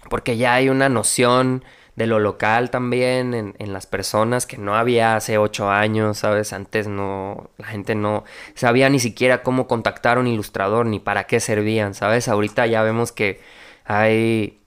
[0.09, 4.77] porque ya hay una noción de lo local también en, en, las personas que no
[4.77, 6.55] había hace ocho años, ¿sabes?
[6.55, 11.25] Antes no, la gente no sabía ni siquiera cómo contactar a un ilustrador ni para
[11.25, 12.29] qué servían, ¿sabes?
[12.29, 13.43] Ahorita ya vemos que
[13.85, 14.59] hay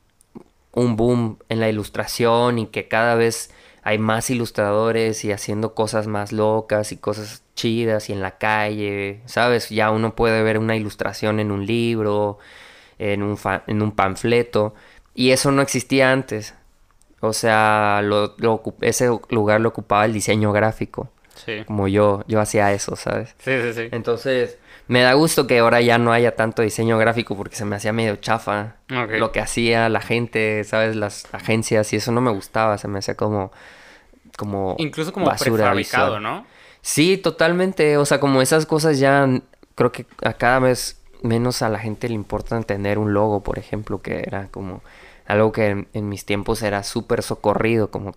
[0.71, 3.49] un boom en la ilustración y que cada vez
[3.85, 9.21] hay más ilustradores y haciendo cosas más locas y cosas chidas y en la calle,
[9.27, 9.69] ¿sabes?
[9.69, 12.39] Ya uno puede ver una ilustración en un libro,
[12.97, 14.73] en un, en un panfleto,
[15.13, 16.55] y eso no existía antes.
[17.19, 18.35] O sea, lo,
[18.81, 21.11] ese lugar lo ocupaba el diseño gráfico.
[21.35, 21.63] Sí.
[21.67, 23.35] Como yo, yo hacía eso, ¿sabes?
[23.37, 23.89] Sí, sí, sí.
[23.91, 24.57] Entonces,
[24.87, 27.93] me da gusto que ahora ya no haya tanto diseño gráfico porque se me hacía
[27.93, 30.95] medio chafa lo que hacía la gente, ¿sabes?
[30.95, 33.51] Las agencias y eso no me gustaba, se me hacía como
[34.37, 36.45] como incluso como prefabricado, ¿no?
[36.81, 39.27] Sí, totalmente, o sea, como esas cosas ya
[39.73, 43.57] creo que a cada vez menos a la gente le importa tener un logo, por
[43.57, 44.81] ejemplo, que era como
[45.25, 48.15] algo que en, mis tiempos era súper socorrido, como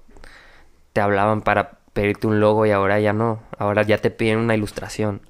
[0.92, 4.54] te hablaban para pedirte un logo y ahora ya no, ahora ya te piden una
[4.54, 5.22] ilustración.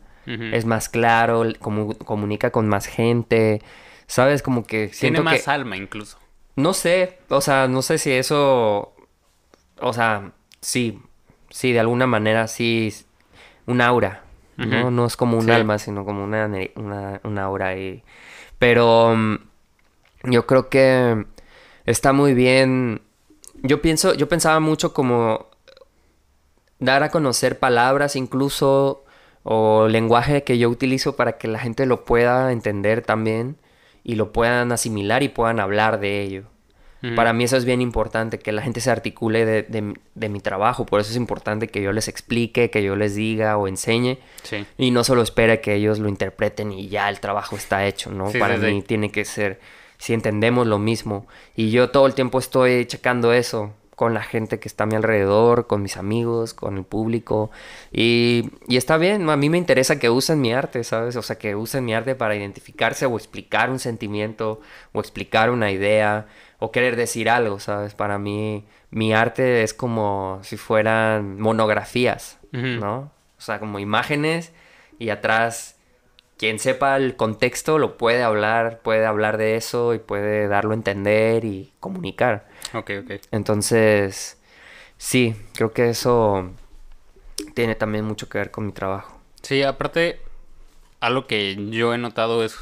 [0.52, 3.62] Es más claro, como, comunica con más gente,
[4.06, 4.42] ¿sabes?
[4.42, 4.88] Como que...
[4.88, 6.18] Tiene más alma incluso.
[6.54, 8.92] No sé, o sea, no sé si eso...
[9.80, 11.00] O sea, sí,
[11.48, 12.92] sí, de alguna manera sí,
[13.66, 14.24] un aura,
[14.56, 14.90] ¿no?
[14.90, 18.02] No es como un alma, sino como una, una, una aura ahí.
[18.58, 19.36] Pero mm,
[20.24, 21.24] yo creo que
[21.86, 23.02] está muy bien.
[23.62, 25.46] Yo pienso, yo pensaba mucho como
[26.78, 29.04] dar a conocer palabras incluso
[29.42, 33.56] o lenguaje que yo utilizo para que la gente lo pueda entender también
[34.04, 36.44] y lo puedan asimilar y puedan hablar de ello.
[37.14, 40.98] Para mí eso es bien importante, que la gente se articule de, mi trabajo, por
[41.00, 44.18] eso es importante que yo les explique, que yo les diga o enseñe
[44.76, 48.32] y no solo espere que ellos lo interpreten y ya el trabajo está hecho, ¿no?
[48.32, 49.60] Para mí tiene que ser
[49.96, 51.28] si entendemos lo mismo.
[51.54, 54.94] Y yo todo el tiempo estoy checando eso con la gente que está a mi
[54.94, 57.50] alrededor, con mis amigos, con el público.
[57.90, 61.16] Y, y está bien, a mí me interesa que usen mi arte, ¿sabes?
[61.16, 64.60] O sea, que usen mi arte para identificarse o explicar un sentimiento
[64.92, 66.28] o explicar una idea
[66.60, 67.94] o querer decir algo, ¿sabes?
[67.94, 73.10] Para mí mi arte es como si fueran monografías, ¿no?
[73.36, 74.52] O sea, como imágenes
[75.00, 75.74] y atrás
[76.38, 80.74] quien sepa el contexto lo puede hablar, puede hablar de eso y puede darlo a
[80.74, 82.48] entender y comunicar.
[82.72, 83.10] Ok, ok.
[83.32, 84.38] Entonces,
[84.96, 86.50] sí, creo que eso
[87.54, 89.20] tiene también mucho que ver con mi trabajo.
[89.42, 90.20] Sí, aparte,
[91.00, 92.56] algo que yo he notado es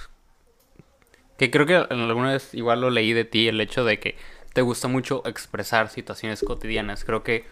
[1.37, 4.17] que creo que alguna vez igual lo leí de ti, el hecho de que
[4.55, 7.05] te gusta mucho expresar situaciones cotidianas.
[7.05, 7.45] Creo que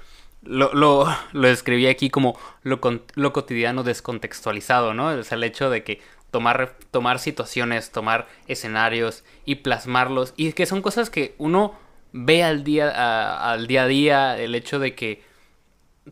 [0.45, 2.81] lo, lo, lo escribí aquí como lo,
[3.15, 5.13] lo cotidiano descontextualizado, ¿no?
[5.13, 10.35] Es el hecho de que tomar, tomar situaciones, tomar escenarios y plasmarlos.
[10.37, 11.75] Y que son cosas que uno
[12.13, 15.23] ve al día a, al día a día, el hecho de que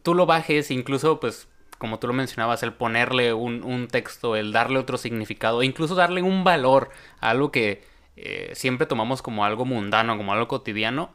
[0.03, 1.49] tú lo bajes, incluso pues
[1.83, 6.45] como tú lo mencionabas, el ponerle un, texto, el darle otro significado, incluso darle un
[6.45, 7.83] valor a algo que
[8.15, 11.11] eh, siempre tomamos como algo mundano, como algo cotidiano,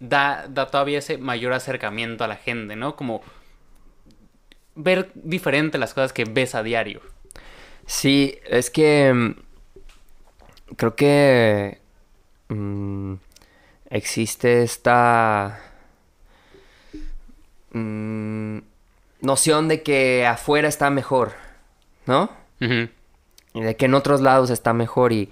[0.00, 2.96] da, da todavía ese mayor acercamiento a la gente, ¿no?
[2.96, 3.22] Como
[4.74, 7.00] ver diferente las cosas que ves a diario.
[7.86, 11.78] Sí, es que mm, creo que
[12.48, 13.14] mm,
[13.90, 15.60] existe esta
[17.72, 18.58] mm,
[19.20, 21.32] noción de que afuera está mejor,
[22.06, 22.30] ¿no?
[22.60, 25.30] Y de que en otros lados está mejor y,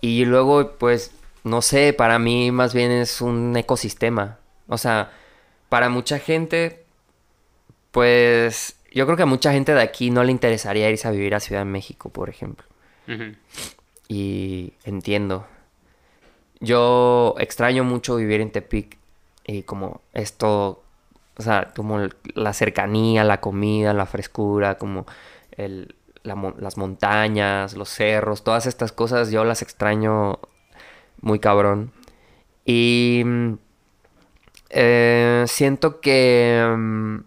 [0.00, 1.12] y luego pues
[1.44, 4.38] no sé, para mí más bien es un ecosistema.
[4.68, 5.10] O sea,
[5.68, 6.84] para mucha gente
[7.90, 11.34] pues yo creo que a mucha gente de aquí no le interesaría irse a vivir
[11.34, 12.66] a Ciudad de México, por ejemplo.
[14.06, 15.46] Y entiendo.
[16.60, 18.98] Yo extraño mucho vivir en Tepic
[19.46, 20.82] y como esto,
[21.36, 25.06] o sea, como la cercanía, la comida, la frescura, como
[25.56, 30.38] el, las montañas, los cerros, todas estas cosas yo las extraño
[31.20, 31.92] muy cabrón.
[32.64, 33.52] Y mm,
[34.70, 36.64] eh, siento que...
[36.76, 37.18] Mm,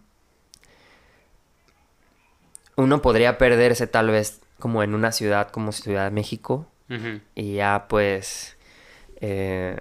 [2.75, 6.67] uno podría perderse tal vez como en una ciudad como Ciudad de México
[7.33, 8.55] y ya pues
[9.19, 9.77] eh,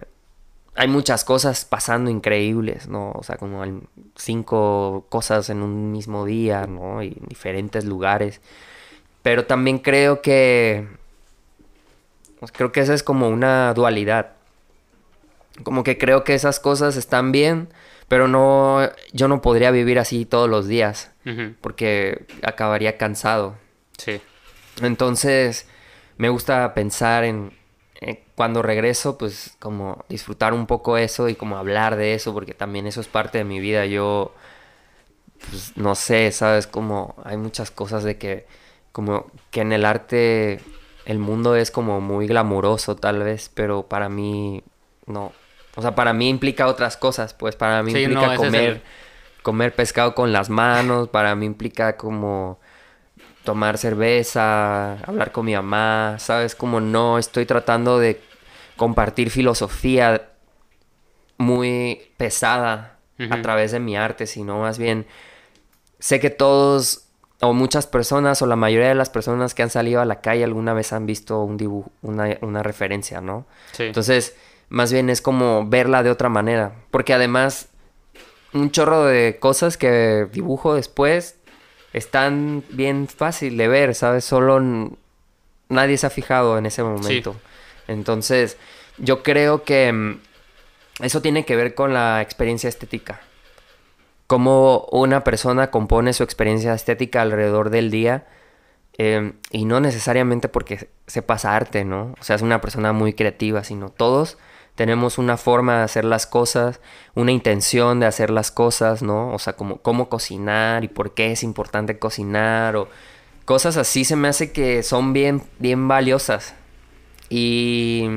[0.74, 3.12] hay muchas cosas pasando increíbles, ¿no?
[3.12, 3.62] O sea, como
[4.16, 7.02] cinco cosas en un mismo día, ¿no?
[7.02, 8.40] Y en diferentes lugares.
[9.22, 10.88] Pero también creo que
[12.42, 14.32] pues, creo que esa es como una dualidad.
[15.62, 17.68] Como que creo que esas cosas están bien,
[18.08, 18.80] pero no,
[19.12, 21.12] yo no podría vivir así todos los días,
[21.60, 23.54] porque acabaría cansado.
[23.96, 24.20] Sí.
[24.80, 25.68] Entonces,
[26.16, 27.52] me gusta pensar en,
[28.34, 32.88] cuando regreso, pues como disfrutar un poco eso y como hablar de eso, porque también
[32.88, 33.86] eso es parte de mi vida.
[33.86, 34.34] Yo,
[35.48, 38.48] pues no sé, sabes, como hay muchas cosas de que,
[38.90, 40.60] como que en el arte
[41.04, 44.62] el mundo es como muy glamuroso tal vez, pero para mí
[45.06, 45.32] no,
[45.74, 48.82] o sea, para mí implica otras cosas, pues para mí implica comer,
[49.42, 52.60] comer pescado con las manos, para mí implica como
[53.44, 56.54] tomar cerveza, hablar con mi mamá, ¿sabes?
[56.54, 58.20] Como no estoy tratando de
[58.76, 60.28] compartir filosofía
[61.38, 62.98] muy pesada
[63.30, 65.06] a través de mi arte, sino más bien
[65.98, 67.08] sé que todos
[67.42, 70.44] o muchas personas o la mayoría de las personas que han salido a la calle
[70.44, 73.46] alguna vez han visto un dibujo, una, una referencia, ¿no?
[73.72, 73.82] Sí.
[73.82, 74.36] Entonces,
[74.68, 76.72] más bien es como verla de otra manera.
[76.92, 77.68] Porque además,
[78.52, 81.36] un chorro de cosas que dibujo después
[81.92, 84.24] están bien fácil de ver, ¿sabes?
[84.24, 84.60] Solo
[85.68, 87.34] nadie se ha fijado en ese momento.
[87.88, 88.56] Entonces,
[88.98, 90.20] yo creo que mm,
[91.00, 93.20] eso tiene que ver con la experiencia estética.
[94.32, 98.26] Cómo una persona compone su experiencia estética alrededor del día.
[98.96, 102.14] Em, y no necesariamente porque se pasa arte, ¿no?
[102.18, 104.38] O sea, es una persona muy creativa, sino todos
[104.74, 106.80] tenemos una forma de hacer las cosas,
[107.14, 109.34] una intención de hacer las cosas, ¿no?
[109.34, 112.88] O sea, como cómo cocinar y por qué es importante cocinar o
[113.44, 116.54] cosas así se me hace que son bien, bien valiosas.
[117.28, 118.08] Y,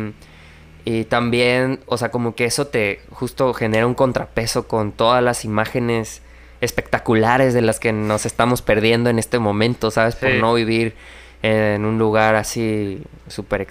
[0.86, 5.44] y también, o sea, como que eso te justo genera un contrapeso con todas las
[5.44, 6.22] imágenes
[6.62, 10.16] espectaculares de las que nos estamos perdiendo en este momento, ¿sabes?
[10.16, 10.96] Por no vivir
[11.42, 13.68] en un lugar así súper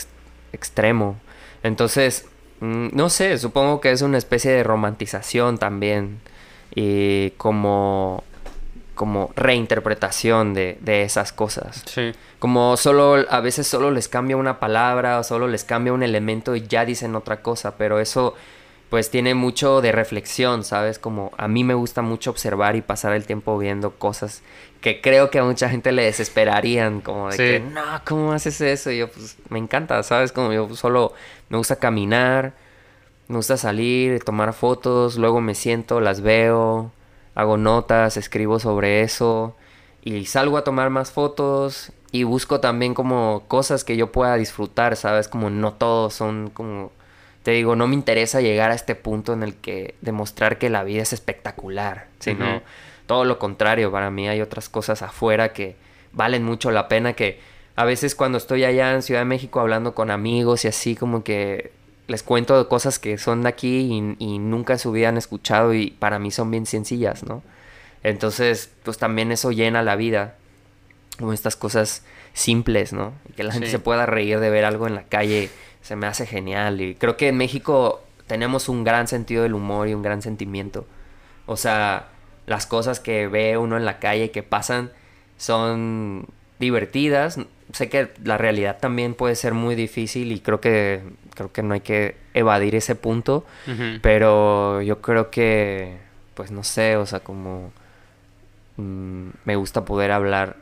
[0.53, 1.17] extremo.
[1.63, 2.27] Entonces,
[2.65, 6.21] Mm, no sé, supongo que es una especie de romantización también
[6.75, 8.25] y como,
[8.95, 11.83] como reinterpretación de, de esas cosas.
[11.87, 12.13] Sí.
[12.39, 16.55] Como solo, a veces solo les cambia una palabra o solo les cambia un elemento
[16.57, 18.35] y ya dicen otra cosa, pero eso
[18.91, 21.01] pues tiene mucho de reflexión, ¿sabes?
[21.01, 24.43] Como a mí me gusta mucho observar y pasar el tiempo viendo cosas
[24.85, 28.91] que creo que a mucha gente le desesperarían, como de que, no, ¿cómo haces eso?
[28.91, 30.31] Y yo, pues, me encanta, ¿sabes?
[30.31, 31.15] Como yo solo
[31.49, 32.53] me gusta caminar,
[33.29, 36.93] me gusta salir, tomar fotos, luego me siento, las veo,
[37.35, 39.57] hago notas, escribo sobre eso
[40.03, 44.97] y salgo a tomar más fotos y busco también como cosas que yo pueda disfrutar,
[44.97, 45.29] ¿sabes?
[45.29, 46.93] Como no todos son como
[47.43, 50.83] te digo, no me interesa llegar a este punto en el que demostrar que la
[50.83, 52.63] vida es espectacular, sino
[53.07, 55.77] todo lo contrario, para mí hay otras cosas afuera que
[56.13, 57.41] valen mucho la pena, que
[57.77, 61.23] a veces cuando estoy allá en Ciudad de México hablando con amigos y así como
[61.23, 61.71] que
[62.07, 65.75] les cuento de cosas que son de aquí y, nunca en su vida han escuchado
[65.75, 67.43] y para mí son bien sencillas, ¿no?
[68.03, 70.37] Entonces, pues también eso llena la vida,
[71.19, 73.15] como estas cosas simples, ¿no?
[73.37, 75.51] que la gente se pueda reír de ver algo en la calle
[75.85, 76.81] se me hace genial.
[76.81, 80.87] Y creo que en México tenemos un gran sentido del humor y un gran sentimiento.
[81.47, 82.09] O sea,
[82.47, 84.91] las cosas que ve uno en la calle que pasan
[85.37, 86.27] son
[86.59, 87.39] divertidas.
[87.73, 91.03] Sé que la realidad también puede ser muy difícil y creo que
[91.35, 93.45] creo que no hay que evadir ese punto,
[94.03, 95.99] pero yo creo que
[96.35, 97.73] pues no sé, o sea, como
[98.77, 100.57] mm, me gusta poder hablar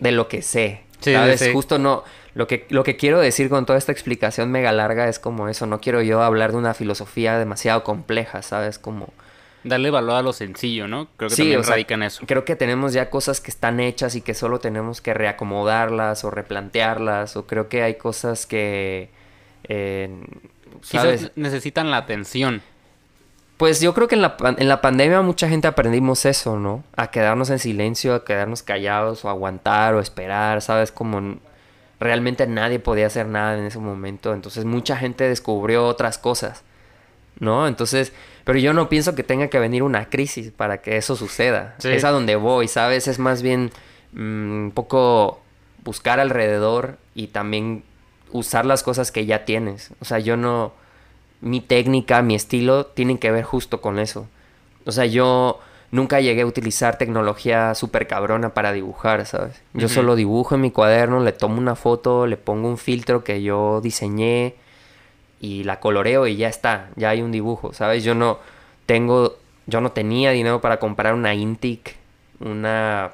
[0.00, 0.82] de lo que sé.
[1.00, 1.50] ¿Sabes?
[1.52, 2.04] Justo no
[2.36, 5.64] lo que, lo que quiero decir con toda esta explicación mega larga es como eso,
[5.64, 8.78] no quiero yo hablar de una filosofía demasiado compleja, ¿sabes?
[8.78, 9.14] Como...
[9.64, 11.08] Darle valor a lo sencillo, ¿no?
[11.16, 12.26] Creo que también radica en eso.
[12.26, 16.30] Creo que tenemos ya cosas que están hechas y que solo tenemos que reacomodarlas o
[16.30, 19.08] replantearlas, o creo que hay cosas que...
[19.68, 20.08] Eh,
[20.82, 21.32] ¿sabes?
[21.36, 22.62] necesitan la atención.
[23.56, 26.84] Pues yo creo que en la, en la pandemia mucha gente aprendimos eso, ¿no?
[26.94, 30.92] A quedarnos en silencio, a quedarnos callados o aguantar o esperar, ¿sabes?
[30.92, 31.38] Como
[31.98, 34.34] realmente nadie podía hacer nada en ese momento.
[34.34, 36.64] Entonces mucha gente descubrió otras cosas,
[37.38, 37.66] ¿no?
[37.66, 38.12] Entonces,
[38.44, 41.76] pero yo no pienso que tenga que venir una crisis para que eso suceda.
[41.82, 43.08] Es a donde voy, ¿sabes?
[43.08, 43.70] Es más bien
[44.12, 45.40] mm, un poco
[45.82, 47.84] buscar alrededor y también
[48.32, 49.90] usar las cosas que ya tienes.
[50.00, 50.72] O sea, yo no...
[51.40, 54.26] Mi técnica, mi estilo tienen que ver justo con eso.
[54.86, 55.60] O sea, yo
[55.90, 59.60] nunca llegué a utilizar tecnología súper cabrona para dibujar, ¿sabes?
[59.74, 63.42] Yo solo dibujo en mi cuaderno, le tomo una foto, le pongo un filtro que
[63.42, 64.54] yo diseñé
[65.40, 68.02] y la coloreo y ya está, ya hay un dibujo, ¿sabes?
[68.04, 68.38] Yo no
[68.86, 69.36] tengo,
[69.66, 71.96] yo no tenía dinero para comprar una Intic,
[72.40, 73.12] una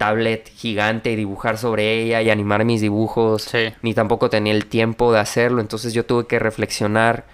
[0.00, 3.50] tablet gigante y dibujar sobre ella y animar mis dibujos,
[3.82, 7.26] ni tampoco tenía el tiempo de hacerlo, entonces yo tuve que reflexionar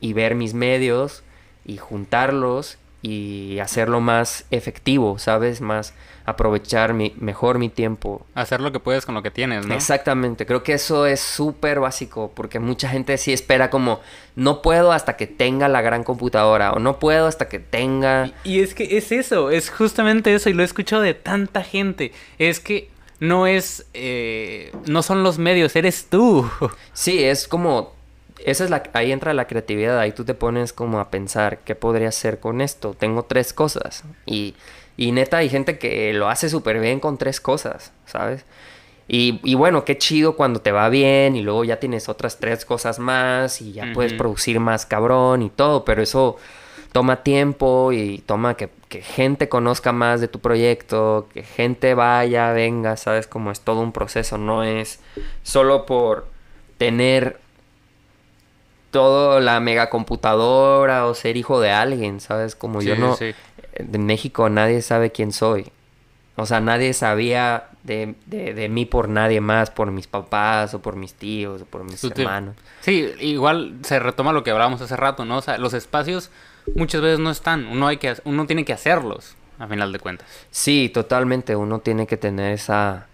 [0.00, 1.24] y ver mis medios
[1.64, 5.60] y juntarlos y hacerlo más efectivo, ¿sabes?
[5.60, 5.92] Más
[6.24, 8.24] aprovechar mi, mejor mi tiempo.
[8.34, 9.74] Hacer lo que puedes con lo que tienes, ¿no?
[9.74, 14.00] Exactamente, creo que eso es súper básico porque mucha gente sí espera como
[14.36, 18.30] no puedo hasta que tenga la gran computadora o no puedo hasta que tenga...
[18.44, 22.12] Y, es que es eso, es justamente eso y lo he escuchado de tanta gente,
[22.38, 22.88] es que
[23.18, 26.48] no es, eh, no son los medios, eres tú.
[26.92, 27.94] Sí, es como
[28.44, 31.74] esa es la, ahí entra la creatividad, ahí tú te pones como a pensar, ¿qué
[31.74, 32.94] podría hacer con esto?
[32.94, 34.04] Tengo tres cosas.
[34.26, 34.54] Y,
[34.96, 38.44] y neta hay gente que lo hace súper bien con tres cosas, ¿sabes?
[39.08, 42.64] Y, y, bueno, qué chido cuando te va bien y luego ya tienes otras tres
[42.64, 46.36] cosas más y ya puedes producir más cabrón y todo, pero eso
[46.92, 52.52] toma tiempo y toma que, que, gente conozca más de tu proyecto, que gente vaya,
[52.52, 53.26] venga, ¿sabes?
[53.26, 55.00] Como es todo un proceso, no es
[55.42, 56.28] solo por
[56.78, 57.41] tener
[58.92, 62.54] todo la megacomputadora o ser hijo de alguien, ¿sabes?
[62.54, 63.16] Como yo no...
[63.16, 63.34] sí.
[63.74, 65.72] En México nadie sabe quién soy.
[66.36, 70.80] O sea, nadie sabía de, de, de mí por nadie más, por mis papás o
[70.80, 72.54] por mis tíos o por mis hermanos.
[72.82, 75.38] Sí, igual se retoma lo que hablábamos hace rato, ¿no?
[75.38, 76.30] O sea, los espacios
[76.76, 80.28] muchas veces no están, uno, hay que, uno tiene que hacerlos, a final de cuentas.
[80.50, 81.56] Sí, totalmente.
[81.56, 83.06] Uno tiene que tener esa.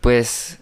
[0.00, 0.58] Pues.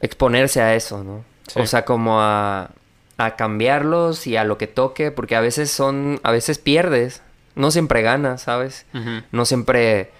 [0.00, 1.24] exponerse a eso, ¿no?
[1.52, 1.60] Sí.
[1.60, 2.70] O sea, como a.
[3.18, 6.20] a cambiarlos y a lo que toque, porque a veces son.
[6.22, 7.22] a veces pierdes.
[7.54, 8.86] No siempre ganas, ¿sabes?
[9.30, 10.10] No siempre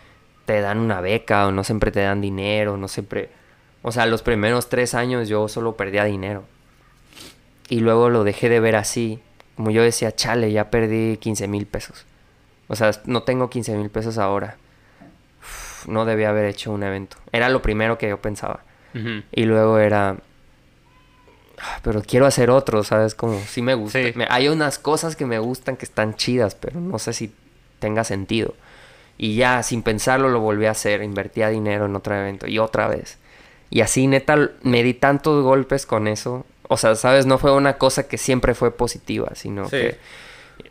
[0.44, 3.30] te dan una beca o no siempre te dan dinero, no siempre...
[3.82, 6.44] O sea, los primeros tres años yo solo perdía dinero.
[7.68, 9.20] Y luego lo dejé de ver así.
[9.56, 12.04] Como yo decía, chale, ya perdí 15 mil pesos.
[12.68, 14.56] O sea, no tengo 15 mil pesos ahora.
[15.40, 17.16] Uf, no debía haber hecho un evento.
[17.32, 18.60] Era lo primero que yo pensaba.
[19.32, 20.18] Y luego era...
[21.62, 23.14] "Ah, Pero quiero hacer otro, ¿sabes?
[23.14, 24.02] Como sí me gusta.
[24.02, 24.12] Sí.
[24.16, 27.32] Me- hay unas cosas que me gustan que están chidas, pero no sé si
[27.78, 28.54] tenga sentido.
[29.18, 31.02] Y ya, sin pensarlo, lo volví a hacer.
[31.02, 33.18] Invertía dinero en otro evento y otra vez.
[33.70, 36.44] Y así, neta, me di tantos golpes con eso.
[36.68, 37.26] O sea, ¿sabes?
[37.26, 39.70] No fue una cosa que siempre fue positiva, sino Sí.
[39.76, 39.98] que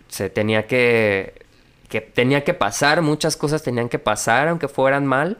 [0.09, 1.34] se tenía que...
[1.89, 5.38] Que tenía que pasar, muchas cosas tenían que pasar, aunque fueran mal,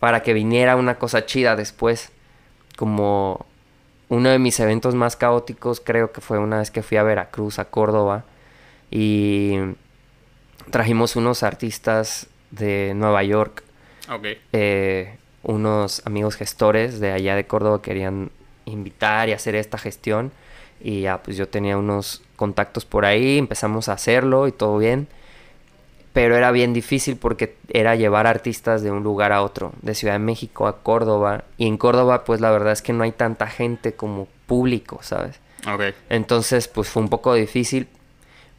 [0.00, 2.10] para que viniera una cosa chida después.
[2.76, 3.46] Como
[4.14, 7.58] uno de mis eventos más caóticos creo que fue una vez que fui a Veracruz,
[7.58, 8.24] a Córdoba,
[8.90, 9.56] y
[10.70, 13.62] trajimos unos artistas de Nueva York,
[14.08, 14.26] Ok.
[14.52, 18.30] eh, unos amigos gestores de allá de Córdoba querían
[18.66, 20.30] invitar y hacer esta gestión,
[20.80, 25.08] y ya pues yo tenía unos contactos por ahí, empezamos a hacerlo y todo bien.
[26.14, 30.14] Pero era bien difícil porque era llevar artistas de un lugar a otro, de Ciudad
[30.14, 31.44] de México a Córdoba.
[31.58, 35.40] Y en Córdoba, pues la verdad es que no hay tanta gente como público, ¿sabes?
[35.70, 35.92] Ok.
[36.08, 37.88] Entonces, pues fue un poco difícil,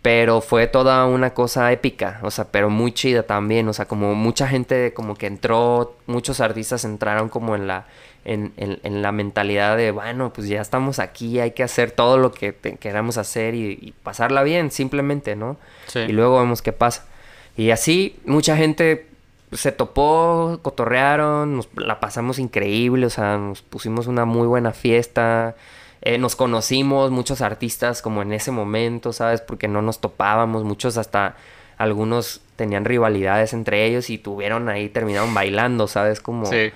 [0.02, 4.14] pero fue toda una cosa épica, o sea, pero muy chida también, o sea, como
[4.14, 7.86] mucha gente como que entró, muchos artistas entraron como en la,
[8.26, 12.18] en, en- en la mentalidad de, bueno, pues ya estamos aquí, hay que hacer todo
[12.19, 15.57] lo que te- queramos hacer y, y pasarla bien, simplemente, ¿no?
[15.88, 15.99] Sí.
[15.99, 17.06] Y luego vemos qué pasa.
[17.57, 19.07] Y así, mucha gente
[19.52, 25.56] se topó, cotorrearon, nos la pasamos increíble, o sea, nos pusimos una muy buena fiesta,
[26.02, 29.41] eh, nos conocimos, muchos artistas como en ese momento, ¿sabes?
[29.41, 31.36] Porque no nos topábamos, muchos hasta
[31.77, 36.19] algunos tenían rivalidades entre ellos y tuvieron ahí, terminaron bailando, ¿sabes?
[36.19, 36.45] Como...
[36.45, 36.72] Sí.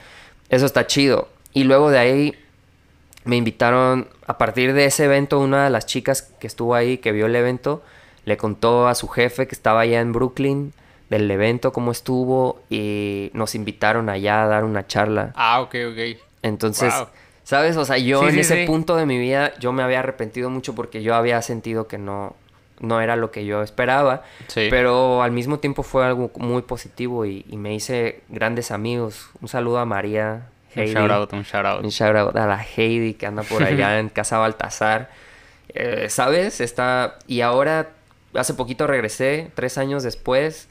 [0.50, 1.30] Eso está chido.
[1.54, 2.36] Y luego de ahí
[3.24, 7.12] me invitaron, a partir de ese evento, una de las chicas que estuvo ahí, que
[7.12, 7.84] vio el evento,
[8.26, 10.74] le contó a su jefe que estaba allá en Brooklyn
[11.10, 15.32] del evento, cómo estuvo, y nos invitaron allá a dar una charla.
[15.36, 16.18] Ah, ok, ok.
[16.44, 17.08] Entonces, Wow.
[17.44, 17.78] ¿sabes?
[17.78, 18.68] O sea, yo Sí, en sí, ese sí.
[18.68, 22.36] punto de mi vida, yo me había arrepentido mucho porque yo había sentido que no,
[22.80, 24.22] no era lo que yo esperaba.
[24.48, 24.68] Sí.
[24.70, 29.30] Pero al mismo tiempo fue algo muy positivo y, y me hice grandes amigos.
[29.42, 30.44] Un saludo a María.
[30.76, 30.94] Un Heidi.
[30.94, 31.84] shout out, un shout out.
[31.84, 35.10] Un shout out a la Heidi que anda por allá en Casa Baltasar.
[35.74, 36.62] Eh, ¿Sabes?
[36.62, 37.18] Está...
[37.26, 37.90] Y ahora,
[38.34, 40.68] hace poquito regresé, tres años después,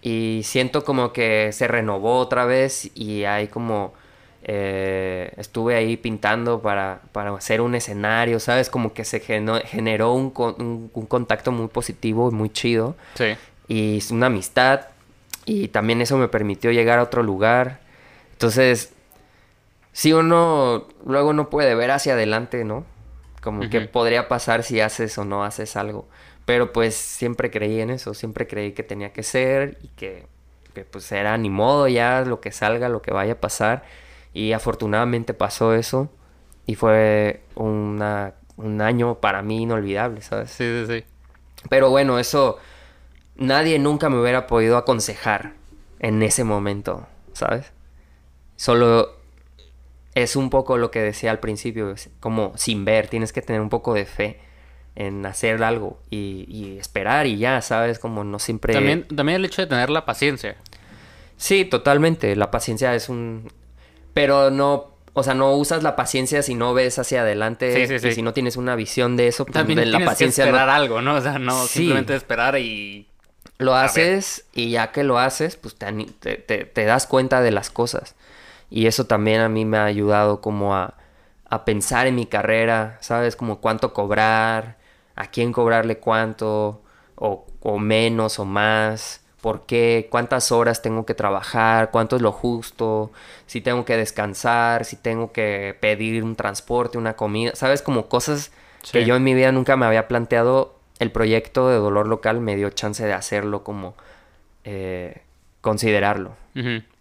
[0.00, 3.94] y siento como que se renovó otra vez y hay como...
[4.44, 8.68] eh, estuve ahí pintando para, para hacer un escenario, ¿sabes?
[8.70, 12.96] Como que se geno- generó un, con- un- un contacto muy positivo y muy chido
[13.14, 13.36] Sí.
[13.68, 14.80] y es una amistad
[15.44, 17.78] y también eso me permitió llegar a otro lugar.
[18.32, 18.92] Entonces,
[19.92, 22.84] si uno luego no puede ver hacia adelante, ¿no?
[23.42, 23.88] Como que Ujú.
[23.90, 26.06] podría pasar si haces o no haces algo.
[26.44, 30.26] Pero pues siempre creí en eso, siempre creí que tenía que ser y que,
[30.74, 33.84] que pues era ni modo ya lo que salga, lo que vaya a pasar.
[34.34, 36.10] Y afortunadamente pasó eso
[36.66, 40.50] y fue una, un año para mí inolvidable, ¿sabes?
[40.50, 41.04] Sí, sí, sí.
[41.68, 42.58] Pero bueno, eso
[43.36, 45.52] nadie nunca me hubiera podido aconsejar
[46.00, 47.72] en ese momento, ¿sabes?
[48.56, 49.16] Solo
[50.14, 53.70] es un poco lo que decía al principio, como sin ver, tienes que tener un
[53.70, 54.40] poco de fe
[54.94, 57.98] en hacer algo y, y esperar y ya, ¿sabes?
[57.98, 58.74] Como no siempre...
[58.74, 60.56] También, también el hecho de tener la paciencia.
[61.36, 63.50] Sí, totalmente, la paciencia es un...
[64.14, 67.98] Pero no, o sea, no usas la paciencia si no ves hacia adelante Sí, sí,
[67.98, 68.08] sí.
[68.08, 70.50] y si no tienes una visión de eso, pues También de la tienes paciencia que
[70.50, 71.14] no- esperar algo, ¿no?
[71.16, 73.08] O sea, no simplemente esperar y...
[73.58, 77.70] Lo haces y ya que lo haces, pues te- te- te das cuenta de las
[77.70, 78.14] cosas.
[78.70, 80.94] Y eso también a mí me ha ayudado como a,
[81.48, 83.36] a pensar en mi carrera, ¿sabes?
[83.36, 84.78] Como cuánto cobrar,
[85.16, 86.82] a quién cobrarle cuánto,
[87.16, 92.30] o, o menos o más, por qué, cuántas horas tengo que trabajar, cuánto es lo
[92.30, 93.10] justo,
[93.46, 98.52] si tengo que descansar, si tengo que pedir un transporte, una comida, sabes, como cosas
[98.90, 100.74] que yo en mi vida nunca me había planteado.
[100.98, 103.94] El proyecto de dolor local me dio chance de hacerlo como
[104.64, 105.22] eh,
[105.60, 106.36] considerarlo.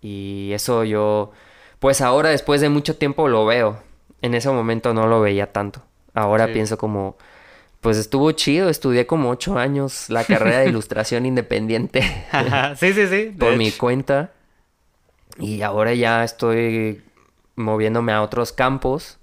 [0.01, 1.31] Y eso yo,
[1.79, 3.79] pues ahora después de mucho tiempo lo veo.
[4.21, 5.83] En ese momento no lo veía tanto.
[6.13, 7.17] Ahora pienso como,
[7.81, 12.01] pues estuvo chido, estudié como ocho años la carrera de ilustración independiente.
[12.75, 13.35] sí, sí, sí.
[13.37, 14.31] por mi cuenta.
[15.37, 17.01] Y ahora ya estoy
[17.55, 19.17] moviéndome a otros campos,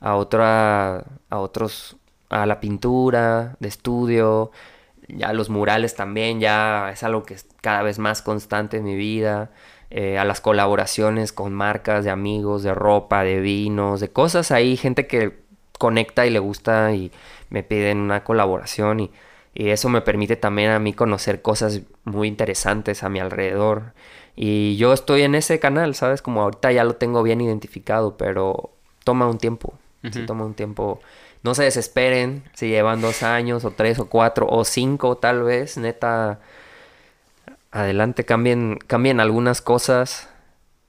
[0.00, 1.96] a otra, a otros,
[2.28, 4.50] a la pintura, de estudio,
[5.08, 8.96] ya los murales también, ya es algo que es cada vez más constante en mi
[8.96, 9.50] vida.
[9.94, 14.78] Eh, a las colaboraciones con marcas de amigos, de ropa, de vinos, de cosas ahí,
[14.78, 15.41] gente que
[15.82, 17.10] conecta y le gusta y
[17.50, 19.10] me piden una colaboración y,
[19.54, 23.92] eso me permite también a mí conocer cosas muy interesantes a mi alrededor.
[24.34, 26.22] Y yo estoy en ese canal, ¿sabes?
[26.22, 28.70] Como ahorita ya lo tengo bien identificado, pero
[29.04, 29.74] toma un tiempo.
[30.26, 31.00] toma un tiempo.
[31.42, 35.76] No se desesperen si llevan dos años o tres o cuatro o cinco tal vez.
[35.76, 36.40] Neta,
[37.72, 40.30] adelante, cambien, cambien algunas cosas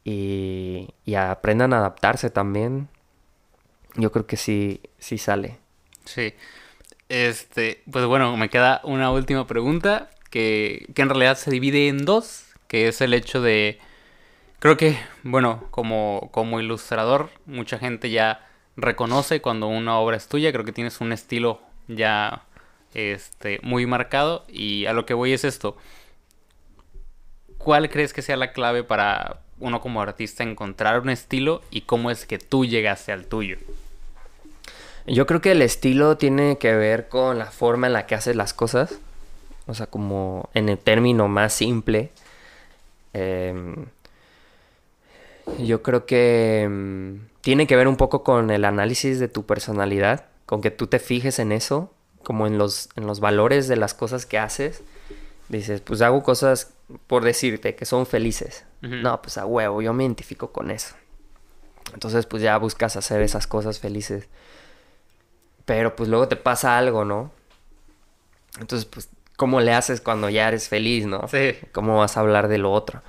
[0.06, 2.88] y, y aprendan a adaptarse también.
[3.96, 5.58] Yo creo que sí, sí sale.
[6.06, 6.34] Sí.
[7.10, 12.06] Este, pues bueno, me queda una última pregunta que, que en realidad se divide en
[12.06, 13.80] dos, que es el hecho de...
[14.60, 20.52] Creo que, bueno, como, como ilustrador, mucha gente ya reconoce cuando una obra es tuya,
[20.52, 22.46] creo que tienes un estilo ya
[22.94, 25.78] este, muy marcado y a lo que voy es esto.
[27.58, 32.12] ¿Cuál crees que sea la clave para uno como artista encontrar un estilo y cómo
[32.12, 33.58] es que tú llegaste al tuyo?
[35.06, 38.36] Yo creo que el estilo tiene que ver con la forma en la que haces
[38.36, 39.00] las cosas.
[39.66, 42.12] O sea, como en el término más simple.
[43.14, 43.86] Em,
[45.60, 50.26] yo creo que em, tiene que ver un poco con el análisis de tu personalidad.
[50.46, 51.92] Con que tú te fijes en eso.
[52.24, 54.84] Como en los, en los valores de las cosas que haces.
[55.50, 56.74] Dices, pues hago cosas
[57.08, 58.66] por decirte que son felices.
[58.82, 60.96] No, pues a huevo, yo me identifico con eso.
[61.94, 64.28] Entonces, pues ya buscas hacer esas cosas felices.
[65.66, 67.32] Pero pues luego te pasa algo, ¿no?
[68.60, 71.28] Entonces, pues, ¿cómo le haces cuando ya eres feliz, no?
[71.28, 71.56] Sí.
[71.72, 73.02] ¿Cómo vas a hablar de lo otro?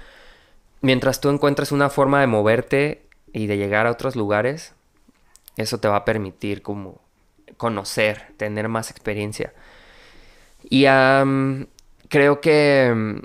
[0.80, 4.74] Mientras tú encuentres una forma de moverte y de llegar a otros lugares,
[5.56, 7.00] eso te va a permitir como
[7.56, 9.52] conocer, tener más experiencia.
[10.62, 10.84] Y
[12.08, 13.22] creo que,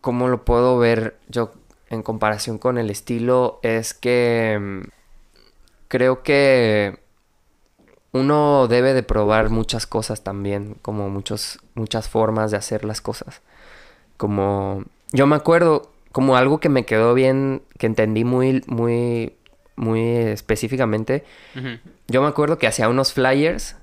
[0.00, 1.52] ¿cómo lo puedo ver yo
[1.90, 3.60] en comparación con el estilo?
[3.62, 4.82] Es que
[5.88, 7.03] creo que
[8.14, 13.42] uno debe de probar muchas cosas también, como muchos, muchas formas de hacer las cosas.
[14.16, 19.34] Como, yo me acuerdo, como algo que me quedó bien, que entendí muy, muy,
[19.74, 21.24] muy específicamente.
[22.06, 23.74] Yo me acuerdo que hacía unos flyers,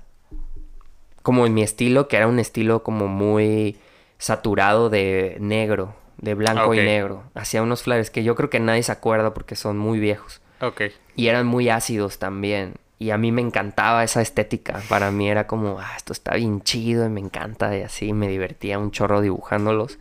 [1.22, 3.76] como en mi estilo, que era un estilo como muy
[4.16, 7.24] saturado de negro, de blanco y negro.
[7.34, 10.40] Hacía unos flyers que yo creo que nadie se acuerda porque son muy viejos.
[10.62, 10.84] Ok.
[11.16, 12.76] Y eran muy ácidos también.
[13.02, 14.80] Y a mí me encantaba esa estética.
[14.88, 17.76] Para mí era como, ah, esto está bien chido y me encanta.
[17.76, 19.98] Y así me divertía un chorro dibujándolos.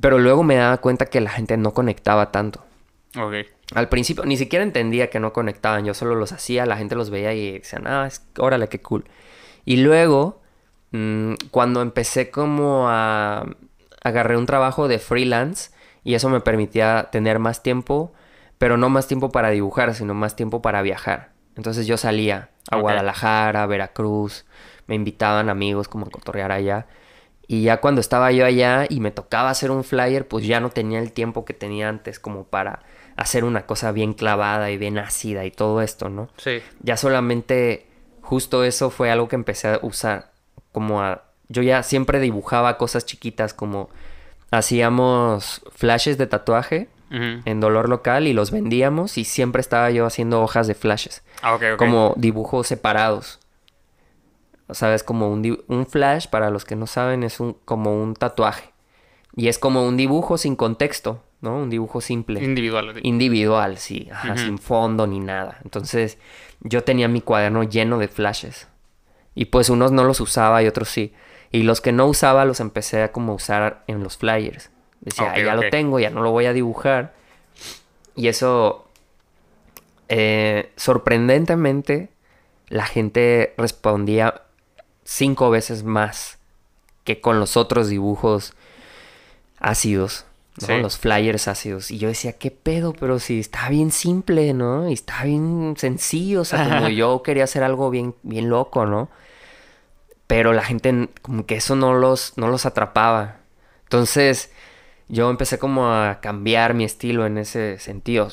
[0.00, 2.64] Pero luego me daba cuenta que la gente no conectaba tanto.
[3.18, 3.34] Ok.
[3.74, 5.84] Al principio ni siquiera entendía que no conectaban.
[5.84, 9.04] Yo solo los hacía, la gente los veía y decían, ah, es, órale, qué cool.
[9.66, 10.40] Y luego,
[10.92, 13.44] mm, cuando empecé como a...
[14.02, 15.70] Agarré un trabajo de freelance
[16.02, 18.14] y eso me permitía tener más tiempo,
[18.56, 21.29] pero no más tiempo para dibujar, sino más tiempo para viajar.
[21.56, 24.44] Entonces yo salía a Guadalajara, a Veracruz,
[24.86, 26.86] me invitaban amigos como a cotorrear allá.
[27.46, 30.70] Y ya cuando estaba yo allá y me tocaba hacer un flyer, pues ya no
[30.70, 32.80] tenía el tiempo que tenía antes como para
[33.16, 36.28] hacer una cosa bien clavada y bien ácida y todo esto, ¿no?
[36.36, 36.62] Sí.
[36.82, 37.86] Ya solamente
[38.22, 40.30] justo eso fue algo que empecé a usar
[40.72, 41.24] como a...
[41.48, 43.90] Yo ya siempre dibujaba cosas chiquitas como
[44.52, 50.40] hacíamos flashes de tatuaje en dolor local y los vendíamos y siempre estaba yo haciendo
[50.42, 51.22] hojas de flashes.
[51.42, 53.40] Ah, como dibujos separados.
[54.70, 55.02] ¿Sabes?
[55.02, 58.70] Como un, un, flash, para los que no saben, es un, como un tatuaje.
[59.34, 61.56] Y es como un dibujo sin contexto, ¿no?
[61.56, 62.42] Un dibujo simple.
[62.42, 63.00] Individual.
[63.02, 64.08] Individual, sí.
[64.36, 65.58] sin fondo ni nada.
[65.64, 66.18] Entonces,
[66.60, 68.68] yo tenía mi cuaderno lleno de flashes.
[69.34, 71.14] Y pues unos no los usaba y otros sí.
[71.50, 74.70] Y los que no usaba los empecé a como usar en los flyers.
[75.00, 77.14] Decía, ya lo tengo, ya no lo voy a dibujar.
[78.14, 78.86] Y eso,
[80.08, 82.10] eh, sorprendentemente,
[82.68, 84.42] la gente respondía
[85.04, 86.38] cinco veces más
[87.04, 88.52] que con los otros dibujos
[89.58, 90.26] ácidos,
[90.68, 90.78] ¿no?
[90.78, 91.90] Los flyers ácidos.
[91.90, 92.92] Y yo decía, ¿qué pedo?
[92.92, 94.88] Pero si está bien simple, ¿no?
[94.88, 99.08] Y está bien sencillo, o sea, como yo quería hacer algo bien, bien loco, ¿no?
[100.26, 103.38] Pero la gente, como que eso no los, no los atrapaba.
[103.84, 104.52] Entonces,
[105.10, 108.28] yo empecé como a cambiar mi estilo en ese sentido.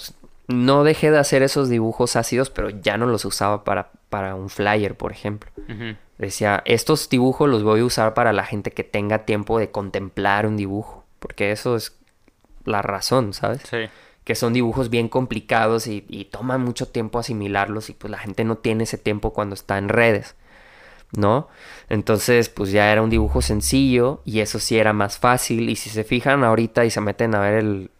[0.47, 4.49] No dejé de hacer esos dibujos ácidos, pero ya no los usaba para, para un
[4.49, 5.51] flyer, por ejemplo.
[6.17, 10.45] Decía, estos dibujos los voy a usar para la gente que tenga tiempo de contemplar
[10.45, 11.03] un dibujo.
[11.19, 11.97] Porque eso es
[12.63, 13.61] la razón, ¿sabes?
[13.69, 13.89] Sí.
[14.23, 18.43] Que son dibujos bien complicados y, y toman mucho tiempo asimilarlos y pues la gente
[18.43, 20.35] no tiene ese tiempo cuando está en redes.
[21.11, 21.47] ¿No?
[21.89, 25.69] Entonces, pues ya era un dibujo sencillo y eso sí era más fácil.
[25.69, 27.91] Y si se fijan ahorita y se meten a ver el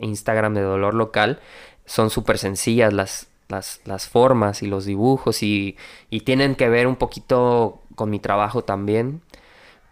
[0.00, 1.40] Instagram de Dolor Local,
[1.84, 5.76] son súper sencillas las, las, formas y los dibujos y,
[6.10, 9.22] y tienen que ver un poquito con mi trabajo también.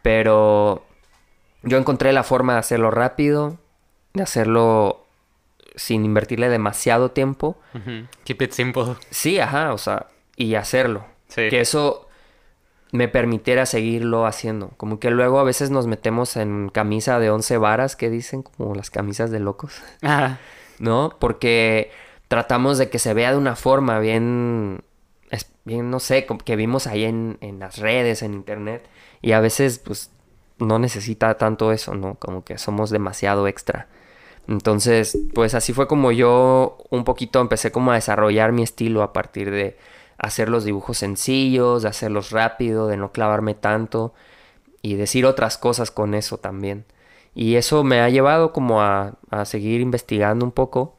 [0.03, 0.85] Pero
[1.63, 3.59] yo encontré la forma de hacerlo rápido,
[4.13, 5.05] de hacerlo
[5.77, 7.57] sin invertirle demasiado tiempo.
[8.25, 8.97] Keep it simple.
[9.11, 11.05] Sí, ajá, o sea, y hacerlo.
[11.35, 12.09] Que eso
[12.95, 14.71] me permitiera seguirlo haciendo.
[14.77, 18.77] Como que luego a veces nos metemos en camisa de 11 varas, que dicen como
[18.77, 19.83] las camisas de locos.
[20.79, 21.17] ¿No?
[21.19, 21.91] Porque
[22.29, 24.85] tratamos de que se vea de una forma bien,
[25.65, 28.87] bien no sé, que vimos ahí en, en las redes, en internet.
[29.23, 30.13] Y a veces, pues,
[30.61, 32.15] no necesita tanto eso, ¿no?
[32.15, 33.89] Como que somos demasiado extra.
[34.47, 39.13] Entonces, pues así fue como yo un poquito empecé como a desarrollar mi estilo a
[39.13, 39.77] partir de
[40.19, 44.15] hacer los dibujos sencillos, de hacerlos rápido, de no clavarme tanto
[44.83, 46.85] y decir otras cosas con eso también.
[47.35, 50.97] Y eso me ha llevado como a, a seguir investigando un poco.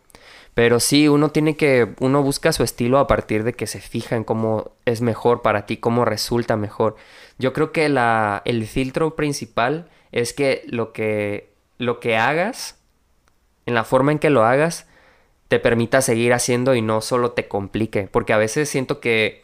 [0.55, 4.15] Pero sí, uno tiene que, uno busca su estilo a partir de que se fija
[4.15, 6.95] en cómo es mejor para ti, cómo resulta mejor.
[7.37, 12.79] Yo creo que la, el filtro principal es que lo que, lo que hagas,
[13.65, 14.87] en la forma en que lo hagas,
[15.47, 18.07] te permita seguir haciendo y no solo te complique.
[18.11, 19.43] Porque a veces siento que,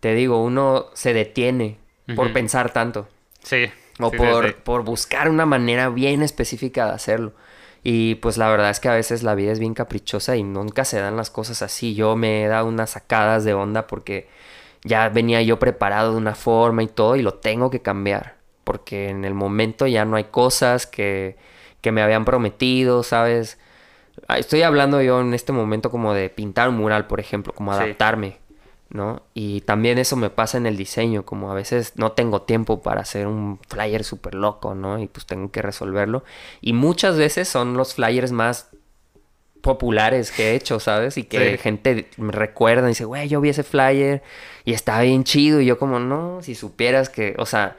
[0.00, 1.78] te digo, uno se detiene
[2.16, 3.08] por pensar tanto.
[3.42, 3.66] Sí.
[3.98, 7.32] O por, por buscar una manera bien específica de hacerlo.
[7.82, 10.84] Y pues la verdad es que a veces la vida es bien caprichosa y nunca
[10.84, 11.94] se dan las cosas así.
[11.94, 14.28] Yo me he dado unas sacadas de onda porque
[14.84, 18.36] ya venía yo preparado de una forma y todo y lo tengo que cambiar.
[18.64, 21.36] Porque en el momento ya no hay cosas que,
[21.80, 23.58] que me habían prometido, ¿sabes?
[24.30, 27.72] Ah, estoy hablando yo en este momento como de pintar un mural, por ejemplo, como
[27.72, 28.36] adaptarme,
[28.88, 29.22] ¿no?
[29.34, 33.00] Y también eso me pasa en el diseño, como a veces no tengo tiempo para
[33.00, 35.00] hacer un flyer súper loco, ¿no?
[35.00, 36.22] Y pues tengo que resolverlo.
[36.60, 38.68] Y muchas veces son los flyers más
[39.62, 41.18] populares que he hecho, ¿sabes?
[41.18, 44.22] Y que gente me recuerda y dice, güey, yo vi ese flyer
[44.64, 45.60] y está bien chido.
[45.60, 47.76] Y yo como, no, si supieras que, o sea,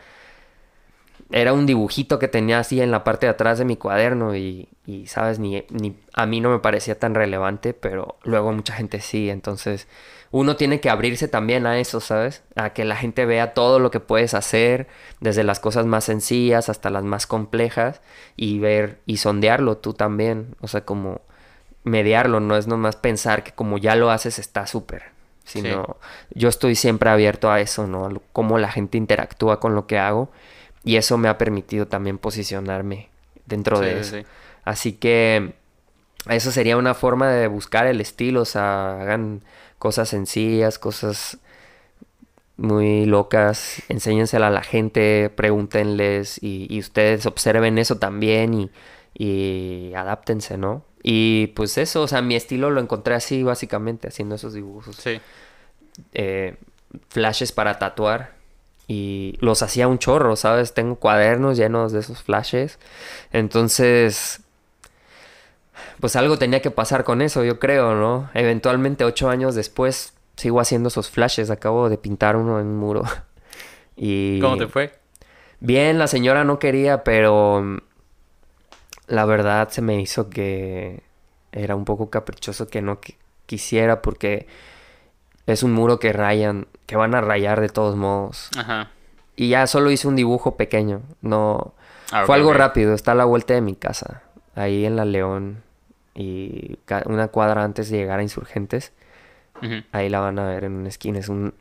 [1.31, 4.67] era un dibujito que tenía así en la parte de atrás de mi cuaderno y,
[4.85, 9.01] y sabes, ni, ni, a mí no me parecía tan relevante, pero luego mucha gente
[9.01, 9.87] sí, entonces
[10.31, 12.43] uno tiene que abrirse también a eso, ¿sabes?
[12.55, 14.87] A que la gente vea todo lo que puedes hacer,
[15.19, 18.01] desde las cosas más sencillas hasta las más complejas
[18.35, 21.21] y ver y sondearlo tú también, o sea, como
[21.83, 25.03] mediarlo, no es nomás pensar que como ya lo haces está súper,
[25.43, 25.97] sino
[26.33, 28.21] yo estoy siempre abierto a eso, ¿no?
[28.31, 30.29] Cómo la gente interactúa con lo que hago
[30.83, 33.09] y eso me ha permitido también posicionarme
[33.45, 34.17] dentro de eso.
[34.63, 35.53] Así que
[36.29, 39.43] eso sería una forma de buscar el estilo, o sea, hagan
[39.79, 41.39] cosas sencillas, cosas
[42.57, 48.71] muy locas, enséñensela a la gente, pregúntenles y, ustedes observen eso también y,
[49.13, 50.85] y adáptense, ¿no?
[51.03, 54.95] Y pues eso, o sea, mi estilo lo encontré así básicamente, haciendo esos dibujos.
[54.97, 55.19] Sí.
[56.13, 56.57] Eh,
[57.09, 58.40] flashes para tatuar
[58.91, 60.73] y los hacía un chorro, ¿sabes?
[60.73, 62.77] Tengo cuadernos llenos de esos flashes.
[63.31, 64.41] Entonces,
[66.01, 68.29] pues algo tenía que pasar con eso, yo creo, ¿no?
[68.33, 71.49] Eventualmente, ocho años después, sigo haciendo esos flashes.
[71.49, 73.03] Acabo de pintar uno en un muro.
[73.95, 74.41] y...
[74.41, 74.91] ¿Cómo te fue?
[75.61, 77.77] Bien, la señora no quería, pero mm,
[79.07, 81.01] la verdad se me hizo que
[81.53, 82.99] era un poco caprichoso que no
[83.45, 84.47] quisiera porque
[85.51, 88.49] es un muro que rayan, que van a rayar de todos modos.
[88.57, 88.89] Ajá.
[89.35, 91.73] Y ya solo hice un dibujo pequeño, no...
[92.11, 94.21] Ah, fue algo rápido, está a la vuelta de mi casa,
[94.53, 95.63] ahí en la León
[96.13, 98.91] y una cuadra antes de llegar a Insurgentes.
[99.91, 101.53] Ahí la van a ver en una esquina, es un...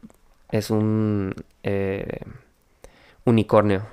[0.50, 1.34] Es un...
[1.62, 2.20] Eh,
[3.24, 3.86] unicornio.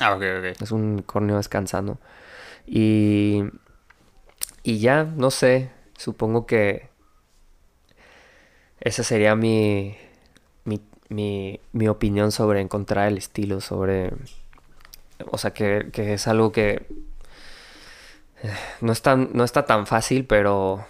[0.00, 0.62] Ah, ok, ok.
[0.62, 1.98] Es un unicornio descansando.
[2.66, 3.44] Y...
[4.62, 6.88] Y ya, no sé, supongo que
[8.84, 9.96] esa sería mi,
[11.08, 14.12] mi, mi, opinión sobre encontrar el estilo, sobre...
[15.30, 16.86] O sea, que, que es algo que
[18.80, 20.84] no, está, no está tan fácil, pero,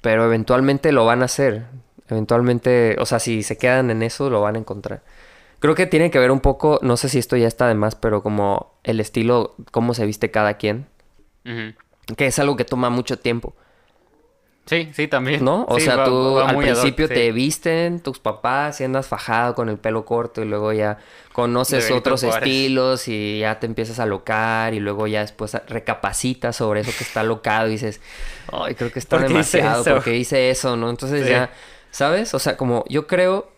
[0.00, 1.64] pero eventualmente lo van a hacer.
[2.08, 5.02] Eventualmente, o sea, si se quedan en eso, lo van a encontrar.
[5.58, 7.94] Creo que tiene que ver un poco, no sé si esto ya está de más,
[7.94, 10.86] pero como el estilo, cómo se viste cada quien,
[12.16, 13.54] que es algo que toma mucho tiempo.
[14.66, 15.44] Sí, sí, también.
[15.44, 15.66] ¿No?
[15.68, 17.12] O Sí, sea, va- tú va al principio sí.
[17.14, 20.96] te visten tus papás y andas fajado con el pelo corto y luego ya
[21.32, 22.48] conoces otros Juárez.
[22.48, 27.04] estilos y ya te empiezas a locar y luego ya después recapacitas sobre eso que
[27.04, 28.00] está locado y dices,
[28.52, 30.88] ay, creo que está ¿Por qué hice demasiado eso?" porque hice eso, ¿no?
[30.88, 31.30] Entonces Sí.
[31.30, 31.50] ya,
[31.90, 32.32] ¿sabes?
[32.32, 33.50] O sea, como yo creo,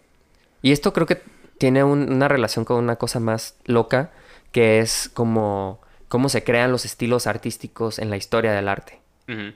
[0.62, 1.23] y esto creo que
[1.59, 4.11] tiene un- una relación con una cosa más loca,
[4.51, 9.53] que es como cómo se crean los estilos artísticos en la historia del arte Ujú.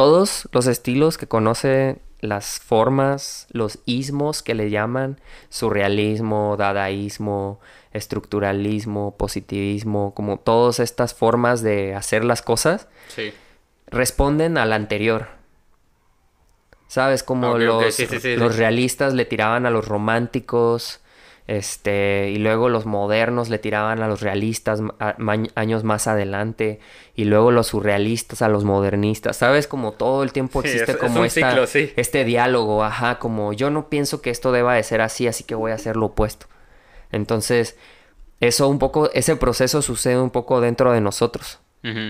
[0.00, 5.20] Todos los estilos que conoce, las formas, los ismos que le llaman,
[5.50, 7.60] surrealismo, dadaísmo,
[7.92, 13.34] estructuralismo, positivismo, como todas estas formas de hacer las cosas, Sí.
[13.88, 15.26] responden al anterior.
[16.86, 17.22] ¿Sabes?
[17.22, 18.58] Como los, sí, sí, sí, los sí.
[18.58, 21.00] realistas le tiraban a los románticos,
[21.50, 26.78] este, y luego los modernos le tiraban a los realistas a- ma- años más adelante,
[27.16, 29.36] y luego los surrealistas a los modernistas.
[29.36, 29.66] ¿Sabes?
[29.66, 31.92] Como todo el tiempo existe es- es como un esta- ciclo, sí.
[31.96, 35.56] este diálogo, ajá, como yo no pienso que esto deba de ser así, así que
[35.56, 36.46] voy a hacer lo opuesto.
[37.10, 37.76] Entonces,
[38.40, 41.58] eso un poco, ese proceso sucede un poco dentro de nosotros.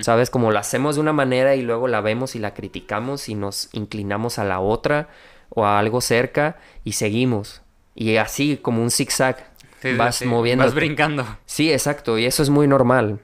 [0.02, 0.30] ¿Sabes?
[0.30, 3.68] Como la hacemos de una manera y luego la vemos y la criticamos y nos
[3.72, 5.08] inclinamos a la otra
[5.48, 7.62] o a algo cerca y seguimos.
[7.94, 9.50] Y así como un zigzag
[9.82, 10.26] Sí, vas sí.
[10.26, 10.64] moviendo.
[10.64, 11.26] Vas brincando.
[11.46, 12.18] Sí, exacto.
[12.18, 13.20] Y eso es muy normal.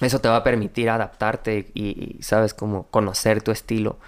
[0.00, 2.54] Eso te va a permitir adaptarte y, y, ¿sabes?
[2.54, 3.98] Como conocer tu estilo.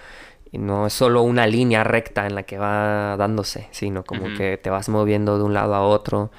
[0.51, 4.57] Y no es solo una línea recta en la que va dándose, sino como que
[4.59, 6.31] te vas moviendo de un lado a otro.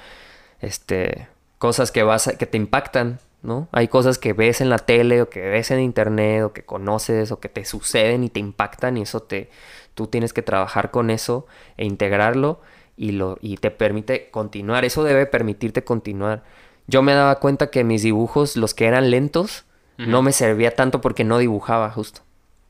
[0.60, 3.68] Este, cosas que vas a- que te impactan, ¿no?
[3.72, 7.30] Hay cosas que ves en la tele o que ves en internet o que conoces
[7.32, 9.50] o que te suceden y te impactan y eso te
[9.94, 11.46] tú tienes que trabajar con eso
[11.76, 12.60] e integrarlo
[12.98, 16.42] y lo y te permite continuar, eso debe permitirte continuar.
[16.86, 19.64] Yo me daba cuenta que mis dibujos, los que eran lentos,
[19.96, 22.20] no me servía tanto porque no dibujaba justo.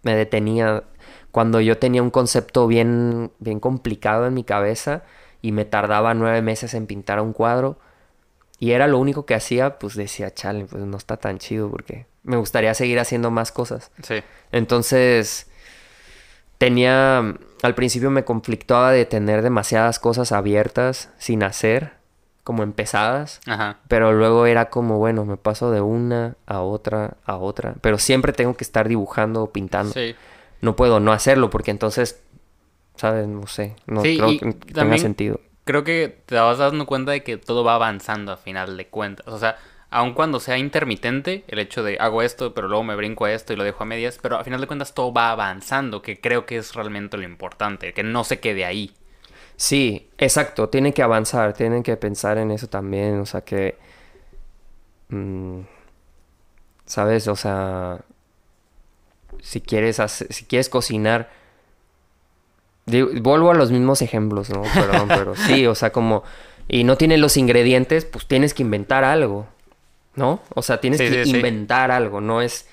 [0.02, 0.84] Me detenía
[1.30, 5.02] cuando yo tenía un concepto bien, bien complicado en mi cabeza
[5.42, 7.78] y me tardaba nueve meses en pintar un cuadro
[8.58, 12.06] y era lo único que hacía, pues decía, chale, pues no está tan chido porque
[12.24, 13.92] me gustaría seguir haciendo más cosas.
[14.02, 14.16] Sí.
[14.50, 15.48] Entonces,
[16.58, 21.92] tenía, al principio me conflictaba de tener demasiadas cosas abiertas sin hacer,
[22.44, 23.40] como empezadas.
[23.46, 23.78] Ajá.
[23.88, 27.74] Pero luego era como, bueno, me paso de una a otra a otra.
[27.80, 29.92] Pero siempre tengo que estar dibujando o pintando.
[29.92, 30.14] Sí.
[30.60, 32.22] No puedo no hacerlo porque entonces,
[32.96, 33.28] ¿sabes?
[33.28, 33.76] No sé.
[33.86, 35.40] No Sí, creo que tenga sentido.
[35.64, 39.26] Creo que te vas dando cuenta de que todo va avanzando a final de cuentas.
[39.28, 39.58] O sea,
[39.90, 43.52] aun cuando sea intermitente, el hecho de hago esto, pero luego me brinco a esto
[43.52, 46.44] y lo dejo a medias, pero a final de cuentas todo va avanzando, que creo
[46.46, 48.92] que es realmente lo importante, que no se quede ahí.
[49.56, 50.68] Sí, exacto.
[50.68, 51.52] Tienen que avanzar.
[51.52, 53.18] Tienen que pensar en eso también.
[53.18, 53.76] O sea que...
[55.08, 55.60] mm,
[56.86, 57.26] ¿Sabes?
[57.28, 57.98] O sea...
[59.40, 61.30] Si quieres hacer- si quieres cocinar...
[62.86, 64.62] digo, vuelvo a los mismos ejemplos, ¿no?
[64.62, 66.22] Perdón, pero sí, o sea, como...
[66.68, 69.48] Y no tienes los ingredientes, pues tienes que inventar algo,
[70.18, 70.40] ¿no?
[70.54, 71.36] O sea, tienes Sí, que sí, sí.
[71.36, 72.66] inventar algo, no es...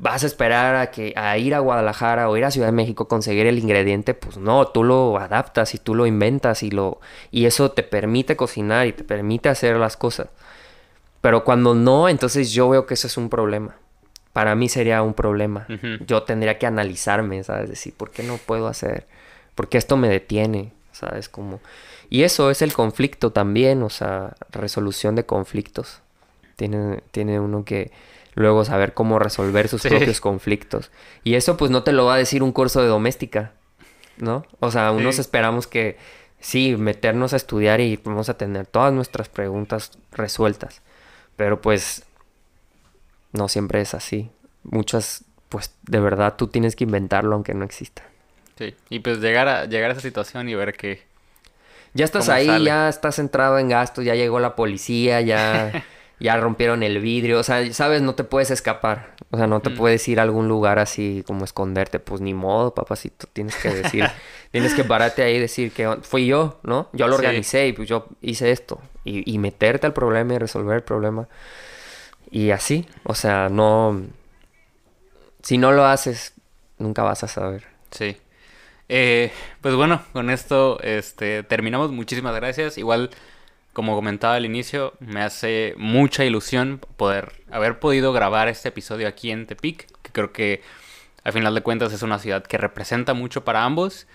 [0.00, 3.08] Vas a esperar a que a ir a Guadalajara o ir a Ciudad de México
[3.08, 7.00] conseguir el ingrediente, pues no, tú lo adaptas y tú lo inventas y lo
[7.32, 10.28] y eso te permite cocinar y te permite hacer las cosas.
[11.20, 13.74] Pero cuando no, entonces yo veo que eso es un problema.
[14.32, 15.66] Para mí sería un problema.
[16.06, 17.68] Yo tendría que analizarme, ¿sabes?
[17.68, 19.08] Decir, ¿por qué no puedo hacer?
[19.56, 20.72] ¿Por qué esto me detiene?
[20.92, 21.28] ¿Sabes?
[21.28, 21.58] Como...
[22.08, 26.02] Y eso es el conflicto también, o sea, resolución de conflictos.
[26.58, 27.92] Tiene, tiene uno que
[28.34, 29.88] luego saber cómo resolver sus Sí.
[29.88, 30.90] propios conflictos.
[31.22, 33.52] Y eso pues no te lo va a decir un curso de doméstica,
[34.16, 34.44] ¿no?
[34.58, 35.96] O sea, unos esperamos que
[36.40, 40.82] sí, meternos a estudiar y vamos a tener todas nuestras preguntas resueltas.
[41.36, 42.02] Pero pues
[43.32, 44.30] no siempre es así.
[44.64, 48.02] Muchas, pues de verdad tú tienes que inventarlo aunque no exista.
[48.58, 48.74] Sí.
[48.90, 51.06] Y pues llegar a, llegar a esa situación y ver que...
[51.94, 52.64] Ya estás ¿Cómo ahí, sale?
[52.64, 55.84] ya estás entrado en gastos, ya llegó la policía, ya,
[56.20, 59.70] ya rompieron el vidrio, o sea, sabes, no te puedes escapar, o sea, no te
[59.70, 59.74] Mm.
[59.76, 64.04] puedes ir a algún lugar así como esconderte, pues ni modo, papacito, tienes que decir,
[64.50, 66.88] tienes que pararte ahí y decir que fui yo, ¿no?
[66.92, 67.24] Yo lo Sí.
[67.24, 71.28] organicé y pues yo hice esto, y, y meterte al problema y resolver el problema,
[72.30, 74.02] y así, o sea, no,
[75.42, 76.34] si no lo haces,
[76.78, 77.64] nunca vas a saber.
[77.90, 78.16] Sí.
[78.90, 79.30] Eh,
[79.60, 81.90] pues bueno, con esto este, terminamos.
[81.90, 82.78] Muchísimas gracias.
[82.78, 83.10] Igual,
[83.78, 89.30] como comentaba al inicio, me hace mucha ilusión poder haber podido grabar este episodio aquí
[89.30, 90.62] en Tepic, creo que
[91.22, 94.08] al final de cuentas es una ciudad que representa mucho para ambos.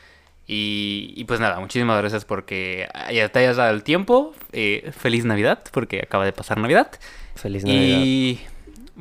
[0.46, 4.36] Y, pues nada, muchísimas gracias porque ya te hayas dado el tiempo.
[4.52, 6.92] Eh, feliz Navidad, porque acaba de pasar Navidad.
[7.36, 8.00] Feliz Navidad.
[8.04, 8.42] Y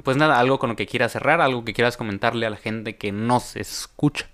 [0.05, 2.95] pues nada, algo con lo que quieras cerrar, algo que quieras comentarle a la gente
[2.95, 4.29] que no se escucha.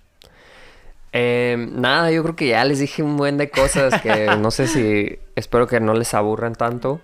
[1.11, 4.67] Eh, nada, yo creo que ya les dije un buen de cosas que no sé
[4.67, 7.01] si espero que no les aburran tanto.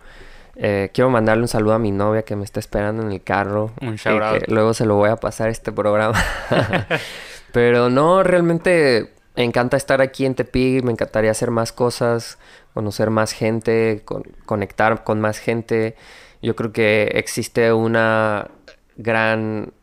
[0.57, 3.72] Eh, quiero mandarle un saludo a mi novia que me está esperando en el carro.
[3.82, 4.44] Un shout out.
[4.48, 6.18] luego se lo voy a pasar este programa.
[7.52, 12.38] Pero no, realmente me encanta estar aquí en Tepic, me encantaría hacer más cosas,
[12.73, 14.03] conocer más gente,
[14.45, 15.95] conectar con más gente.
[16.41, 18.49] Yo creo que existe una
[18.98, 19.73] gran,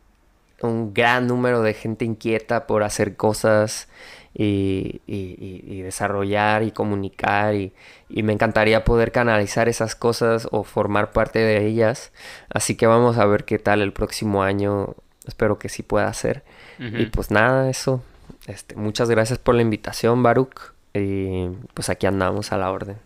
[0.67, 3.87] un gran número de gente inquieta por hacer cosas
[4.33, 7.73] y, desarrollar y comunicar y,
[8.09, 12.11] me encantaría poder canalizar esas cosas o formar parte de ellas.
[12.49, 14.95] Así que vamos a ver qué tal el próximo año.
[15.25, 16.43] Espero que sí pueda ser.
[16.79, 18.03] Y pues nada, eso.
[18.45, 20.73] Este, muchas gracias por la invitación, Baruch.
[20.93, 22.97] Y pues aquí andamos a la orden.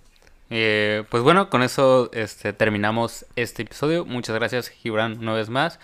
[0.49, 4.05] Eh, pues bueno, con eso este, terminamos este episodio.
[4.05, 5.79] Muchas gracias, Gibran, una vez más.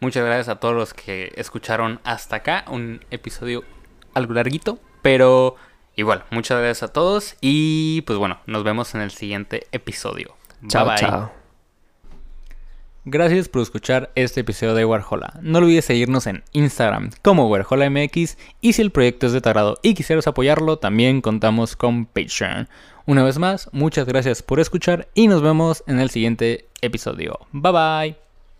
[0.00, 2.64] Muchas gracias a todos los que escucharon hasta acá.
[2.68, 3.64] Un episodio
[4.14, 5.56] algo larguito, pero
[5.94, 7.36] igual, muchas gracias a todos.
[7.40, 10.36] Y pues bueno, nos vemos en el siguiente episodio.
[10.68, 11.32] Chao, chao.
[13.08, 15.38] Gracias por escuchar este episodio de Warhola.
[15.40, 19.78] No olvides seguirnos en Instagram como WarholaMX y si el proyecto es de tu agrado
[19.80, 22.68] y quisieras apoyarlo, también contamos con Patreon.
[23.06, 27.38] Una vez más, muchas gracias por escuchar y nos vemos en el siguiente episodio.
[27.52, 28.25] Bye bye.